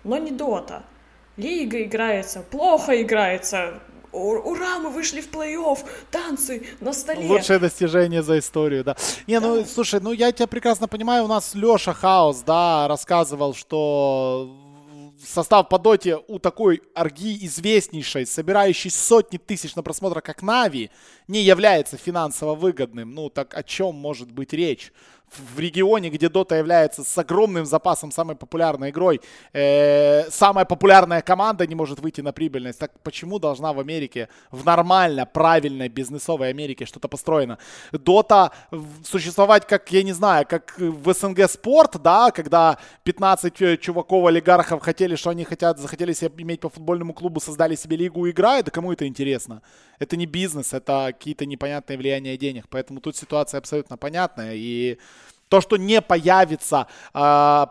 но 0.05 0.19
не 0.19 0.33
Дота. 0.33 0.83
Лига 1.37 1.81
играется, 1.83 2.43
плохо 2.43 3.01
играется, 3.01 3.81
ура, 4.13 4.79
мы 4.79 4.91
вышли 4.91 5.21
в 5.21 5.31
плей-офф, 5.31 5.79
танцы 6.11 6.67
на 6.81 6.93
столе. 6.93 7.27
Лучшее 7.27 7.59
достижение 7.59 8.23
за 8.23 8.39
историю, 8.39 8.85
да. 8.85 8.97
Не, 9.27 9.41
ну, 9.41 9.65
слушай, 9.65 10.01
ну 10.01 10.13
я 10.13 10.33
тебя 10.33 10.47
прекрасно 10.47 10.89
понимаю, 10.89 11.25
у 11.25 11.29
нас 11.29 11.55
Леша 11.55 11.93
Хаус, 11.93 12.39
да, 12.39 12.89
рассказывал, 12.89 13.55
что 13.55 14.51
состав 15.25 15.69
по 15.69 15.79
доте 15.79 16.19
у 16.29 16.39
такой 16.39 16.83
арги 16.95 17.45
известнейшей, 17.47 18.27
собирающей 18.27 18.91
сотни 18.91 19.39
тысяч 19.39 19.75
на 19.75 19.83
просмотр, 19.83 20.21
как 20.21 20.43
Нави, 20.43 20.91
не 21.27 21.43
является 21.43 21.97
финансово 21.97 22.55
выгодным. 22.55 23.15
Ну, 23.15 23.29
так 23.29 23.57
о 23.57 23.63
чем 23.63 23.95
может 23.95 24.31
быть 24.31 24.53
речь? 24.53 24.93
В 25.37 25.59
регионе, 25.59 26.11
где 26.11 26.27
Dota 26.27 26.57
является 26.57 27.05
с 27.05 27.19
огромным 27.19 27.67
запасом 27.67 28.11
самой 28.11 28.37
популярной 28.37 28.91
игрой, 28.91 29.21
э, 29.53 30.31
самая 30.31 30.65
популярная 30.65 31.23
команда 31.23 31.67
не 31.67 31.75
может 31.75 32.01
выйти 32.01 32.21
на 32.21 32.33
прибыльность. 32.33 32.79
Так 32.79 32.93
почему 33.03 33.39
должна 33.39 33.73
в 33.73 33.81
Америке, 33.81 34.29
в 34.51 34.65
нормально, 34.65 35.27
правильной 35.27 35.89
бизнесовой 35.89 36.51
Америке 36.51 36.87
что-то 36.87 37.09
построено? 37.09 37.59
Dota 37.93 38.51
существовать 39.05 39.67
как, 39.67 39.93
я 39.93 40.03
не 40.03 40.13
знаю, 40.13 40.47
как 40.49 40.75
в 40.79 41.13
СНГ 41.13 41.51
спорт, 41.51 42.03
да, 42.03 42.31
когда 42.31 42.79
15 43.05 43.63
э, 43.63 43.77
чуваков-олигархов 43.77 44.81
хотели, 44.81 45.17
что 45.17 45.31
они 45.31 45.45
хотят, 45.45 45.79
захотели 45.79 46.13
себе 46.13 46.31
иметь 46.43 46.61
по 46.61 46.69
футбольному 46.69 47.13
клубу, 47.13 47.41
создали 47.41 47.75
себе 47.75 47.97
лигу 47.97 48.27
и 48.27 48.31
играют, 48.31 48.67
да 48.67 48.71
кому 48.71 48.93
это 48.93 49.07
интересно? 49.07 49.63
Это 49.99 50.17
не 50.17 50.27
бизнес, 50.27 50.73
это 50.73 51.09
какие-то 51.13 51.45
непонятные 51.47 51.99
влияния 51.99 52.37
денег. 52.37 52.67
Поэтому 52.71 53.01
тут 53.01 53.17
ситуация 53.17 53.59
абсолютно 53.59 53.97
понятная. 53.97 54.55
И 54.55 54.99
то, 55.49 55.61
что 55.61 55.77
не 55.77 56.01
появится 56.01 56.87
э, 57.15 57.67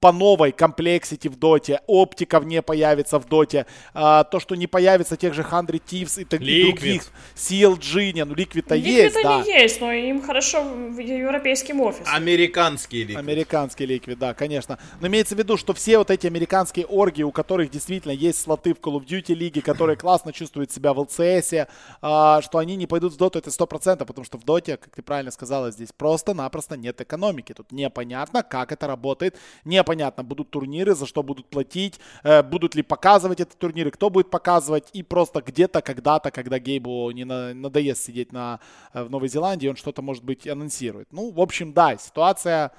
по 0.00 0.12
новой 0.12 0.52
комплексити 0.52 1.28
в 1.28 1.36
доте, 1.36 1.80
оптика 1.86 2.40
не 2.40 2.62
появится 2.62 3.18
в 3.18 3.26
доте, 3.26 3.66
а, 3.92 4.24
то, 4.24 4.40
что 4.40 4.54
не 4.54 4.66
появится 4.66 5.16
тех 5.16 5.34
же 5.34 5.42
100 5.42 5.60
Thieves 5.60 6.22
и 6.22 6.24
так, 6.24 6.40
других, 6.40 7.02
CLG, 7.36 8.12
не, 8.12 8.24
ну 8.24 8.34
Liquid-то 8.34 8.74
есть, 8.74 9.16
да. 9.22 9.42
Liquid 9.42 9.46
есть, 9.46 9.80
но 9.80 9.92
им 9.92 10.22
хорошо 10.22 10.62
в 10.62 10.98
европейским 10.98 11.82
офисом. 11.82 12.06
Американский 12.14 13.04
Liquid. 13.04 13.18
Американский 13.18 13.84
Liquid, 13.84 14.16
да, 14.16 14.32
конечно. 14.32 14.78
Но 15.00 15.06
имеется 15.08 15.34
в 15.34 15.38
виду, 15.38 15.58
что 15.58 15.74
все 15.74 15.98
вот 15.98 16.10
эти 16.10 16.26
американские 16.26 16.86
орги, 16.86 17.22
у 17.22 17.30
которых 17.30 17.70
действительно 17.70 18.12
есть 18.12 18.40
слоты 18.40 18.72
в 18.72 18.78
Call 18.78 18.98
of 18.98 19.06
Duty 19.06 19.34
лиге, 19.34 19.60
которые 19.60 19.96
классно 19.98 20.32
чувствуют 20.32 20.72
себя 20.72 20.94
в 20.94 21.00
LCS, 21.00 21.68
а, 22.00 22.40
что 22.40 22.56
они 22.56 22.76
не 22.76 22.86
пойдут 22.86 23.12
в 23.12 23.16
доту, 23.18 23.38
это 23.38 23.50
100%, 23.50 24.06
потому 24.06 24.24
что 24.24 24.38
в 24.38 24.44
доте, 24.44 24.78
как 24.78 24.96
ты 24.96 25.02
правильно 25.02 25.30
сказала, 25.30 25.70
здесь 25.70 25.90
просто-напросто 25.94 26.78
нет 26.78 27.02
экономики. 27.02 27.52
Тут 27.52 27.70
непонятно, 27.70 28.42
как 28.42 28.72
это 28.72 28.86
работает, 28.86 29.36
непонятно 29.66 29.89
непонятно, 29.90 30.22
будут 30.24 30.50
турниры, 30.50 30.94
за 30.94 31.06
что 31.06 31.22
будут 31.22 31.46
платить, 31.46 32.00
э, 32.22 32.42
будут 32.42 32.74
ли 32.74 32.82
показывать 32.82 33.40
эти 33.40 33.56
турниры, 33.56 33.90
кто 33.90 34.10
будет 34.10 34.30
показывать, 34.30 34.88
и 34.92 35.02
просто 35.02 35.40
где-то, 35.40 35.82
когда-то, 35.82 36.30
когда 36.30 36.58
Гейбу 36.58 37.10
не 37.10 37.24
на, 37.24 37.54
надоест 37.54 38.04
сидеть 38.04 38.32
на, 38.32 38.60
э, 38.94 39.02
в 39.02 39.10
Новой 39.10 39.28
Зеландии, 39.28 39.68
он 39.68 39.76
что-то, 39.76 40.02
может 40.02 40.24
быть, 40.24 40.46
анонсирует. 40.46 41.12
Ну, 41.12 41.30
в 41.30 41.40
общем, 41.40 41.72
да, 41.72 41.96
ситуация 41.96 42.70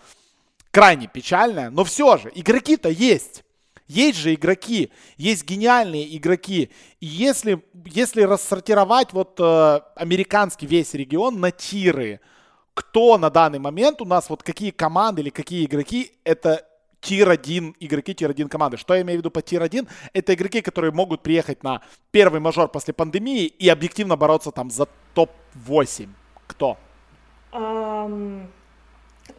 крайне 0.72 1.08
печальная, 1.08 1.70
но 1.70 1.84
все 1.84 2.18
же, 2.18 2.32
игроки-то 2.34 2.90
есть. 2.90 3.44
Есть 3.88 4.20
же 4.20 4.34
игроки, 4.34 4.90
есть 5.18 5.46
гениальные 5.46 6.16
игроки. 6.16 6.70
И 7.02 7.06
если, 7.06 7.62
если 7.86 8.22
рассортировать 8.22 9.12
вот 9.12 9.38
э, 9.38 9.82
американский 9.96 10.66
весь 10.66 10.94
регион 10.94 11.42
на 11.42 11.52
тиры, 11.52 12.22
кто 12.74 13.18
на 13.18 13.30
данный 13.30 13.60
момент 13.60 14.02
у 14.02 14.06
нас, 14.06 14.30
вот 14.30 14.44
какие 14.44 14.72
команды 14.72 15.22
или 15.22 15.30
какие 15.30 15.66
игроки, 15.66 16.14
это 16.24 16.66
tier-1 17.02 17.76
игроки, 17.80 18.14
tier-1 18.14 18.48
команды. 18.48 18.78
Что 18.78 18.94
я 18.94 19.02
имею 19.02 19.20
в 19.20 19.22
виду 19.22 19.32
по 19.32 19.42
tier-1? 19.42 19.88
Это 20.14 20.34
игроки, 20.34 20.62
которые 20.62 20.92
могут 20.92 21.22
приехать 21.22 21.64
на 21.64 21.82
первый 22.12 22.40
мажор 22.40 22.70
после 22.70 22.94
пандемии 22.94 23.46
и 23.46 23.68
объективно 23.70 24.16
бороться 24.16 24.52
там 24.52 24.70
за 24.72 24.88
топ-8. 25.14 26.10
Кто? 26.48 26.78
Эм, 27.52 28.48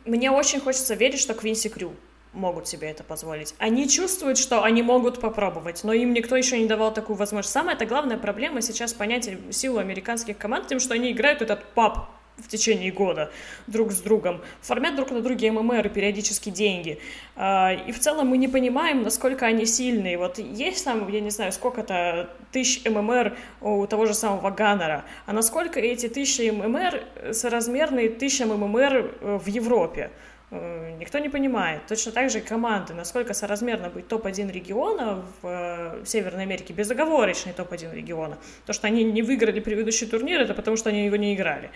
мне 0.04 0.30
очень 0.30 0.60
хочется 0.60 0.94
верить, 0.94 1.20
что 1.20 1.34
Quincy 1.34 1.68
Crew 1.68 1.92
могут 2.32 2.66
себе 2.66 2.88
это 2.88 3.04
позволить. 3.04 3.54
Они 3.58 3.88
чувствуют, 3.88 4.38
что 4.38 4.62
они 4.62 4.82
могут 4.82 5.20
попробовать, 5.20 5.84
но 5.84 5.92
им 5.92 6.12
никто 6.12 6.36
еще 6.36 6.58
не 6.58 6.66
давал 6.66 6.92
такую 6.92 7.16
возможность. 7.16 7.52
Самая 7.52 7.76
это 7.76 7.86
главная 7.86 8.18
проблема 8.18 8.62
сейчас 8.62 8.94
понять 8.94 9.30
силу 9.50 9.78
американских 9.78 10.38
команд 10.38 10.66
тем, 10.66 10.80
что 10.80 10.94
они 10.94 11.12
играют 11.12 11.42
этот 11.42 11.64
паб 11.74 12.08
в 12.42 12.48
течение 12.48 12.90
года 12.90 13.30
друг 13.66 13.92
с 13.92 14.00
другом, 14.00 14.40
фармят 14.60 14.96
друг 14.96 15.10
на 15.10 15.20
друге 15.20 15.50
ММР 15.50 15.88
периодически 15.90 16.50
деньги. 16.50 16.98
А, 17.36 17.72
и 17.72 17.92
в 17.92 17.98
целом 17.98 18.28
мы 18.28 18.38
не 18.38 18.48
понимаем, 18.48 19.02
насколько 19.02 19.46
они 19.46 19.66
сильные. 19.66 20.18
Вот 20.18 20.38
есть 20.38 20.84
там, 20.84 21.08
я 21.08 21.20
не 21.20 21.30
знаю, 21.30 21.52
сколько-то 21.52 22.30
тысяч 22.50 22.84
ММР 22.88 23.36
у 23.60 23.86
того 23.86 24.06
же 24.06 24.14
самого 24.14 24.50
Ганнера, 24.50 25.04
а 25.26 25.32
насколько 25.32 25.80
эти 25.80 26.08
тысячи 26.08 26.50
ММР 26.50 27.32
соразмерны 27.32 28.08
тысячам 28.08 28.50
ММР 28.50 29.16
э, 29.20 29.38
в 29.42 29.46
Европе? 29.48 30.10
Э, 30.52 30.94
никто 31.00 31.18
не 31.18 31.30
понимает. 31.30 31.86
Точно 31.88 32.12
так 32.12 32.30
же 32.30 32.38
и 32.38 32.42
команды, 32.42 32.92
насколько 32.92 33.32
соразмерно 33.32 33.88
быть 33.88 34.06
топ-1 34.08 34.52
региона 34.52 35.24
в 35.40 35.46
э, 35.48 36.04
Северной 36.04 36.42
Америке, 36.42 36.74
безоговорочный 36.74 37.54
топ-1 37.54 37.94
региона. 37.94 38.36
То, 38.66 38.74
что 38.74 38.86
они 38.86 39.02
не 39.02 39.22
выиграли 39.22 39.60
предыдущий 39.60 40.06
турнир, 40.06 40.40
это 40.40 40.52
потому 40.52 40.76
что 40.76 40.90
они 40.90 41.06
его 41.06 41.16
не 41.16 41.34
играли. 41.34 41.70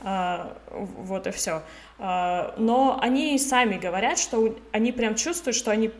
А, 0.00 0.56
вот 0.70 1.26
и 1.26 1.30
все. 1.30 1.62
А, 1.98 2.54
но 2.58 2.98
они 3.00 3.38
сами 3.38 3.78
говорят, 3.78 4.18
что 4.18 4.56
они 4.72 4.92
прям 4.92 5.14
чувствуют, 5.14 5.56
что 5.56 5.70
они, 5.70 5.90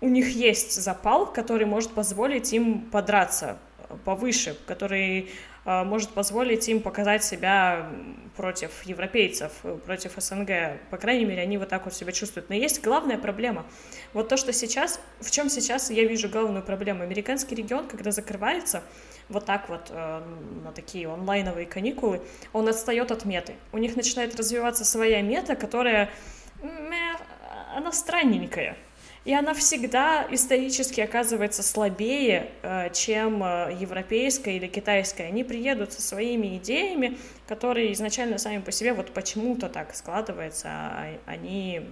у 0.00 0.08
них 0.08 0.30
есть 0.30 0.72
запал, 0.80 1.26
который 1.26 1.66
может 1.66 1.92
позволить 1.92 2.52
им 2.52 2.82
подраться 2.90 3.58
повыше, 4.04 4.56
который 4.66 5.30
а, 5.64 5.84
может 5.84 6.10
позволить 6.10 6.68
им 6.68 6.80
показать 6.80 7.24
себя 7.24 7.88
против 8.36 8.82
европейцев, 8.84 9.52
против 9.86 10.12
СНГ. 10.16 10.80
По 10.90 10.98
крайней 10.98 11.24
мере, 11.24 11.42
они 11.42 11.56
вот 11.56 11.68
так 11.68 11.84
вот 11.84 11.94
себя 11.94 12.12
чувствуют. 12.12 12.48
Но 12.50 12.54
есть 12.54 12.82
главная 12.82 13.18
проблема. 13.18 13.64
Вот 14.12 14.28
то, 14.28 14.36
что 14.36 14.52
сейчас, 14.52 15.00
в 15.20 15.30
чем 15.30 15.48
сейчас 15.48 15.90
я 15.90 16.04
вижу 16.04 16.28
главную 16.28 16.64
проблему. 16.64 17.02
Американский 17.02 17.54
регион, 17.54 17.86
когда 17.86 18.10
закрывается, 18.10 18.82
вот 19.28 19.44
так 19.44 19.68
вот 19.68 19.88
э, 19.90 20.22
на 20.64 20.72
такие 20.72 21.08
онлайновые 21.12 21.66
каникулы, 21.66 22.20
он 22.52 22.68
отстает 22.68 23.10
от 23.10 23.24
меты. 23.24 23.54
У 23.72 23.78
них 23.78 23.96
начинает 23.96 24.34
развиваться 24.36 24.84
своя 24.84 25.22
мета, 25.22 25.56
которая, 25.56 26.10
она 27.74 27.92
странненькая. 27.92 28.76
И 29.24 29.32
она 29.32 29.54
всегда 29.54 30.26
исторически 30.30 31.00
оказывается 31.00 31.62
слабее, 31.62 32.50
э, 32.62 32.90
чем 32.92 33.42
э, 33.42 33.74
европейская 33.80 34.56
или 34.56 34.66
китайская. 34.66 35.24
Они 35.24 35.44
приедут 35.44 35.92
со 35.94 36.02
своими 36.02 36.58
идеями, 36.58 37.16
которые 37.48 37.92
изначально 37.94 38.36
сами 38.36 38.60
по 38.60 38.70
себе 38.70 38.92
вот 38.92 39.12
почему-то 39.12 39.70
так 39.70 39.94
складывается, 39.94 40.68
а 40.68 41.18
они 41.24 41.88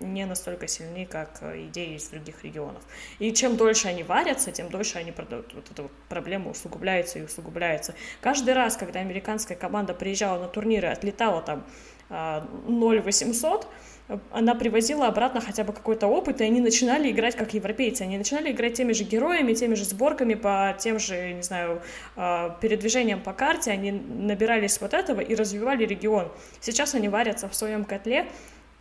не 0.00 0.24
настолько 0.24 0.66
сильны, 0.66 1.06
как 1.06 1.38
э, 1.42 1.66
идеи 1.66 1.96
из 1.96 2.08
других 2.08 2.42
регионов. 2.42 2.82
И 3.18 3.32
чем 3.32 3.56
дольше 3.56 3.88
они 3.88 4.02
варятся, 4.02 4.50
тем 4.50 4.68
дольше 4.68 4.98
они 4.98 5.12
продают. 5.12 5.52
Вот 5.54 5.70
эта 5.70 5.82
вот 5.82 5.92
проблема 6.08 6.50
усугубляется 6.50 7.18
и 7.18 7.22
усугубляется. 7.22 7.94
Каждый 8.20 8.54
раз, 8.54 8.76
когда 8.76 9.00
американская 9.00 9.56
команда 9.56 9.94
приезжала 9.94 10.40
на 10.40 10.48
турниры, 10.48 10.88
отлетала 10.88 11.42
там 11.42 11.64
0,800, 12.08 13.64
а, 14.08 14.18
она 14.32 14.54
привозила 14.56 15.06
обратно 15.06 15.40
хотя 15.40 15.62
бы 15.62 15.72
какой-то 15.72 16.08
опыт, 16.08 16.40
и 16.40 16.44
они 16.44 16.60
начинали 16.60 17.10
играть 17.10 17.36
как 17.36 17.54
европейцы. 17.54 18.02
Они 18.02 18.18
начинали 18.18 18.50
играть 18.50 18.74
теми 18.74 18.92
же 18.92 19.04
героями, 19.04 19.54
теми 19.54 19.74
же 19.74 19.84
сборками, 19.84 20.34
по 20.34 20.74
тем 20.78 20.98
же, 20.98 21.32
не 21.32 21.42
знаю, 21.42 21.82
а, 22.16 22.58
передвижениям 22.60 23.22
по 23.22 23.32
карте. 23.32 23.70
Они 23.70 23.92
набирались 23.92 24.80
вот 24.80 24.94
этого 24.94 25.20
и 25.20 25.34
развивали 25.34 25.84
регион. 25.84 26.32
Сейчас 26.60 26.94
они 26.94 27.08
варятся 27.08 27.48
в 27.48 27.54
своем 27.54 27.84
котле, 27.84 28.26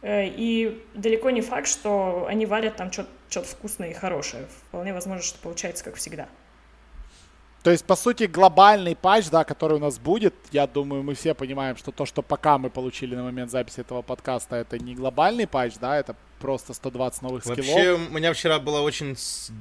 и 0.01 0.81
далеко 0.93 1.29
не 1.29 1.41
факт, 1.41 1.67
что 1.67 2.25
они 2.27 2.45
варят 2.45 2.77
там 2.77 2.91
что-то 2.91 3.43
вкусное 3.43 3.91
и 3.91 3.93
хорошее. 3.93 4.47
Вполне 4.67 4.93
возможно, 4.93 5.23
что 5.23 5.37
получается 5.39 5.83
как 5.83 5.95
всегда. 5.95 6.27
То 7.63 7.71
есть, 7.71 7.83
по 7.83 7.95
сути, 7.95 8.23
глобальный 8.23 8.95
патч, 8.95 9.29
да, 9.29 9.43
который 9.43 9.77
у 9.77 9.81
нас 9.81 9.99
будет, 9.99 10.33
я 10.51 10.65
думаю, 10.65 11.03
мы 11.03 11.13
все 11.13 11.33
понимаем, 11.33 11.75
что 11.75 11.91
то, 11.91 12.05
что 12.05 12.21
пока 12.21 12.57
мы 12.57 12.69
получили 12.69 13.15
на 13.15 13.23
момент 13.23 13.51
записи 13.51 13.81
этого 13.81 14.01
подкаста, 14.01 14.55
это 14.55 14.79
не 14.79 14.95
глобальный 14.95 15.45
патч, 15.45 15.73
да, 15.81 15.97
это 15.97 16.15
просто 16.39 16.73
120 16.73 17.21
новых 17.21 17.45
Вообще, 17.45 17.63
скиллов. 17.63 17.99
Вообще, 17.99 18.11
у 18.11 18.15
меня 18.15 18.31
вчера 18.31 18.59
был 18.59 18.75
очень 18.75 19.17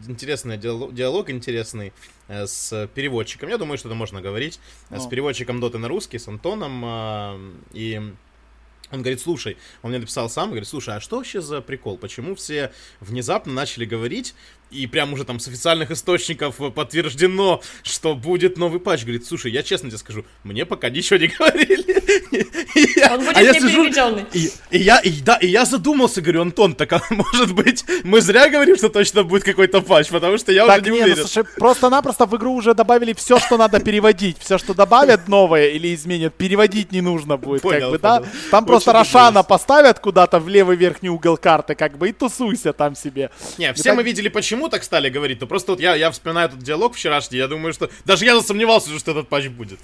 интересный 0.06 0.56
диалог, 0.56 0.94
диалог 0.94 1.28
интересный 1.28 1.92
э, 2.28 2.46
с 2.46 2.88
переводчиком. 2.94 3.48
Я 3.48 3.58
думаю, 3.58 3.78
что 3.78 3.88
это 3.88 3.96
можно 3.96 4.20
говорить. 4.20 4.60
Э, 4.90 4.94
ну. 4.94 5.00
С 5.00 5.06
переводчиком 5.08 5.58
Доты 5.58 5.78
на 5.78 5.88
русский, 5.88 6.20
с 6.20 6.28
Антоном. 6.28 6.84
Э, 6.84 7.38
и 7.72 8.00
Он 8.90 9.00
говорит, 9.00 9.20
слушай, 9.20 9.56
он 9.82 9.90
мне 9.90 9.98
написал 9.98 10.30
сам, 10.30 10.48
говорит, 10.48 10.68
слушай, 10.68 10.96
а 10.96 11.00
что 11.00 11.16
вообще 11.16 11.40
за 11.40 11.60
прикол? 11.60 11.98
Почему 11.98 12.34
все 12.34 12.72
внезапно 13.00 13.52
начали 13.52 13.84
говорить, 13.84 14.34
и 14.70 14.86
прям 14.86 15.12
уже 15.12 15.24
там 15.24 15.40
с 15.40 15.48
официальных 15.48 15.90
источников 15.90 16.56
подтверждено, 16.74 17.62
что 17.82 18.14
будет 18.14 18.58
новый 18.58 18.80
патч. 18.80 19.02
Говорит, 19.02 19.26
слушай, 19.26 19.50
я 19.50 19.62
честно 19.62 19.88
тебе 19.88 19.98
скажу, 19.98 20.24
мне 20.44 20.66
пока 20.66 20.90
ничего 20.90 21.18
не 21.18 21.26
говорили. 21.38 21.98
Он 23.10 23.20
будет 23.20 23.36
а 23.36 23.42
я 23.42 23.54
сижу, 23.54 23.86
и, 24.32 24.50
и, 24.70 24.78
я, 24.78 24.98
и, 24.98 25.20
да, 25.22 25.36
и 25.36 25.46
я 25.46 25.64
задумался, 25.64 26.20
говорю, 26.20 26.42
Антон, 26.42 26.74
так 26.74 26.92
а 26.92 27.02
может 27.10 27.54
быть, 27.54 27.84
мы 28.04 28.20
зря 28.20 28.48
говорим, 28.48 28.76
что 28.76 28.88
точно 28.88 29.24
будет 29.24 29.44
какой-то 29.44 29.80
патч, 29.80 30.08
потому 30.08 30.38
что 30.38 30.52
я 30.52 30.66
так, 30.66 30.82
уже 30.82 30.90
не, 30.90 30.96
не 30.96 30.98
ну, 30.98 31.04
уверен. 31.04 31.22
Ну, 31.22 31.28
слушай, 31.28 31.48
просто-напросто 31.56 32.26
в 32.26 32.36
игру 32.36 32.54
уже 32.54 32.74
добавили 32.74 33.12
все, 33.12 33.38
что 33.38 33.56
надо 33.56 33.80
переводить. 33.80 34.36
Все, 34.38 34.58
что 34.58 34.74
добавят 34.74 35.28
новое 35.28 35.68
или 35.68 35.94
изменят, 35.94 36.34
переводить 36.34 36.92
не 36.92 37.00
нужно 37.00 37.36
будет. 37.36 37.62
Понял, 37.62 37.90
как 37.90 37.90
бы, 37.90 37.98
понял. 37.98 38.20
да? 38.22 38.28
Там 38.50 38.64
Очень 38.64 38.66
просто 38.66 38.92
Рошана 38.92 39.42
поставят 39.42 39.98
куда-то 40.00 40.38
в 40.38 40.48
левый 40.48 40.76
верхний 40.76 41.08
угол 41.08 41.36
карты, 41.36 41.74
как 41.74 41.96
бы, 41.96 42.10
и 42.10 42.12
тусуйся 42.12 42.72
там 42.72 42.94
себе. 42.94 43.30
Не, 43.56 43.72
все 43.72 43.94
мы 43.94 44.02
видели, 44.02 44.28
почему 44.28 44.57
почему 44.58 44.68
так 44.68 44.82
стали 44.82 45.08
говорить, 45.08 45.38
то 45.38 45.46
просто 45.46 45.72
вот 45.72 45.80
я, 45.80 45.94
я 45.94 46.10
вспоминаю 46.10 46.48
этот 46.48 46.58
диалог 46.58 46.94
вчерашний, 46.94 47.38
я 47.38 47.46
думаю, 47.46 47.72
что 47.72 47.88
даже 48.04 48.24
я 48.24 48.36
засомневался, 48.36 48.98
что 48.98 49.12
этот 49.12 49.28
патч 49.28 49.46
будет. 49.48 49.78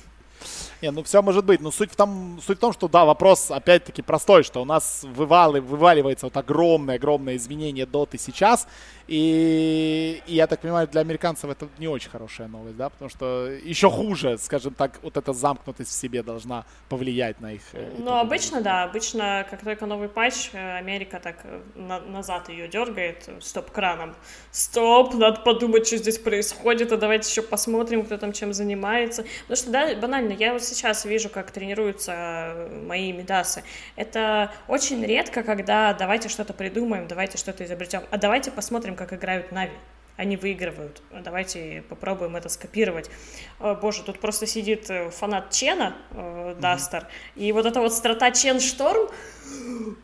Не, 0.83 0.91
ну 0.91 1.03
все 1.03 1.23
может 1.23 1.45
быть. 1.45 1.61
Но 1.61 1.71
суть 1.71 1.93
в 1.93 1.97
том, 1.97 2.41
суть 2.45 2.59
в 2.59 2.61
том, 2.61 2.73
что 2.73 2.89
да, 2.89 3.05
вопрос 3.05 3.51
опять-таки 3.51 4.03
простой, 4.03 4.43
что 4.43 4.61
у 4.61 4.65
нас 4.65 5.03
вывалы, 5.05 5.61
вываливается 5.61 6.27
вот 6.27 6.37
огромное-огромное 6.37 7.37
изменение 7.37 7.87
доты 7.87 8.19
сейчас. 8.19 8.67
И, 9.07 10.23
и 10.27 10.35
я 10.35 10.47
так 10.47 10.61
понимаю, 10.61 10.89
для 10.89 11.03
американцев 11.03 11.51
это 11.51 11.69
не 11.79 11.89
очень 11.89 12.11
хорошая 12.11 12.49
новость, 12.49 12.77
да, 12.77 12.89
потому 12.89 13.11
что 13.11 13.51
еще 13.65 13.91
хуже, 13.91 14.39
скажем 14.39 14.73
так, 14.73 14.99
вот 15.03 15.17
эта 15.17 15.33
замкнутость 15.35 15.91
в 15.91 15.95
себе 15.95 16.23
должна 16.23 16.65
повлиять 16.89 17.41
на 17.41 17.53
их. 17.53 17.63
Э, 17.73 17.93
ну, 17.99 18.17
обычно, 18.17 18.63
да, 18.63 18.85
обычно, 18.85 19.47
как 19.51 19.63
только 19.63 19.85
новый 19.85 20.09
патч, 20.09 20.51
э, 20.53 20.79
Америка 20.79 21.21
так 21.23 21.37
э, 21.45 21.61
на 21.75 22.01
назад 22.01 22.49
ее 22.49 22.67
дергает 22.67 23.29
стоп-краном. 23.41 24.15
Стоп, 24.51 25.15
надо 25.15 25.41
подумать, 25.41 25.87
что 25.87 25.99
здесь 25.99 26.19
происходит, 26.19 26.91
а 26.93 26.97
давайте 26.97 27.29
еще 27.29 27.43
посмотрим, 27.43 28.05
кто 28.05 28.17
там 28.17 28.33
чем 28.33 28.55
занимается. 28.55 29.25
Потому 29.43 29.57
что, 29.57 29.71
да, 29.71 29.95
банально, 29.97 30.33
я 30.33 30.55
вот 30.55 30.65
сейчас 30.65 31.05
вижу, 31.05 31.29
как 31.29 31.51
тренируются 31.51 32.69
мои 32.87 33.13
медасы. 33.13 33.65
Это 33.97 34.51
очень 34.67 35.05
редко, 35.05 35.43
когда 35.43 35.93
давайте 35.93 36.29
что-то 36.31 36.55
придумаем, 36.55 37.07
давайте 37.07 37.37
что-то 37.37 37.65
изобретем, 37.65 38.03
а 38.11 38.17
давайте 38.17 38.51
посмотрим, 38.51 38.94
посмотрим, 38.95 38.97
как 38.97 39.13
играют 39.13 39.53
Нави. 39.53 39.73
Они 40.17 40.37
выигрывают. 40.37 41.03
Давайте 41.25 41.83
попробуем 41.89 42.37
это 42.37 42.49
скопировать. 42.49 43.11
О, 43.59 43.75
боже, 43.75 44.05
тут 44.05 44.21
просто 44.21 44.47
сидит 44.47 44.89
э, 44.89 45.11
фанат 45.11 45.51
Чена, 45.51 45.97
э, 46.13 46.55
Дастер, 46.61 47.01
mm-hmm. 47.01 47.43
и 47.49 47.53
вот 47.53 47.67
эта 47.67 47.81
вот 47.81 47.93
страта 47.93 48.31
Чен 48.31 48.61
Шторм, 48.61 49.09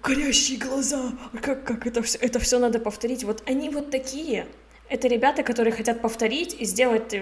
горящие 0.03 0.59
глаза, 0.59 1.12
как, 1.41 1.62
как 1.64 1.86
это 1.86 2.03
все, 2.03 2.18
это 2.18 2.41
все 2.41 2.59
надо 2.59 2.80
повторить. 2.80 3.22
Вот 3.22 3.43
они 3.47 3.70
вот 3.70 3.91
такие. 3.93 4.47
Это 4.88 5.07
ребята, 5.07 5.45
которые 5.45 5.72
хотят 5.72 6.03
повторить 6.03 6.57
и 6.61 6.64
сделать 6.64 7.14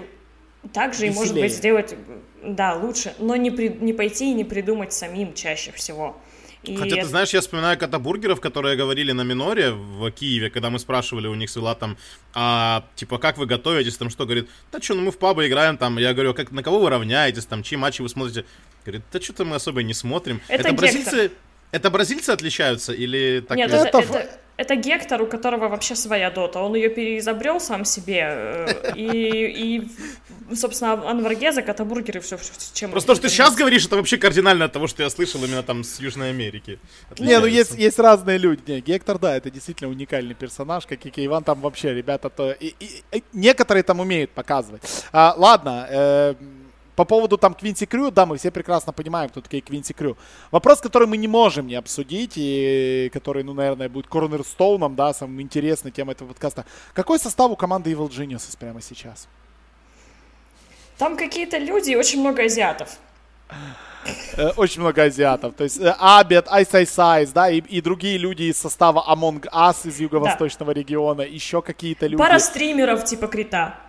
так 0.73 0.95
же, 0.95 1.05
и, 1.05 1.11
может 1.11 1.35
быть, 1.35 1.53
сделать, 1.53 1.95
да, 2.43 2.73
лучше, 2.73 3.13
но 3.19 3.35
не, 3.35 3.51
при, 3.51 3.69
не 3.69 3.93
пойти 3.93 4.31
и 4.31 4.33
не 4.33 4.43
придумать 4.43 4.93
самим 4.93 5.35
чаще 5.35 5.71
всего. 5.71 6.17
И 6.63 6.75
Хотя, 6.75 6.97
это... 6.97 7.05
ты 7.05 7.09
знаешь, 7.09 7.29
я 7.29 7.39
вспоминаю 7.39 7.77
кота 7.77 7.99
бургеров, 7.99 8.41
которые 8.41 8.75
говорили 8.75 9.13
на 9.13 9.21
миноре 9.21 9.71
в 9.71 10.11
Киеве, 10.11 10.49
когда 10.49 10.69
мы 10.69 10.79
спрашивали 10.79 11.27
у 11.27 11.35
них 11.35 11.49
с 11.49 11.55
Вилатом, 11.55 11.97
а, 12.33 12.85
типа, 12.95 13.17
как 13.17 13.37
вы 13.37 13.45
готовитесь, 13.45 13.95
там 13.95 14.09
что, 14.09 14.25
говорит, 14.25 14.49
да 14.71 14.81
что, 14.81 14.95
ну 14.95 15.01
мы 15.01 15.11
в 15.11 15.17
пабы 15.17 15.47
играем, 15.47 15.77
там, 15.77 15.97
я 15.97 16.13
говорю, 16.13 16.33
как, 16.33 16.51
на 16.51 16.61
кого 16.61 16.79
вы 16.79 16.89
равняетесь, 16.89 17.45
там, 17.45 17.63
чьи 17.63 17.77
матчи 17.77 18.01
вы 18.01 18.09
смотрите? 18.09 18.45
Говорит, 18.85 19.03
да 19.11 19.21
что-то 19.21 19.45
мы 19.45 19.55
особо 19.55 19.83
не 19.83 19.93
смотрим. 19.93 20.41
Это, 20.49 20.67
это 20.67 20.73
бразильцы, 20.73 21.31
это 21.71 21.89
бразильцы 21.89 22.31
отличаются 22.31 22.93
или 22.93 23.43
так? 23.47 23.57
Нет, 23.57 23.71
это, 23.71 23.87
это, 23.87 23.97
это 23.99 24.39
Гектор, 24.75 25.21
у 25.21 25.27
которого 25.27 25.69
вообще 25.69 25.95
своя 25.95 26.29
дота. 26.29 26.59
Он 26.59 26.75
ее 26.75 26.89
переизобрел 26.89 27.59
сам 27.59 27.85
себе. 27.85 28.25
Э, 28.29 28.93
и, 28.95 29.77
и 29.77 30.55
собственно, 30.55 31.09
Анваргеза, 31.09 31.61
Катабургер 31.61 32.17
и 32.17 32.19
все, 32.19 32.37
чем... 32.73 32.91
Просто 32.91 33.07
то, 33.07 33.15
что 33.15 33.23
ты 33.23 33.29
сейчас 33.29 33.55
говоришь, 33.55 33.85
это 33.85 33.95
вообще 33.95 34.17
кардинально 34.17 34.65
от 34.65 34.73
того, 34.73 34.87
что 34.87 35.03
я 35.03 35.09
слышал 35.09 35.43
именно 35.43 35.63
там 35.63 35.83
с 35.83 35.99
Южной 35.99 36.31
Америки. 36.31 36.79
Не, 37.19 37.39
ну 37.39 37.45
есть, 37.45 37.75
есть 37.75 37.99
разные 37.99 38.37
люди. 38.37 38.61
Не, 38.67 38.81
Гектор, 38.81 39.17
да, 39.19 39.37
это 39.37 39.49
действительно 39.49 39.89
уникальный 39.89 40.35
персонаж, 40.35 40.85
как 40.85 41.05
и 41.05 41.25
Иван 41.25 41.43
там 41.43 41.61
вообще, 41.61 41.93
ребята, 41.93 42.29
то... 42.29 42.51
И, 42.51 42.75
и, 42.79 43.03
и, 43.11 43.23
некоторые 43.33 43.83
там 43.83 43.99
умеют 43.99 44.31
показывать. 44.31 44.81
А, 45.11 45.33
ладно, 45.37 45.87
э, 45.89 46.35
по 46.99 47.05
поводу 47.05 47.37
там 47.37 47.53
Квинси 47.53 47.85
Крю, 47.85 48.11
да, 48.11 48.25
мы 48.25 48.35
все 48.35 48.51
прекрасно 48.51 48.91
понимаем, 48.91 49.29
кто 49.29 49.39
такие 49.39 49.61
Квинси 49.61 49.93
Крю. 49.93 50.17
Вопрос, 50.51 50.81
который 50.81 51.07
мы 51.07 51.15
не 51.15 51.29
можем 51.29 51.65
не 51.65 51.75
обсудить, 51.75 52.33
и 52.35 53.09
который, 53.13 53.43
ну, 53.43 53.53
наверное, 53.53 53.87
будет 53.87 54.07
корнерстоуном, 54.07 54.95
да, 54.95 55.13
самым 55.13 55.41
интересной 55.41 55.91
темой 55.91 56.11
этого 56.15 56.27
подкаста. 56.27 56.65
Какой 56.93 57.17
состав 57.17 57.51
у 57.51 57.55
команды 57.55 57.93
Evil 57.93 58.09
Geniuses 58.09 58.57
прямо 58.59 58.81
сейчас? 58.81 59.29
Там 60.97 61.15
какие-то 61.15 61.57
люди 61.57 61.91
и 61.91 61.95
очень 61.95 62.19
много 62.19 62.43
азиатов. 62.43 62.89
Э, 64.35 64.49
очень 64.57 64.81
много 64.81 65.03
азиатов. 65.03 65.53
То 65.55 65.63
есть 65.63 65.79
Абет, 65.99 66.47
Ice 66.47 66.83
Ice 66.83 67.23
Ice, 67.23 67.31
да, 67.33 67.49
и, 67.49 67.59
и 67.59 67.79
другие 67.79 68.17
люди 68.17 68.43
из 68.43 68.57
состава 68.57 69.05
Among 69.09 69.45
Us 69.53 69.87
из 69.87 70.01
юго-восточного 70.01 70.73
да. 70.73 70.79
региона, 70.81 71.21
еще 71.21 71.61
какие-то 71.61 72.07
люди. 72.07 72.17
Пара 72.17 72.39
стримеров 72.39 73.05
типа 73.05 73.27
Крита. 73.27 73.88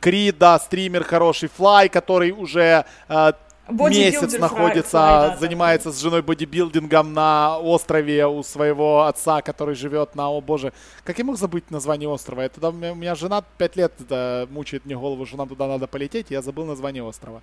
Крид, 0.00 0.38
да, 0.38 0.58
стример 0.58 1.04
хороший, 1.04 1.48
Флай, 1.48 1.88
который 1.88 2.30
уже 2.30 2.84
э, 3.08 3.32
месяц 3.70 4.38
находится, 4.38 4.96
fly, 4.96 5.28
да, 5.30 5.36
занимается 5.36 5.90
да. 5.90 5.94
с 5.94 6.00
женой 6.00 6.22
бодибилдингом 6.22 7.12
на 7.12 7.58
острове 7.58 8.26
у 8.26 8.42
своего 8.42 9.02
отца, 9.02 9.42
который 9.42 9.74
живет 9.74 10.14
на, 10.14 10.30
о 10.30 10.40
боже, 10.40 10.72
как 11.04 11.18
я 11.18 11.24
мог 11.24 11.36
забыть 11.36 11.70
название 11.70 12.08
острова? 12.08 12.40
Это 12.40 12.68
у 12.68 12.72
меня 12.72 13.14
жена 13.14 13.44
пять 13.58 13.76
лет 13.76 13.92
да, 14.08 14.46
мучает 14.50 14.84
мне 14.84 14.96
голову, 14.96 15.26
что 15.26 15.36
нам 15.36 15.48
туда 15.48 15.66
надо 15.66 15.86
полететь, 15.86 16.30
я 16.30 16.42
забыл 16.42 16.64
название 16.64 17.02
острова. 17.02 17.42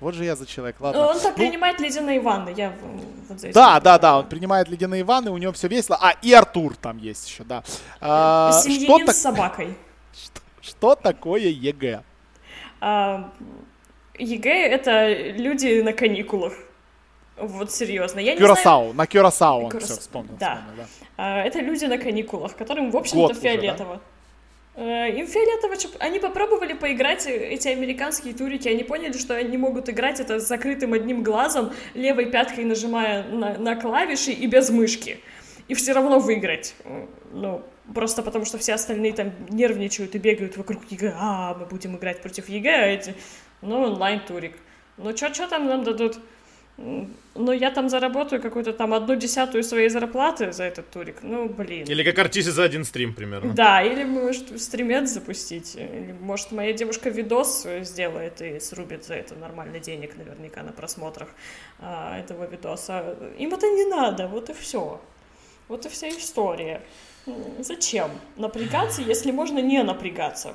Вот 0.00 0.14
же 0.14 0.24
я 0.24 0.34
за 0.34 0.46
человек, 0.46 0.80
ладно. 0.80 1.06
Он 1.06 1.20
там 1.20 1.30
ну, 1.30 1.36
принимает 1.36 1.78
ледяные 1.78 2.20
ванны, 2.20 2.52
я 2.56 2.72
вот 3.28 3.38
здесь. 3.38 3.54
Да, 3.54 3.78
да, 3.78 4.00
да, 4.00 4.18
он 4.18 4.28
принимает 4.28 4.68
ледяные 4.68 5.04
ванны, 5.04 5.30
у 5.30 5.36
него 5.36 5.52
все 5.52 5.68
весело. 5.68 5.96
А, 6.00 6.16
и 6.22 6.32
Артур 6.32 6.74
там 6.74 6.98
есть 6.98 7.28
еще, 7.28 7.44
да. 7.44 7.62
А, 8.00 8.50
Семьянин 8.50 9.06
что 9.06 9.12
с 9.12 9.18
собакой. 9.18 9.76
Что, 10.62 10.94
такое 10.94 11.48
EG? 11.48 12.02
А, 12.80 13.30
EG— 14.18 14.68
это 14.70 15.12
люди 15.12 15.80
на 15.82 15.92
каникулах. 15.92 16.54
Вот 17.36 17.72
серьезно. 17.72 18.20
Я 18.20 18.36
Кюрасау, 18.36 18.82
знаю... 18.82 18.94
на 18.94 19.06
Кюрасау 19.06 19.64
он 19.64 19.70
Кюрас... 19.70 19.84
все 19.84 20.00
вспомнил. 20.00 20.36
Да. 20.38 20.56
вспомнил 20.56 20.76
да. 20.76 20.86
А, 21.16 21.42
это 21.42 21.60
люди 21.60 21.84
на 21.86 21.98
каникулах, 21.98 22.56
которым, 22.56 22.90
в 22.90 22.96
общем-то, 22.96 23.34
фиолетово. 23.34 23.94
Уже, 23.94 24.00
да? 24.76 25.06
Им 25.08 25.26
фиолетово, 25.26 25.74
они 25.98 26.18
попробовали 26.18 26.72
поиграть 26.72 27.26
эти 27.26 27.68
американские 27.68 28.32
турики, 28.32 28.68
они 28.68 28.84
поняли, 28.84 29.18
что 29.18 29.34
они 29.34 29.58
могут 29.58 29.90
играть 29.90 30.18
это 30.18 30.40
с 30.40 30.48
закрытым 30.48 30.94
одним 30.94 31.22
глазом, 31.22 31.72
левой 31.92 32.26
пяткой 32.26 32.64
нажимая 32.64 33.24
на, 33.24 33.58
на 33.58 33.76
клавиши 33.76 34.30
и 34.30 34.46
без 34.46 34.70
мышки. 34.70 35.20
И 35.68 35.74
все 35.74 35.92
равно 35.92 36.20
выиграть. 36.20 36.74
Ну, 37.32 37.62
Просто 37.94 38.22
потому, 38.22 38.44
что 38.44 38.58
все 38.58 38.74
остальные 38.74 39.12
там 39.12 39.32
нервничают 39.48 40.14
и 40.14 40.18
бегают 40.18 40.56
вокруг 40.56 40.82
EG. 40.90 41.14
А, 41.16 41.54
мы 41.54 41.66
будем 41.66 41.96
играть 41.96 42.22
против 42.22 42.48
EG, 42.48 42.74
а 42.74 42.86
эти... 42.86 43.14
Ну, 43.60 43.82
онлайн-турик. 43.82 44.56
Ну, 44.96 45.16
что 45.16 45.46
там 45.48 45.66
нам 45.66 45.84
дадут? 45.84 46.18
Ну, 46.78 47.52
я 47.52 47.70
там 47.70 47.88
заработаю 47.88 48.40
какую-то 48.40 48.72
там 48.72 48.94
одну 48.94 49.14
десятую 49.14 49.62
своей 49.62 49.88
зарплаты 49.88 50.52
за 50.52 50.64
этот 50.64 50.90
турик. 50.90 51.16
Ну, 51.22 51.48
блин. 51.48 51.86
Или 51.86 52.02
как 52.02 52.18
артист 52.18 52.48
за 52.48 52.64
один 52.64 52.84
стрим, 52.84 53.14
примерно. 53.14 53.52
Да, 53.52 53.82
или, 53.82 54.04
может, 54.04 54.60
стримец 54.60 55.10
запустить. 55.10 55.76
Или, 55.76 56.14
может, 56.20 56.50
моя 56.50 56.72
девушка 56.72 57.10
видос 57.10 57.66
сделает 57.82 58.40
и 58.40 58.58
срубит 58.58 59.04
за 59.04 59.14
это 59.14 59.34
нормально 59.34 59.80
денег 59.80 60.16
наверняка 60.16 60.62
на 60.62 60.72
просмотрах 60.72 61.28
а, 61.78 62.18
этого 62.18 62.48
видоса. 62.50 63.16
Им 63.38 63.54
это 63.54 63.66
не 63.66 63.84
надо, 63.84 64.26
вот 64.26 64.50
и 64.50 64.52
все. 64.54 65.00
Вот 65.68 65.86
и 65.86 65.88
вся 65.88 66.08
история. 66.08 66.82
Зачем 67.60 68.10
напрягаться, 68.36 69.02
если 69.02 69.30
можно 69.30 69.60
не 69.60 69.82
напрягаться? 69.82 70.54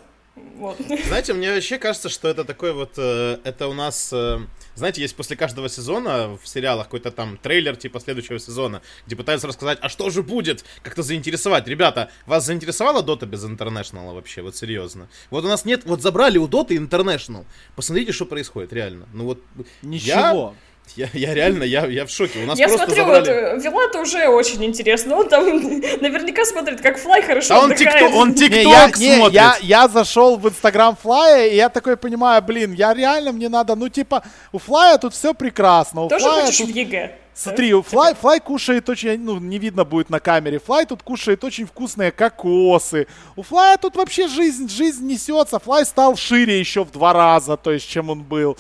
Вот. 0.58 0.78
Знаете, 1.08 1.34
мне 1.34 1.54
вообще 1.54 1.78
кажется, 1.78 2.10
что 2.10 2.28
это 2.28 2.44
такой 2.44 2.74
вот, 2.74 2.94
э, 2.98 3.40
это 3.44 3.68
у 3.68 3.74
нас, 3.74 4.10
э, 4.12 4.40
знаете, 4.76 5.02
есть 5.02 5.16
после 5.16 5.36
каждого 5.36 5.70
сезона 5.70 6.38
в 6.42 6.48
сериалах 6.48 6.86
какой-то 6.86 7.12
там 7.12 7.38
трейлер 7.38 7.76
типа 7.76 8.00
следующего 8.00 8.40
сезона, 8.40 8.82
где 9.06 9.16
пытаются 9.16 9.48
рассказать, 9.48 9.78
а 9.82 9.90
что 9.90 10.10
же 10.10 10.24
будет, 10.24 10.64
как-то 10.84 11.04
заинтересовать. 11.04 11.68
Ребята, 11.68 12.10
вас 12.26 12.46
заинтересовала 12.46 13.04
Дота 13.04 13.26
без 13.26 13.46
Интернешнала 13.46 14.14
вообще, 14.14 14.42
вот 14.42 14.56
серьезно? 14.56 15.08
Вот 15.30 15.46
у 15.46 15.48
нас 15.48 15.66
нет, 15.66 15.86
вот 15.86 16.02
забрали 16.02 16.38
у 16.38 16.48
Доты 16.48 16.78
Интернешнл, 16.78 17.46
посмотрите, 17.76 18.12
что 18.12 18.26
происходит, 18.26 18.74
реально. 18.74 19.08
Ну 19.14 19.26
вот, 19.26 19.42
Ничего. 19.82 20.10
Я 20.10 20.54
Я, 20.96 21.10
я 21.14 21.34
реально, 21.34 21.64
я, 21.64 21.86
я 21.86 22.06
в 22.06 22.10
шоке. 22.10 22.40
У 22.44 22.46
нас 22.46 22.58
я 22.58 22.68
просто 22.68 22.86
смотрю, 22.86 23.04
забрали... 23.04 23.56
вот, 23.56 23.64
Вилата 23.64 24.00
уже 24.00 24.28
очень 24.28 24.64
интересно. 24.66 25.18
Он 25.18 25.30
там 25.30 25.46
наверняка 26.02 26.46
смотрит, 26.46 26.82
как 26.82 26.98
Флай 26.98 27.22
хорошо 27.22 27.56
А 27.56 27.60
он 27.60 27.72
отдыхает. 27.72 28.00
тикток, 28.00 28.16
он 28.16 28.34
тикток 28.34 28.64
я, 28.64 28.88
не, 28.88 29.16
смотрит. 29.16 29.34
я, 29.34 29.58
я 29.62 29.88
зашел 29.88 30.38
в 30.38 30.48
инстаграм 30.48 30.96
Флая, 30.96 31.48
и 31.48 31.56
я 31.56 31.70
такой 31.70 31.98
понимаю, 31.98 32.42
блин, 32.42 32.74
я 32.74 32.94
реально, 32.94 33.32
мне 33.32 33.50
надо, 33.50 33.76
ну 33.76 33.90
типа, 33.90 34.24
у 34.52 34.60
Флая 34.60 34.98
тут 34.98 35.14
все 35.14 35.34
прекрасно, 35.34 36.04
у 36.04 36.10
Тоже 36.10 36.26
Флая 36.26 36.46
хочешь 36.46 36.58
тут 36.58 36.70
в 36.70 36.76
EG? 36.76 37.12
Смотри, 37.38 37.72
у 37.72 37.84
Флай, 37.84 38.16
Флай 38.16 38.40
кушает 38.40 38.90
очень, 38.90 39.20
ну, 39.20 39.40
не 39.40 39.60
видно 39.60 39.86
будет 39.86 40.10
на 40.10 40.20
камере, 40.20 40.58
Флай 40.58 40.88
тут 40.88 41.04
кушает 41.04 41.44
очень 41.44 41.68
вкусные 41.68 42.12
кокосы. 42.12 43.06
У 43.36 43.44
Флая 43.44 43.78
тут 43.78 43.96
вообще 43.96 44.28
жизнь, 44.28 44.68
жизнь 44.68 45.06
несется. 45.06 45.60
Флай 45.60 45.86
стал 45.86 46.16
шире 46.16 46.60
еще 46.60 46.84
в 46.84 46.92
два 46.92 47.14
раза, 47.14 47.56
то 47.56 47.72
есть, 47.72 47.88
чем 47.88 48.10
он 48.10 48.24
был. 48.24 48.58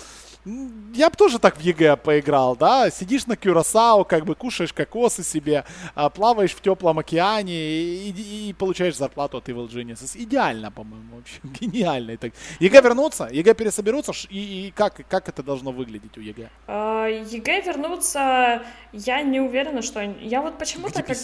Я 0.93 1.09
бы 1.09 1.15
тоже 1.15 1.39
так 1.39 1.57
в 1.57 1.59
EG 1.61 1.97
поиграл, 1.97 2.55
да? 2.55 2.89
Сидишь 2.89 3.27
на 3.27 3.35
Кюрасао, 3.35 4.03
как 4.05 4.25
бы 4.25 4.33
кушаешь 4.35 4.71
кокосы 4.73 5.23
себе, 5.23 5.65
а, 5.93 6.09
плаваешь 6.09 6.53
в 6.53 6.61
теплом 6.61 6.99
океане 6.99 7.53
и, 7.53 8.09
и- 8.11 8.49
и 8.49 8.53
получаешь 8.53 8.95
зарплату 8.95 9.37
от 9.37 9.49
Evil 9.49 9.67
Geniuses. 9.67 10.15
Идеально, 10.15 10.71
по-моему, 10.71 11.17
вообще. 11.17 11.39
Гениально. 11.43 12.11
И 12.11 12.17
так. 12.17 12.31
EG 12.59 12.81
вернутся, 12.81 13.27
EG 13.31 13.53
пересоберутся, 13.55 14.13
и, 14.29 14.67
и 14.67 14.71
как, 14.71 15.01
как 15.09 15.27
это 15.29 15.43
должно 15.43 15.71
выглядеть 15.71 16.17
у 16.17 16.21
EG? 16.21 16.49
А, 16.67 17.07
EG 17.07 17.61
вернутся, 17.61 18.63
я 18.93 19.21
не 19.23 19.41
уверена, 19.41 19.81
что... 19.81 20.01
Я 20.21 20.41
вот 20.41 20.57
почему-то... 20.57 21.03
как-. 21.03 21.17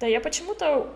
Да, 0.00 0.06
я 0.06 0.20
почему-то 0.20 0.90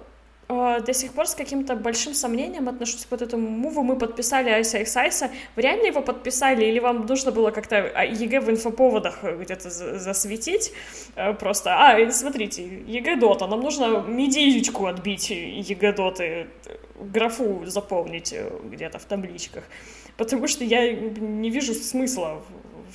до 0.48 0.92
сих 0.94 1.12
пор 1.12 1.26
с 1.26 1.34
каким-то 1.34 1.74
большим 1.74 2.14
сомнением 2.14 2.68
отношусь 2.68 3.04
к 3.04 3.10
вот 3.10 3.20
этому 3.22 3.48
муву. 3.48 3.82
Мы 3.82 3.96
подписали 3.98 4.48
Айса 4.50 4.78
Айса. 4.78 5.30
Вы 5.56 5.62
реально 5.62 5.86
его 5.86 6.02
подписали? 6.02 6.64
Или 6.64 6.78
вам 6.78 7.04
нужно 7.06 7.32
было 7.32 7.50
как-то 7.50 7.76
а, 7.94 8.04
EG 8.04 8.40
в 8.40 8.50
инфоповодах 8.50 9.18
э, 9.24 9.36
где-то 9.42 9.70
за- 9.70 9.98
засветить? 9.98 10.72
Э, 11.16 11.34
Просто, 11.34 11.74
а, 11.74 12.10
смотрите, 12.12 12.62
EG 12.86 13.16
Дота, 13.16 13.48
нам 13.48 13.60
нужно 13.60 14.04
медиечку 14.06 14.86
отбить 14.86 15.30
EG 15.30 15.92
Доты, 15.92 16.24
э, 16.24 16.46
графу 17.00 17.64
заполнить 17.66 18.32
э, 18.32 18.48
где-то 18.64 18.98
в 19.00 19.04
табличках. 19.04 19.64
Потому 20.16 20.46
что 20.46 20.62
я 20.64 20.92
не 20.92 21.50
вижу 21.50 21.74
смысла 21.74 22.40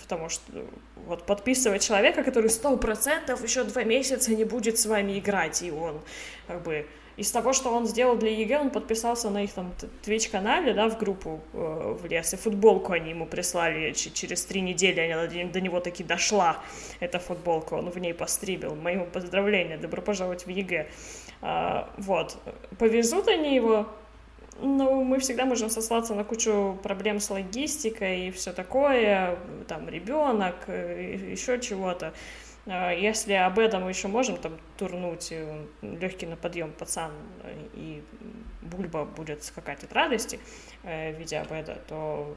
в 0.01 0.07
том, 0.07 0.29
что 0.29 0.43
вот 1.05 1.25
подписывать 1.25 1.83
человека, 1.83 2.23
который 2.23 2.49
сто 2.49 2.77
процентов 2.77 3.43
еще 3.43 3.65
два 3.65 3.83
месяца 3.83 4.33
не 4.33 4.45
будет 4.45 4.79
с 4.79 4.85
вами 4.85 5.19
играть, 5.19 5.61
и 5.61 5.71
он 5.71 5.99
как 6.47 6.63
бы 6.63 6.85
из 7.21 7.31
того, 7.31 7.53
что 7.53 7.69
он 7.69 7.85
сделал 7.85 8.15
для 8.17 8.31
EG, 8.31 8.59
он 8.59 8.69
подписался 8.71 9.29
на 9.29 9.43
их 9.43 9.53
там 9.53 9.71
Twitch-канале, 10.03 10.73
да, 10.73 10.89
в 10.89 10.97
группу 10.97 11.39
э, 11.53 11.97
в 12.01 12.05
лес, 12.07 12.33
и 12.33 12.37
футболку 12.37 12.93
они 12.93 13.11
ему 13.11 13.27
прислали 13.27 13.93
через 13.93 14.43
три 14.45 14.61
недели, 14.61 15.11
она 15.11 15.27
до, 15.27 15.61
него 15.61 15.79
таки 15.79 16.03
дошла, 16.03 16.57
эта 16.99 17.19
футболка, 17.19 17.75
он 17.75 17.91
в 17.91 17.97
ней 17.99 18.13
постримил. 18.13 18.75
Мои 18.75 18.95
ему 18.95 19.05
поздравления, 19.05 19.77
добро 19.77 20.01
пожаловать 20.01 20.47
в 20.47 20.49
EG. 20.49 20.87
А, 21.41 21.89
вот, 21.97 22.37
повезут 22.79 23.27
они 23.27 23.55
его, 23.55 23.85
ну, 24.59 25.03
мы 25.03 25.19
всегда 25.19 25.45
можем 25.45 25.69
сослаться 25.69 26.15
на 26.15 26.23
кучу 26.23 26.79
проблем 26.81 27.19
с 27.19 27.29
логистикой 27.29 28.27
и 28.27 28.31
все 28.31 28.51
такое, 28.51 29.37
там, 29.67 29.87
ребенок, 29.89 30.55
еще 30.67 31.59
чего-то. 31.59 32.13
А, 32.67 32.91
Если 32.91 33.33
об 33.33 33.59
этом 33.59 33.83
мы 33.83 33.89
еще 33.89 34.07
можем 34.07 34.37
там 34.37 34.57
турнуть, 34.77 35.33
легкий 35.81 36.25
на 36.25 36.35
подъем 36.35 36.71
пацан, 36.71 37.11
и 37.73 38.03
Бульба 38.61 39.05
будет 39.05 39.43
скакать 39.43 39.83
от 39.83 39.93
радости, 39.93 40.39
э, 40.83 41.13
видя 41.13 41.41
об 41.41 41.51
этом, 41.51 41.75
то 41.87 42.35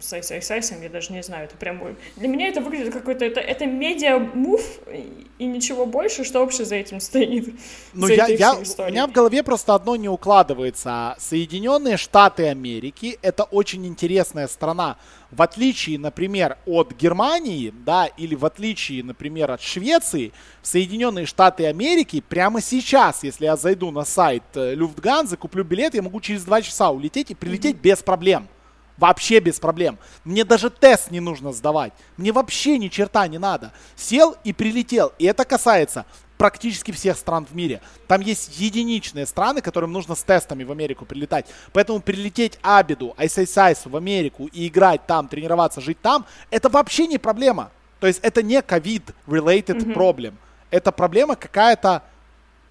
с 0.00 0.12
Айс 0.12 0.30
Айс 0.30 0.50
Айсом 0.50 0.82
я 0.82 0.88
даже 0.88 1.12
не 1.12 1.22
знаю, 1.22 1.44
это 1.44 1.56
прям... 1.56 1.80
Для 2.16 2.28
меня 2.28 2.48
это 2.48 2.60
выглядит 2.60 2.92
какой-то... 2.92 3.24
Это, 3.24 3.40
это 3.40 3.66
медиа-мув 3.66 4.62
и, 4.92 5.26
и 5.38 5.46
ничего 5.46 5.86
больше, 5.86 6.24
что 6.24 6.40
вообще 6.40 6.64
за 6.64 6.76
этим 6.76 7.00
стоит. 7.00 7.54
Ну, 7.94 8.08
я, 8.08 8.26
я, 8.26 8.54
у 8.54 8.90
меня 8.90 9.06
в 9.06 9.12
голове 9.12 9.42
просто 9.42 9.74
одно 9.74 9.96
не 9.96 10.08
укладывается. 10.08 11.14
Соединенные 11.18 11.96
Штаты 11.96 12.48
Америки 12.48 13.18
это 13.22 13.44
очень 13.44 13.86
интересная 13.86 14.48
страна. 14.48 14.96
В 15.32 15.40
отличие, 15.40 15.98
например, 15.98 16.58
от 16.66 16.92
Германии, 16.92 17.72
да, 17.84 18.06
или 18.06 18.34
в 18.34 18.44
отличие, 18.44 19.02
например, 19.02 19.50
от 19.50 19.62
Швеции, 19.62 20.32
в 20.60 20.66
Соединенные 20.66 21.24
Штаты 21.24 21.66
Америки 21.66 22.22
прямо 22.26 22.60
сейчас, 22.60 23.22
если 23.22 23.46
я 23.46 23.56
зайду 23.56 23.90
на 23.90 24.04
сайт 24.04 24.42
э, 24.54 24.74
Люфтганзы, 24.74 25.38
куплю 25.38 25.64
билет, 25.64 25.94
я 25.94 26.02
могу 26.02 26.20
через 26.20 26.44
два 26.44 26.60
часа 26.60 26.90
улететь 26.90 27.30
и 27.30 27.34
прилететь 27.34 27.76
без 27.82 28.02
проблем. 28.02 28.48
Вообще 28.96 29.40
без 29.40 29.58
проблем. 29.58 29.98
Мне 30.24 30.44
даже 30.44 30.70
тест 30.70 31.10
не 31.10 31.20
нужно 31.20 31.52
сдавать. 31.52 31.92
Мне 32.16 32.30
вообще 32.30 32.78
ни 32.78 32.88
черта 32.88 33.26
не 33.26 33.38
надо. 33.38 33.72
Сел 33.96 34.36
и 34.44 34.52
прилетел. 34.52 35.12
И 35.18 35.24
это 35.24 35.44
касается 35.44 36.04
практически 36.36 36.92
всех 36.92 37.16
стран 37.16 37.46
в 37.46 37.54
мире. 37.54 37.80
Там 38.06 38.20
есть 38.20 38.58
единичные 38.58 39.26
страны, 39.26 39.60
которым 39.60 39.92
нужно 39.92 40.14
с 40.14 40.22
тестами 40.22 40.64
в 40.64 40.72
Америку 40.72 41.04
прилетать. 41.04 41.46
Поэтому 41.72 42.00
прилететь 42.00 42.58
Абеду, 42.62 43.14
iceiceice 43.16 43.81
у 43.81 43.88
в 43.88 43.96
Америку 43.96 44.48
и 44.52 44.68
играть 44.68 45.06
там, 45.06 45.28
тренироваться, 45.28 45.80
жить 45.80 46.00
там, 46.00 46.26
это 46.50 46.68
вообще 46.68 47.06
не 47.06 47.18
проблема. 47.18 47.70
То 48.00 48.08
есть 48.08 48.18
это 48.22 48.42
не 48.42 48.60
covid-related 48.60 49.94
problem. 49.94 50.34
Это 50.70 50.90
проблема 50.90 51.36
какая-то, 51.36 52.02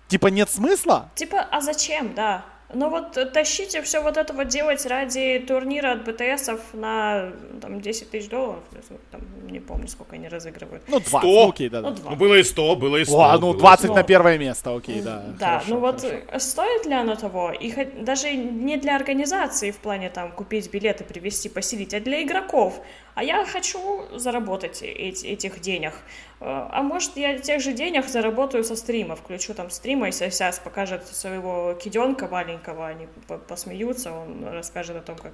типа 0.07 0.27
нет 0.27 0.49
смысла? 0.49 1.09
Типа, 1.15 1.41
а 1.49 1.61
зачем, 1.61 2.13
да? 2.13 2.43
Ну 2.73 2.89
вот 2.89 3.17
э, 3.17 3.25
тащите 3.25 3.81
все 3.81 4.01
вот 4.01 4.17
это 4.17 4.33
вот 4.33 4.47
делать 4.47 4.85
ради 4.85 5.39
турнира 5.47 5.93
от 5.93 6.03
BTS 6.03 6.37
ов 6.37 6.59
на 6.73 7.31
там 7.61 7.81
10 7.81 8.09
тысяч 8.11 8.29
долларов, 8.29 8.63
там, 9.11 9.21
не 9.47 9.59
помню, 9.59 9.87
сколько 9.87 10.15
они 10.15 10.27
разыгрывают. 10.27 10.83
Ну, 10.87 10.99
20, 10.99 11.07
100? 11.09 11.19
ну, 11.21 11.49
окей, 11.49 11.69
да. 11.69 11.81
Ну, 11.81 11.91
два. 11.91 12.11
Ну, 12.11 12.15
было 12.17 12.35
и 12.35 12.43
100, 12.43 12.75
было 12.75 12.97
и 12.97 13.05
100. 13.05 13.19
О, 13.19 13.33
ну 13.37 13.51
было 13.51 13.59
20 13.59 13.85
100. 13.85 13.95
на 13.95 14.03
первое 14.03 14.37
место, 14.37 14.75
окей, 14.75 15.01
да. 15.01 15.23
Да, 15.39 15.45
хорошо, 15.59 15.65
ну 15.69 15.79
вот 15.79 16.01
хорошо. 16.01 16.17
э, 16.31 16.39
стоит 16.39 16.85
ли 16.85 16.93
оно 16.93 17.15
того? 17.15 17.51
И 17.51 17.71
хоть- 17.71 18.03
даже 18.03 18.31
не 18.33 18.77
для 18.77 18.95
организации 18.95 19.71
в 19.71 19.77
плане 19.77 20.09
там 20.09 20.31
купить 20.31 20.71
билеты, 20.71 21.03
привезти, 21.03 21.49
посидеть, 21.49 21.93
а 21.93 21.99
для 21.99 22.23
игроков. 22.23 22.81
А 23.13 23.23
я 23.23 23.45
хочу 23.45 24.07
заработать 24.17 24.81
эти, 24.81 25.25
этих 25.27 25.59
денег. 25.59 25.93
Э, 26.39 26.67
А 26.71 26.81
может, 26.81 27.17
я 27.17 27.37
тех 27.37 27.61
же 27.61 27.73
денег 27.73 28.07
заработаю 28.07 28.63
со 28.63 28.75
стрима. 28.75 29.15
Включу 29.15 29.53
там 29.53 29.69
стрима, 29.69 30.07
и 30.09 30.11
сейчас 30.11 30.59
покажет 30.59 31.05
своего 31.07 31.73
киденка 31.73 32.27
маленького, 32.27 32.87
они 32.87 33.07
по- 33.27 33.37
посмеются, 33.37 34.11
он 34.13 34.45
расскажет 34.47 34.95
о 34.95 35.01
том, 35.01 35.17
как, 35.17 35.33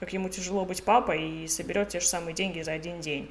как 0.00 0.12
ему 0.12 0.28
тяжело 0.28 0.64
быть 0.64 0.84
папой, 0.84 1.28
и 1.44 1.48
соберет 1.48 1.88
те 1.88 2.00
же 2.00 2.06
самые 2.06 2.34
деньги 2.34 2.62
за 2.62 2.72
один 2.72 3.00
день. 3.00 3.30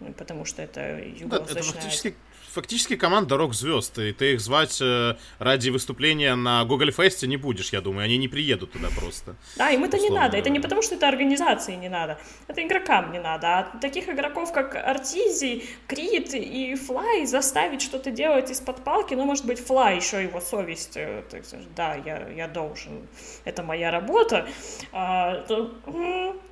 Ну, 0.00 0.12
Потому 0.12 0.44
что 0.44 0.62
это 0.62 1.00
Да, 1.24 1.36
это 1.38 1.62
фактически, 1.62 2.14
фактически 2.52 2.96
команда 2.96 3.36
рок-звезд, 3.36 3.98
и 3.98 4.12
ты 4.12 4.34
их 4.34 4.40
звать 4.40 4.78
э, 4.80 5.16
ради 5.38 5.70
выступления 5.70 6.34
на 6.34 6.64
Google 6.64 6.90
Фесте 6.90 7.26
не 7.26 7.36
будешь, 7.36 7.72
я 7.72 7.80
думаю, 7.80 8.04
они 8.04 8.18
не 8.18 8.28
приедут 8.28 8.72
туда 8.72 8.88
просто. 8.96 9.36
Да, 9.56 9.70
им 9.70 9.84
это 9.84 9.98
не 9.98 10.10
надо. 10.10 10.36
Это 10.36 10.50
не 10.50 10.60
потому, 10.60 10.82
что 10.82 10.94
это 10.94 11.08
организации 11.08 11.74
не 11.74 11.88
надо. 11.88 12.18
Это 12.48 12.62
игрокам 12.62 13.12
не 13.12 13.20
надо. 13.20 13.58
А 13.58 13.78
таких 13.80 14.08
игроков, 14.08 14.52
как 14.52 14.74
Артизи, 14.76 15.64
Крит 15.86 16.34
и 16.34 16.74
Флай, 16.74 17.26
заставить 17.26 17.82
что-то 17.82 18.10
делать 18.10 18.50
из-под 18.50 18.84
палки, 18.84 19.14
ну, 19.14 19.24
может 19.24 19.46
быть, 19.46 19.58
Флай 19.58 19.96
еще 19.96 20.22
его 20.22 20.40
совесть, 20.40 20.96
э, 20.96 21.24
так 21.30 21.44
сказать, 21.44 21.74
да, 21.74 21.94
я, 21.94 22.28
я 22.28 22.48
должен, 22.48 23.08
это 23.44 23.62
моя 23.62 23.90
работа, 23.90 24.46
а, 24.92 25.42
то, 25.46 25.72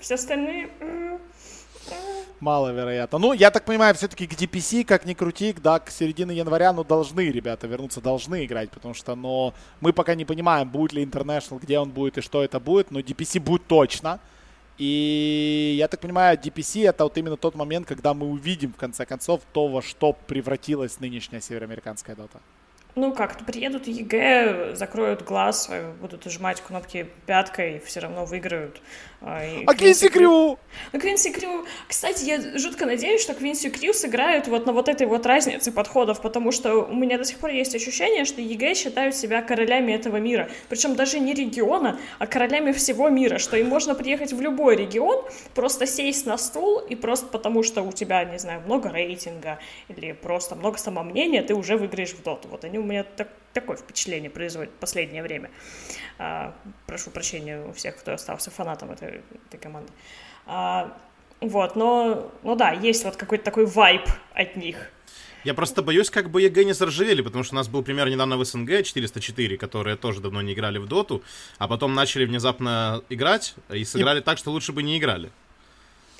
все 0.01 0.15
остальные... 0.15 0.71
Маловероятно. 2.41 3.19
Ну, 3.19 3.33
я 3.35 3.51
так 3.51 3.65
понимаю, 3.65 3.95
все-таки 3.95 4.27
к 4.27 4.33
DPC, 4.33 4.85
как 4.85 5.05
ни 5.05 5.13
крути, 5.13 5.55
да, 5.63 5.79
к 5.79 5.91
середине 5.91 6.35
января, 6.35 6.73
ну, 6.73 6.85
должны 6.85 7.31
ребята 7.31 7.67
вернуться, 7.67 8.01
должны 8.01 8.47
играть, 8.47 8.71
потому 8.71 8.95
что, 8.95 9.15
но 9.15 9.53
мы 9.81 9.93
пока 9.93 10.15
не 10.15 10.25
понимаем, 10.25 10.69
будет 10.69 10.95
ли 10.95 11.05
International, 11.05 11.61
где 11.61 11.79
он 11.79 11.91
будет 11.91 12.17
и 12.17 12.23
что 12.23 12.43
это 12.43 12.59
будет, 12.59 12.91
но 12.91 13.01
DPC 13.01 13.41
будет 13.41 13.67
точно. 13.67 14.21
И 14.79 15.75
я 15.77 15.89
так 15.89 16.01
понимаю, 16.01 16.39
DPC 16.39 16.89
это 16.89 17.05
вот 17.05 17.19
именно 17.19 17.37
тот 17.37 17.55
момент, 17.55 17.87
когда 17.87 18.15
мы 18.15 18.27
увидим, 18.27 18.73
в 18.73 18.77
конце 18.77 19.05
концов, 19.05 19.43
то, 19.53 19.69
во 19.69 19.83
что 19.83 20.15
превратилась 20.27 20.99
нынешняя 21.01 21.43
североамериканская 21.43 22.17
дота. 22.17 22.41
Ну 22.97 23.13
как, 23.13 23.39
приедут 23.45 23.87
EG, 23.87 24.75
закроют 24.75 25.23
глаз, 25.23 25.71
будут 26.01 26.25
нажимать 26.25 26.61
кнопки 26.61 27.07
пяткой, 27.27 27.79
все 27.81 28.01
равно 28.01 28.25
выиграют. 28.25 28.81
А 29.23 29.43
А 29.67 29.75
Quincy 29.75 30.09
Crew! 30.09 30.59
Ну, 30.93 31.01
Quincy 31.01 31.31
Crew... 31.31 31.67
Кстати, 31.87 32.25
я 32.25 32.59
жутко 32.59 32.87
надеюсь, 32.87 33.21
что 33.21 33.35
Quincy 33.35 33.69
Crew 33.69 33.93
сыграют 33.93 34.49
вот 34.49 34.67
на 34.67 34.73
вот 34.73 34.89
этой 34.89 35.07
вот 35.07 35.27
разнице 35.27 35.73
подходов, 35.73 36.23
потому 36.23 36.53
что 36.53 36.77
у 36.77 36.95
меня 36.95 37.19
до 37.19 37.25
сих 37.25 37.39
пор 37.39 37.51
есть 37.51 37.75
ощущение, 37.75 38.25
что 38.25 38.41
EG 38.41 38.75
считают 38.75 39.15
себя 39.15 39.43
королями 39.43 39.93
этого 39.93 40.17
мира. 40.17 40.49
Причем 40.71 40.95
даже 40.95 41.21
не 41.21 41.35
региона, 41.35 41.99
а 42.19 42.27
королями 42.27 42.73
всего 42.73 43.11
мира, 43.11 43.39
что 43.39 43.57
им 43.59 43.69
можно 43.69 43.95
приехать 43.95 44.33
в 44.33 44.41
любой 44.41 44.77
регион, 44.77 45.23
просто 45.55 45.87
сесть 45.87 46.25
на 46.25 46.39
стул, 46.39 46.79
и 46.79 46.95
просто 46.95 47.27
потому 47.27 47.63
что 47.63 47.83
у 47.83 47.93
тебя, 47.93 48.25
не 48.25 48.39
знаю, 48.39 48.63
много 48.65 48.91
рейтинга 48.91 49.59
или 49.89 50.13
просто 50.13 50.55
много 50.55 50.79
самомнения, 50.79 51.43
ты 51.43 51.55
уже 51.55 51.77
выиграешь 51.77 52.13
в 52.13 52.23
доту. 52.23 52.49
Вот 52.49 52.65
они 52.65 52.79
у 52.79 52.85
меня 52.85 53.05
так, 53.05 53.29
такое 53.53 53.77
впечатление 53.77 54.31
производят 54.31 54.73
в 54.73 54.79
последнее 54.79 55.23
время. 55.23 55.51
А, 56.19 56.55
прошу 56.87 57.11
прощения 57.11 57.61
у 57.65 57.73
всех, 57.73 57.97
кто 57.97 58.13
остался 58.13 58.51
фанатом 58.51 58.91
этой, 58.91 59.23
этой 59.49 59.61
команды. 59.61 59.93
А, 60.47 60.97
Вот, 61.41 61.75
но, 61.75 62.31
ну 62.43 62.55
да, 62.55 62.73
есть 62.73 63.05
вот 63.05 63.17
какой-то 63.17 63.45
такой 63.45 63.65
вайб 63.65 64.03
от 64.35 64.57
них. 64.57 64.91
Я 65.45 65.55
просто 65.55 65.83
боюсь, 65.83 66.11
как 66.11 66.31
бы 66.31 66.43
EG 66.43 66.65
не 66.65 66.75
заржавели, 66.75 67.23
потому 67.23 67.45
что 67.45 67.55
у 67.55 67.57
нас 67.57 67.69
был 67.69 67.83
пример 67.83 68.11
недавно 68.11 68.37
в 68.37 68.45
СНГ 68.45 68.83
404, 68.83 69.57
которые 69.57 69.97
тоже 69.97 70.21
давно 70.21 70.43
не 70.43 70.53
играли 70.53 70.77
в 70.79 70.87
доту, 70.87 71.23
а 71.59 71.67
потом 71.67 71.95
начали 71.95 72.27
внезапно 72.27 73.03
играть 73.09 73.55
и 73.71 73.85
сыграли 73.85 74.21
и... 74.21 74.23
так, 74.23 74.37
что 74.37 74.51
лучше 74.51 74.73
бы 74.73 74.83
не 74.83 74.99
играли. 74.99 75.31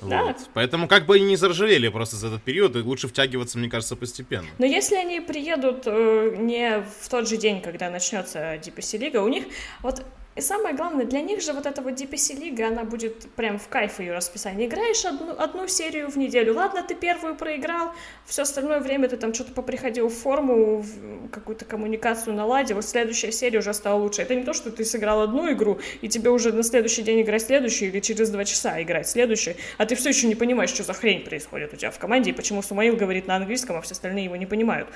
Да. 0.01 0.23
Вот. 0.23 0.37
Поэтому 0.53 0.87
как 0.87 1.05
бы 1.05 1.15
они 1.15 1.25
не 1.25 1.35
заржавели 1.35 1.87
просто 1.89 2.15
за 2.15 2.27
этот 2.27 2.43
период, 2.43 2.75
и 2.75 2.79
лучше 2.79 3.07
втягиваться, 3.07 3.57
мне 3.57 3.69
кажется, 3.69 3.95
постепенно. 3.95 4.47
Но 4.57 4.65
если 4.65 4.95
они 4.95 5.19
приедут 5.19 5.83
э, 5.85 6.35
не 6.37 6.83
в 7.01 7.09
тот 7.09 7.27
же 7.27 7.37
день, 7.37 7.61
когда 7.61 7.89
начнется 7.89 8.55
DPC 8.55 8.97
Лига, 8.97 9.17
у 9.17 9.27
них 9.27 9.45
вот 9.81 10.03
и 10.33 10.41
самое 10.41 10.73
главное, 10.73 11.05
для 11.05 11.21
них 11.21 11.41
же 11.41 11.51
вот 11.51 11.65
эта 11.65 11.81
вот 11.81 11.93
DPC 11.93 12.39
лига, 12.39 12.67
она 12.67 12.85
будет 12.85 13.29
прям 13.31 13.59
в 13.59 13.67
кайф 13.67 13.99
ее 13.99 14.13
расписание. 14.13 14.67
Играешь 14.67 15.03
одну, 15.03 15.31
одну 15.37 15.67
серию 15.67 16.09
в 16.09 16.17
неделю, 16.17 16.55
ладно, 16.55 16.83
ты 16.83 16.95
первую 16.95 17.35
проиграл, 17.35 17.91
все 18.25 18.43
остальное 18.43 18.79
время 18.79 19.09
ты 19.09 19.17
там 19.17 19.33
что-то 19.33 19.51
поприходил 19.51 20.07
в 20.07 20.13
форму, 20.13 20.77
в 20.77 21.29
какую-то 21.29 21.65
коммуникацию 21.65 22.33
наладил, 22.33 22.77
вот 22.77 22.85
следующая 22.85 23.33
серия 23.33 23.59
уже 23.59 23.73
стала 23.73 23.99
лучше. 23.99 24.21
Это 24.21 24.33
не 24.33 24.43
то, 24.43 24.53
что 24.53 24.71
ты 24.71 24.85
сыграл 24.85 25.21
одну 25.21 25.51
игру, 25.51 25.79
и 26.01 26.07
тебе 26.07 26.29
уже 26.29 26.53
на 26.53 26.63
следующий 26.63 27.01
день 27.01 27.21
играть 27.21 27.41
следующую, 27.41 27.89
или 27.91 27.99
через 27.99 28.29
два 28.29 28.45
часа 28.45 28.81
играть 28.81 29.09
следующую, 29.09 29.57
а 29.77 29.85
ты 29.85 29.95
все 29.95 30.09
еще 30.09 30.27
не 30.27 30.35
понимаешь, 30.35 30.69
что 30.69 30.83
за 30.83 30.93
хрень 30.93 31.25
происходит 31.25 31.73
у 31.73 31.75
тебя 31.75 31.91
в 31.91 31.99
команде, 31.99 32.29
и 32.29 32.33
почему 32.33 32.61
Сумаил 32.61 32.95
говорит 32.95 33.27
на 33.27 33.35
английском, 33.35 33.75
а 33.75 33.81
все 33.81 33.93
остальные 33.93 34.25
его 34.25 34.37
не 34.37 34.45
понимают. 34.45 34.87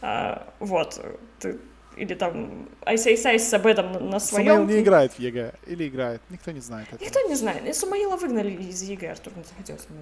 А, 0.00 0.52
вот, 0.58 1.00
ты 1.38 1.58
или 1.96 2.14
там 2.14 2.68
Ice 2.84 3.06
Ice 3.06 3.54
об 3.54 3.66
этом 3.66 4.10
на 4.10 4.18
своем. 4.20 4.46
Сумаил 4.46 4.66
не 4.66 4.80
играет 4.80 5.12
в 5.12 5.18
EG. 5.18 5.54
Или 5.66 5.88
играет. 5.88 6.20
Никто 6.30 6.50
не 6.50 6.60
знает. 6.60 6.88
Этого. 6.88 7.04
Никто 7.04 7.20
не 7.28 7.34
знает. 7.34 7.66
И 7.66 7.72
Сумаила 7.72 8.16
выгнали 8.16 8.50
из 8.50 8.82
EG, 8.82 9.12
Артур 9.12 9.32
не 9.36 9.44
захотел 9.44 9.78
с 9.78 9.86
ним 9.88 10.00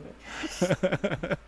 играть. 1.20 1.38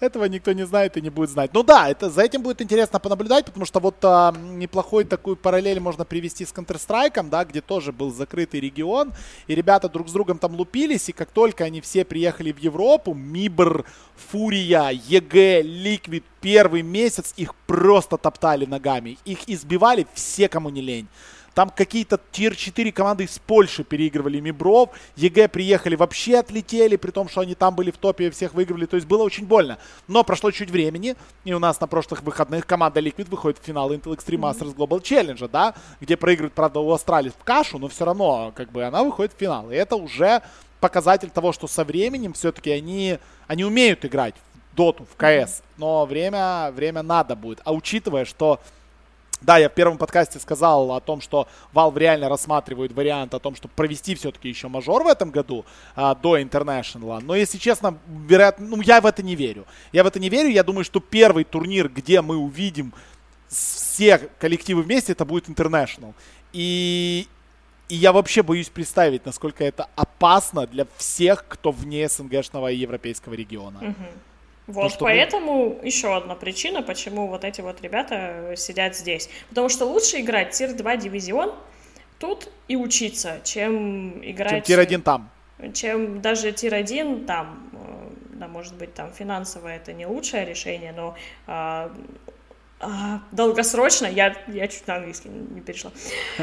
Этого 0.00 0.24
никто 0.24 0.52
не 0.52 0.66
знает 0.66 0.96
и 0.96 1.00
не 1.00 1.10
будет 1.10 1.30
знать. 1.30 1.50
Ну 1.54 1.62
да, 1.62 1.88
это, 1.88 2.10
за 2.10 2.22
этим 2.22 2.42
будет 2.42 2.60
интересно 2.60 2.98
понаблюдать, 2.98 3.46
потому 3.46 3.64
что 3.64 3.80
вот 3.80 3.96
а, 4.02 4.32
неплохой 4.32 5.04
такую 5.04 5.36
параллель 5.36 5.80
можно 5.80 6.04
привести 6.04 6.44
с 6.44 6.52
Counter-Strike, 6.52 7.28
да, 7.28 7.44
где 7.44 7.60
тоже 7.60 7.92
был 7.92 8.12
закрытый 8.12 8.60
регион, 8.60 9.12
и 9.46 9.54
ребята 9.54 9.88
друг 9.88 10.08
с 10.08 10.12
другом 10.12 10.38
там 10.38 10.54
лупились, 10.54 11.08
и 11.08 11.12
как 11.12 11.30
только 11.30 11.64
они 11.64 11.80
все 11.80 12.04
приехали 12.04 12.52
в 12.52 12.58
Европу, 12.58 13.14
MIBR, 13.14 13.84
FURIA, 14.30 14.90
EG, 14.90 15.62
Liquid, 15.62 16.24
первый 16.40 16.82
месяц 16.82 17.32
их 17.36 17.54
просто 17.66 18.18
топтали 18.18 18.66
ногами. 18.66 19.18
Их 19.24 19.48
избивали 19.48 20.06
все, 20.14 20.48
кому 20.48 20.70
не 20.70 20.80
лень. 20.80 21.08
Там 21.54 21.70
какие-то 21.70 22.20
tier-4 22.32 22.90
команды 22.92 23.24
из 23.24 23.38
Польши 23.38 23.84
переигрывали 23.84 24.40
MIBR 24.40 24.69
ов. 24.69 24.90
EG 25.16 25.48
приехали, 25.48 25.94
вообще 25.94 26.38
отлетели, 26.38 26.96
при 26.96 27.12
том, 27.12 27.28
что 27.28 27.40
они 27.40 27.54
там 27.54 27.74
были 27.76 27.90
в 27.90 27.96
топе 27.96 28.26
и 28.26 28.30
всех 28.30 28.54
выигрывали. 28.54 28.86
То 28.86 28.96
есть 28.96 29.06
было 29.06 29.22
очень 29.22 29.46
больно. 29.46 29.78
Но 30.08 30.24
прошло 30.24 30.50
чуть 30.50 30.70
времени, 30.70 31.14
и 31.44 31.52
у 31.52 31.58
нас 31.60 31.80
на 31.80 31.86
прошлых 31.86 32.22
выходных 32.22 32.66
команда 32.66 33.00
Liquid 33.00 33.30
выходит 33.30 33.58
в 33.58 33.64
финал 33.64 33.92
Intel 33.92 34.16
Extreme 34.16 34.40
Masters 34.40 34.74
Global 34.74 35.00
Challenge, 35.00 35.48
да, 35.48 35.74
где 36.00 36.16
проигрывает, 36.16 36.54
правда, 36.54 36.80
у 36.80 36.90
Astralis 36.90 37.32
в 37.32 37.44
кашу, 37.44 37.78
но 37.78 37.88
все 37.88 38.04
равно, 38.04 38.52
как 38.54 38.72
бы, 38.72 38.82
она 38.82 39.04
выходит 39.04 39.32
в 39.32 39.38
финал. 39.38 39.70
И 39.70 39.76
это 39.76 39.94
уже 39.94 40.42
показатель 40.80 41.30
того, 41.30 41.52
что 41.52 41.66
со 41.68 41.84
временем 41.84 42.32
все-таки 42.32 42.70
они, 42.70 43.18
они 43.46 43.64
умеют 43.64 44.04
играть 44.04 44.34
в 44.72 44.76
доту, 44.76 45.06
в 45.06 45.16
КС, 45.16 45.62
но 45.76 46.04
время, 46.04 46.72
время 46.72 47.02
надо 47.02 47.36
будет. 47.36 47.60
А 47.64 47.72
учитывая, 47.72 48.24
что 48.24 48.60
да, 49.40 49.58
я 49.58 49.68
в 49.68 49.72
первом 49.72 49.98
подкасте 49.98 50.38
сказал 50.38 50.92
о 50.92 51.00
том, 51.00 51.20
что 51.20 51.46
Valve 51.72 51.98
реально 51.98 52.28
рассматривает 52.28 52.92
вариант 52.92 53.34
о 53.34 53.38
том, 53.38 53.54
чтобы 53.54 53.74
провести 53.74 54.14
все-таки 54.14 54.48
еще 54.48 54.68
мажор 54.68 55.04
в 55.04 55.06
этом 55.06 55.30
году 55.30 55.64
а, 55.94 56.14
до 56.14 56.38
International. 56.38 57.20
Но, 57.20 57.34
если 57.34 57.58
честно, 57.58 57.98
вероятно, 58.06 58.66
ну, 58.66 58.80
я 58.80 59.00
в 59.00 59.06
это 59.06 59.22
не 59.22 59.34
верю. 59.34 59.66
Я 59.92 60.04
в 60.04 60.06
это 60.06 60.18
не 60.18 60.28
верю. 60.28 60.48
Я 60.48 60.62
думаю, 60.62 60.84
что 60.84 61.00
первый 61.00 61.44
турнир, 61.44 61.88
где 61.88 62.20
мы 62.22 62.36
увидим 62.36 62.92
все 63.48 64.18
коллективы 64.38 64.82
вместе, 64.82 65.12
это 65.12 65.24
будет 65.24 65.48
International. 65.48 66.14
И, 66.52 67.28
и 67.88 67.94
я 67.94 68.12
вообще 68.12 68.42
боюсь 68.42 68.68
представить, 68.68 69.26
насколько 69.26 69.64
это 69.64 69.88
опасно 69.96 70.66
для 70.66 70.86
всех, 70.96 71.44
кто 71.48 71.70
вне 71.70 72.08
СНГшного 72.08 72.70
и 72.70 72.76
европейского 72.76 73.34
региона. 73.34 73.78
Mm-hmm. 73.82 74.33
Вот, 74.66 74.92
ну, 74.92 74.96
поэтому 74.98 75.68
вы... 75.74 75.86
еще 75.86 76.16
одна 76.16 76.34
причина, 76.34 76.82
почему 76.82 77.28
вот 77.28 77.44
эти 77.44 77.60
вот 77.60 77.82
ребята 77.82 78.54
сидят 78.56 78.96
здесь. 78.96 79.28
Потому 79.48 79.68
что 79.68 79.84
лучше 79.84 80.20
играть 80.20 80.52
tier-2 80.52 80.96
дивизион 80.96 81.54
тут 82.18 82.48
и 82.68 82.76
учиться, 82.76 83.40
чем 83.44 84.24
играть... 84.24 84.66
Чем 84.66 84.78
tier-1 84.86 85.02
там. 85.02 85.30
Чем 85.74 86.20
даже 86.22 86.52
tier-1 86.52 87.26
там. 87.26 87.70
Э, 87.74 88.10
да, 88.34 88.48
может 88.48 88.74
быть, 88.74 88.94
там 88.94 89.12
финансово 89.12 89.68
это 89.68 89.92
не 89.92 90.06
лучшее 90.06 90.44
решение, 90.46 90.92
но 90.92 91.14
а, 91.46 91.92
а, 92.80 93.20
долгосрочно, 93.32 94.06
я, 94.06 94.36
я 94.48 94.68
чуть 94.68 94.86
на 94.86 94.96
английский 94.96 95.28
не 95.28 95.60
перешла, 95.60 95.92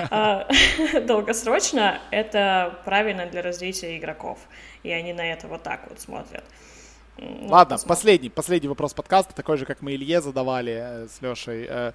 а, 0.10 0.48
долгосрочно 1.02 2.00
это 2.10 2.80
правильно 2.86 3.26
для 3.26 3.42
развития 3.42 3.98
игроков, 3.98 4.40
и 4.84 4.92
они 4.92 5.14
на 5.14 5.22
это 5.22 5.48
вот 5.48 5.64
так 5.64 5.88
вот 5.90 6.00
смотрят. 6.00 6.44
Ну, 7.22 7.48
Ладно, 7.50 7.76
посмотрим. 7.76 7.88
последний, 7.88 8.30
последний 8.30 8.68
вопрос 8.68 8.94
подкаста, 8.96 9.36
такой 9.36 9.58
же, 9.58 9.66
как 9.66 9.82
мы 9.82 9.94
Илье 9.94 10.22
задавали 10.22 10.74
э, 10.74 11.08
с 11.08 11.22
Лешей. 11.22 11.68
Э, 11.70 11.92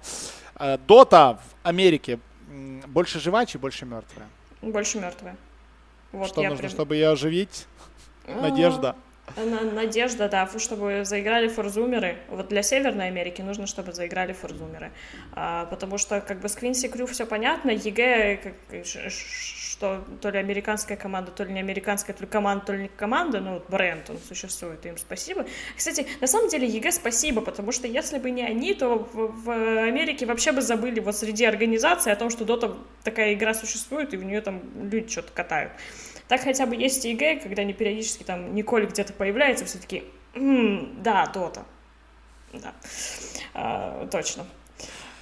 э, 0.55 0.77
Дота 0.87 1.33
в 1.33 1.67
Америке 1.67 2.19
больше 2.87 3.19
живая, 3.19 3.45
чи 3.45 3.57
больше 3.57 3.85
мертвая? 3.85 4.27
Больше 4.61 4.99
мертвая. 4.99 5.35
Вот 6.13 6.29
Что 6.29 6.43
нужно, 6.43 6.57
прям... 6.57 6.69
чтобы 6.71 6.95
ее 6.95 7.09
оживить? 7.09 7.67
Надежда. 8.25 8.95
Надежда, 9.35 10.29
да, 10.29 10.49
чтобы 10.57 11.03
заиграли 11.05 11.47
форзумеры. 11.47 12.17
Вот 12.29 12.47
для 12.47 12.63
Северной 12.63 13.07
Америки 13.07 13.41
нужно, 13.41 13.67
чтобы 13.67 13.91
заиграли 13.93 14.33
форзумеры. 14.33 14.91
А, 15.33 15.65
потому 15.65 15.97
что 15.97 16.21
как 16.21 16.39
бы 16.39 16.49
с 16.49 16.55
Quincy 16.55 16.87
Crew 16.87 17.05
все 17.05 17.25
понятно, 17.25 17.69
EG, 17.71 18.37
как, 18.37 18.85
что 18.85 20.03
то 20.21 20.29
ли 20.29 20.39
американская 20.39 20.97
команда, 20.97 21.31
то 21.31 21.43
ли 21.43 21.53
не 21.53 21.59
американская, 21.59 22.15
то 22.15 22.23
ли 22.23 22.27
команда, 22.27 22.65
то 22.65 22.73
ли 22.73 22.83
не 22.83 22.87
команда, 22.87 23.39
ну, 23.39 23.61
бренд, 23.69 24.09
он 24.09 24.17
существует, 24.17 24.83
им 24.85 24.97
спасибо. 24.97 25.45
Кстати, 25.75 26.07
на 26.19 26.27
самом 26.27 26.49
деле 26.49 26.67
EG 26.67 26.91
спасибо, 26.91 27.41
потому 27.41 27.71
что 27.71 27.85
если 27.85 28.17
бы 28.17 28.31
не 28.31 28.43
они, 28.43 28.73
то 28.73 29.07
в, 29.13 29.43
в 29.43 29.49
Америке 29.51 30.25
вообще 30.25 30.51
бы 30.51 30.61
забыли 30.61 30.99
вот 30.99 31.15
среди 31.15 31.45
организаций 31.45 32.11
о 32.11 32.15
том, 32.15 32.31
что 32.31 32.43
Дота 32.43 32.75
такая 33.03 33.33
игра 33.33 33.53
существует, 33.53 34.13
и 34.13 34.17
в 34.17 34.23
нее 34.23 34.41
там 34.41 34.61
люди 34.89 35.09
что-то 35.09 35.31
катают. 35.31 35.73
Так 36.27 36.41
хотя 36.41 36.65
бы 36.65 36.75
есть 36.75 37.05
EG, 37.05 37.39
когда 37.39 37.61
они 37.61 37.73
периодически 37.73 38.23
там 38.23 38.53
Николь 38.53 38.85
где-то 38.85 39.13
появляется, 39.13 39.65
все 39.65 39.79
таки 39.79 40.03
да, 40.35 41.25
Дота. 41.27 41.65
Да, 42.53 42.73
а, 43.53 44.07
точно. 44.07 44.45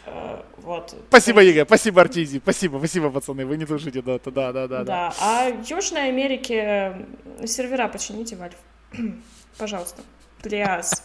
А, 0.05 0.45
вот. 0.57 0.95
Спасибо, 1.09 1.41
EG, 1.41 1.65
спасибо, 1.65 2.01
Arteezy, 2.01 2.39
спасибо, 2.39 2.77
спасибо, 2.77 3.09
пацаны, 3.09 3.45
вы 3.45 3.57
не 3.57 3.65
слушаете 3.65 4.01
Дота, 4.01 4.31
да, 4.31 4.51
да, 4.51 4.67
да. 4.67 4.83
Да, 4.83 5.13
а 5.19 5.51
в 5.51 5.67
Южной 5.69 6.09
Америке 6.09 7.07
сервера 7.45 7.87
почините, 7.87 8.35
Valve, 8.35 8.57
пожалуйста, 9.57 10.03
please. 10.41 11.03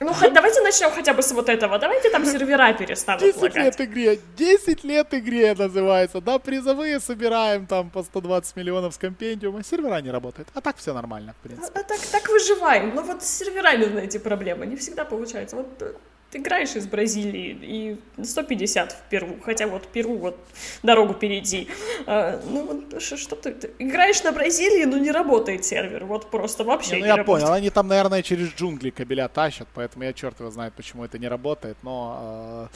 Ну, 0.00 0.14
давайте 0.32 0.62
начнем 0.62 0.90
хотя 0.90 1.12
бы 1.12 1.22
с 1.22 1.30
вот 1.32 1.48
этого. 1.50 1.78
Давайте 1.78 2.08
там 2.08 2.24
сервера 2.24 2.72
перестанут 2.72 3.22
10 3.22 3.42
лагать. 3.42 3.56
лет 3.56 3.80
игре. 3.80 4.18
10 4.36 4.84
лет 4.84 5.14
игре 5.14 5.54
называется. 5.54 6.22
Да, 6.22 6.38
призовые 6.38 7.00
собираем 7.00 7.66
там 7.66 7.90
по 7.90 8.02
120 8.02 8.56
миллионов 8.56 8.94
с 8.94 8.98
компендиума. 8.98 9.62
Сервера 9.62 10.00
не 10.00 10.10
работают. 10.10 10.48
А 10.54 10.62
так 10.62 10.76
все 10.78 10.94
нормально, 10.94 11.34
в 11.38 11.42
принципе. 11.46 11.78
А, 11.78 11.80
а 11.80 11.84
так, 11.84 12.00
так 12.00 12.28
выживаем. 12.30 12.94
Но 12.94 13.02
вот 13.02 13.22
с 13.22 13.26
серверами, 13.26 13.84
знаете, 13.84 14.18
проблемы. 14.18 14.66
Не 14.66 14.76
всегда 14.76 15.04
получается. 15.04 15.56
Вот 15.56 15.82
э, 15.82 15.92
ты 16.30 16.38
играешь 16.38 16.76
из 16.76 16.86
Бразилии 16.86 17.58
и 17.60 18.22
150 18.22 18.92
в 18.92 19.10
Перу, 19.10 19.36
хотя 19.42 19.66
вот 19.66 19.86
Перу, 19.88 20.16
вот 20.16 20.38
дорогу 20.82 21.14
перейти. 21.14 21.68
А, 22.06 22.40
ну, 22.46 22.84
что 22.98 23.36
ты, 23.36 23.52
ты 23.52 23.70
играешь 23.78 24.22
на 24.22 24.32
Бразилии, 24.32 24.84
но 24.84 24.96
не 24.98 25.10
работает 25.10 25.64
сервер, 25.64 26.04
вот 26.04 26.30
просто 26.30 26.62
вообще 26.62 26.96
не, 26.96 26.98
ну, 26.98 27.02
не 27.02 27.08
я 27.08 27.16
работает. 27.16 27.44
понял, 27.44 27.54
они 27.54 27.70
там, 27.70 27.88
наверное, 27.88 28.22
через 28.22 28.54
джунгли 28.54 28.90
кабеля 28.90 29.28
тащат, 29.28 29.66
поэтому 29.74 30.04
я 30.04 30.12
черт 30.12 30.38
его 30.38 30.50
знает, 30.50 30.72
почему 30.74 31.04
это 31.04 31.18
не 31.18 31.28
работает, 31.28 31.76
но... 31.82 32.68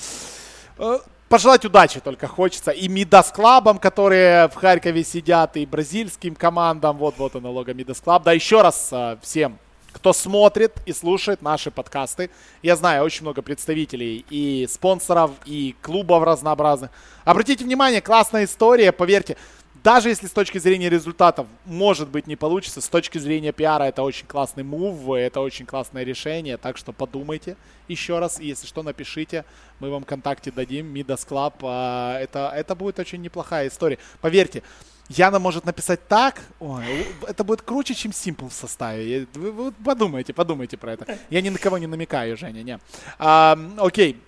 Э, 0.78 0.96
э, 0.96 0.98
пожелать 1.28 1.64
удачи 1.64 2.00
только 2.00 2.26
хочется. 2.26 2.70
И 2.72 2.88
Midas 2.88 3.30
Club 3.30 3.58
ам, 3.58 3.78
которые 3.78 4.48
в 4.48 4.54
Харькове 4.54 5.04
сидят, 5.04 5.56
и 5.56 5.66
бразильским 5.66 6.34
командам. 6.34 6.96
Вот-вот 6.98 7.34
оно, 7.36 7.50
лого 7.50 7.72
Midas 7.72 8.00
Club. 8.00 8.24
Да, 8.24 8.32
еще 8.32 8.62
раз 8.62 8.88
э, 8.92 9.16
всем 9.22 9.58
кто 9.94 10.12
смотрит 10.12 10.72
и 10.84 10.92
слушает 10.92 11.40
наши 11.40 11.70
подкасты. 11.70 12.28
Я 12.62 12.76
знаю 12.76 13.04
очень 13.04 13.22
много 13.22 13.40
представителей 13.40 14.26
и 14.28 14.66
спонсоров, 14.70 15.30
и 15.46 15.74
клубов 15.80 16.24
разнообразных. 16.24 16.90
Обратите 17.24 17.64
внимание, 17.64 18.02
классная 18.02 18.44
история, 18.44 18.92
поверьте. 18.92 19.36
Даже 19.84 20.08
если 20.08 20.26
с 20.26 20.30
точки 20.30 20.56
зрения 20.56 20.88
результатов, 20.88 21.46
может 21.66 22.08
быть, 22.08 22.26
не 22.26 22.36
получится, 22.36 22.80
с 22.80 22.88
точки 22.88 23.18
зрения 23.18 23.52
пиара 23.52 23.84
это 23.84 24.02
очень 24.02 24.26
классный 24.26 24.64
мув, 24.64 25.10
это 25.14 25.40
очень 25.40 25.66
классное 25.66 26.04
решение, 26.04 26.56
так 26.56 26.78
что 26.78 26.92
подумайте 26.92 27.56
еще 27.86 28.18
раз, 28.18 28.40
если 28.40 28.66
что, 28.66 28.82
напишите, 28.82 29.44
мы 29.80 29.90
вам 29.90 30.04
контакте 30.04 30.50
дадим, 30.50 30.94
Midas 30.94 31.28
Club, 31.28 31.52
а, 31.60 32.18
это, 32.18 32.50
это 32.54 32.74
будет 32.74 32.98
очень 32.98 33.20
неплохая 33.20 33.68
история. 33.68 33.98
Поверьте, 34.22 34.62
Яна 35.08 35.38
может 35.38 35.66
написать 35.66 36.06
так, 36.08 36.40
ой, 36.60 37.06
это 37.26 37.44
будет 37.44 37.60
круче, 37.62 37.94
чем 37.94 38.12
Simple 38.12 38.48
в 38.48 38.54
составе. 38.54 39.26
Вы, 39.34 39.52
вы 39.52 39.72
подумайте, 39.72 40.32
подумайте 40.32 40.76
про 40.76 40.92
это. 40.92 41.18
Я 41.28 41.42
ни 41.42 41.50
на 41.50 41.58
кого 41.58 41.78
не 41.78 41.86
намекаю, 41.86 42.36
Женя, 42.36 42.62
не. 42.62 42.78
А, 43.18 43.58
окей, 43.76 44.18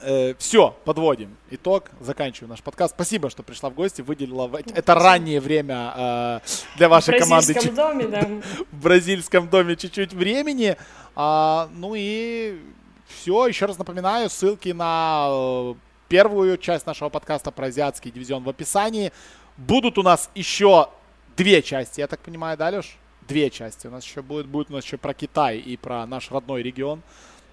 э, 0.00 0.34
все, 0.38 0.76
подводим 0.84 1.36
итог, 1.50 1.90
заканчиваю 2.00 2.48
наш 2.48 2.60
подкаст. 2.60 2.94
Спасибо, 2.94 3.30
что 3.30 3.44
пришла 3.44 3.70
в 3.70 3.74
гости, 3.74 4.02
выделила 4.02 4.48
в... 4.48 4.56
это 4.56 4.94
раннее 4.94 5.40
время 5.40 5.92
э, 5.96 6.40
для 6.76 6.88
вашей 6.88 7.18
команды. 7.18 7.52
В 7.52 7.56
бразильском 7.56 7.74
доме, 7.76 8.08
да. 8.08 8.28
в 8.72 8.82
бразильском 8.82 9.48
доме 9.48 9.76
чуть-чуть 9.76 10.12
времени. 10.12 10.76
А, 11.14 11.68
ну 11.72 11.94
и 11.96 12.58
все, 13.06 13.46
еще 13.46 13.66
раз 13.66 13.78
напоминаю, 13.78 14.28
ссылки 14.28 14.70
на 14.70 15.28
э, 15.30 15.74
первую 16.08 16.58
часть 16.58 16.86
нашего 16.86 17.08
подкаста 17.08 17.52
про 17.52 17.66
азиатский 17.66 18.10
дивизион 18.10 18.42
в 18.42 18.48
описании. 18.48 19.12
Будут 19.56 19.98
у 19.98 20.02
нас 20.02 20.30
еще 20.34 20.88
две 21.36 21.62
части, 21.62 22.00
я 22.00 22.06
так 22.06 22.20
понимаю, 22.20 22.56
да, 22.56 22.68
Леш? 22.68 22.96
Две 23.28 23.50
части. 23.50 23.86
У 23.86 23.90
нас 23.90 24.04
еще 24.04 24.22
будет, 24.22 24.46
будет 24.46 24.70
у 24.70 24.74
нас 24.74 24.84
еще 24.84 24.96
про 24.96 25.14
Китай 25.14 25.58
и 25.58 25.76
про 25.76 26.06
наш 26.06 26.30
родной 26.30 26.62
регион. 26.62 27.02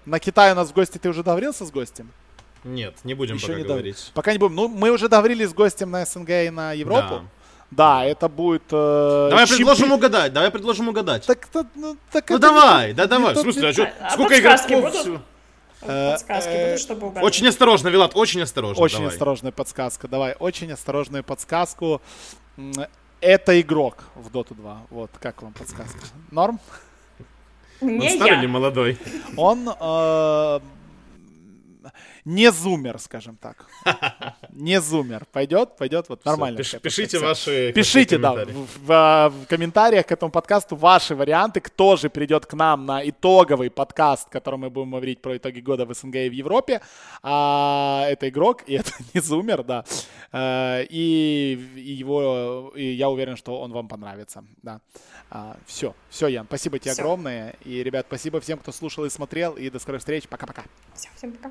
На 0.06 0.18
Китай 0.18 0.52
у 0.52 0.54
нас 0.54 0.70
в 0.70 0.72
гости, 0.72 0.98
ты 0.98 1.08
уже 1.08 1.22
договорился 1.22 1.66
с 1.66 1.70
гостем? 1.70 2.10
Нет, 2.64 2.96
не 3.04 3.14
будем 3.14 3.36
еще 3.36 3.48
пока 3.48 3.58
не 3.58 3.64
говорить. 3.64 3.96
Дов... 3.96 4.12
Пока 4.14 4.32
не 4.32 4.38
будем. 4.38 4.54
Ну, 4.56 4.68
мы 4.68 4.90
уже 4.90 5.08
договорились 5.08 5.50
с 5.50 5.54
гостем 5.54 5.90
на 5.90 6.04
СНГ 6.04 6.30
и 6.30 6.50
на 6.50 6.72
Европу. 6.72 7.08
Да. 7.08 7.24
Да, 7.70 8.04
это 8.04 8.28
будет... 8.28 8.62
Э, 8.72 9.28
давай 9.28 9.46
чемпи... 9.46 9.58
предложим 9.58 9.92
угадать, 9.92 10.32
давай 10.32 10.50
предложим 10.50 10.88
угадать. 10.88 11.26
Так, 11.26 11.46
так, 11.46 11.66
ну, 11.74 11.98
так 12.10 12.30
ну 12.30 12.36
это... 12.36 12.46
давай, 12.48 12.94
да 12.94 13.06
давай. 13.06 13.34
В 13.34 13.38
смысле, 13.38 13.68
а, 13.68 13.72
что, 13.72 13.92
а 14.00 14.10
сколько 14.10 14.40
игроков? 14.40 14.70
Будут? 14.70 15.20
Подсказки 15.80 16.48
будут, 16.48 16.60
э, 16.60 16.78
чтобы 16.78 17.06
угадать. 17.08 17.24
Очень 17.24 17.48
осторожно, 17.48 17.88
Вилат, 17.88 18.12
очень 18.14 18.42
осторожно. 18.42 18.82
Очень 18.82 18.98
давай. 18.98 19.12
осторожная 19.12 19.52
подсказка. 19.52 20.08
Давай, 20.08 20.34
очень 20.38 20.72
осторожную 20.72 21.22
подсказку. 21.24 22.00
Это 23.20 23.60
игрок 23.60 24.04
в 24.14 24.28
Dota 24.28 24.54
2. 24.54 24.82
Вот, 24.90 25.10
как 25.20 25.42
вам 25.42 25.52
подсказка? 25.52 25.98
Норм? 26.30 26.60
Не 27.80 28.08
Он 28.08 28.16
старый 28.16 28.32
я. 28.34 28.38
или 28.40 28.46
молодой? 28.46 28.98
Он 29.36 29.68
э, 29.68 30.60
не 32.28 32.52
зумер, 32.52 32.98
скажем 32.98 33.36
так. 33.36 33.66
Не 34.50 34.80
зумер. 34.80 35.24
Пойдет? 35.32 35.76
Пойдет? 35.78 36.10
Вот 36.10 36.24
нормально. 36.26 36.62
Все, 36.62 36.78
пиш, 36.78 36.96
пишите 36.96 37.18
ваши 37.18 37.72
Пишите, 37.72 38.18
да, 38.18 38.44
в, 38.44 38.86
в, 38.86 38.92
а, 38.92 39.28
в 39.30 39.46
комментариях 39.46 40.06
к 40.06 40.12
этому 40.12 40.30
подкасту 40.30 40.76
ваши 40.76 41.14
варианты, 41.14 41.60
кто 41.60 41.96
же 41.96 42.10
придет 42.10 42.44
к 42.44 42.52
нам 42.52 42.84
на 42.84 43.08
итоговый 43.08 43.70
подкаст, 43.70 44.26
в 44.28 44.30
котором 44.30 44.60
мы 44.60 44.70
будем 44.70 44.90
говорить 44.90 45.22
про 45.22 45.38
итоги 45.38 45.60
года 45.60 45.86
в 45.86 45.94
СНГ 45.94 46.16
и 46.16 46.28
в 46.28 46.32
Европе. 46.32 46.82
А, 47.22 48.04
это 48.06 48.28
игрок, 48.28 48.62
и 48.66 48.74
это 48.74 48.92
не 49.14 49.20
зумер, 49.20 49.62
да. 49.62 49.84
А, 50.30 50.82
и, 50.82 51.58
и 51.76 51.92
его, 51.92 52.72
и 52.76 52.84
я 52.92 53.08
уверен, 53.08 53.36
что 53.36 53.58
он 53.58 53.72
вам 53.72 53.88
понравится, 53.88 54.44
да. 54.62 54.80
А, 55.30 55.56
все, 55.66 55.94
все, 56.10 56.26
Ян, 56.28 56.44
спасибо 56.46 56.78
тебе 56.78 56.92
все. 56.92 57.00
огромное. 57.00 57.54
И, 57.64 57.82
ребят, 57.82 58.04
спасибо 58.06 58.38
всем, 58.40 58.58
кто 58.58 58.70
слушал 58.70 59.06
и 59.06 59.10
смотрел. 59.10 59.54
И 59.54 59.70
до 59.70 59.78
скорых 59.78 60.00
встреч. 60.00 60.28
Пока-пока. 60.28 60.64
Все, 60.94 61.08
всем 61.16 61.32
пока. 61.32 61.50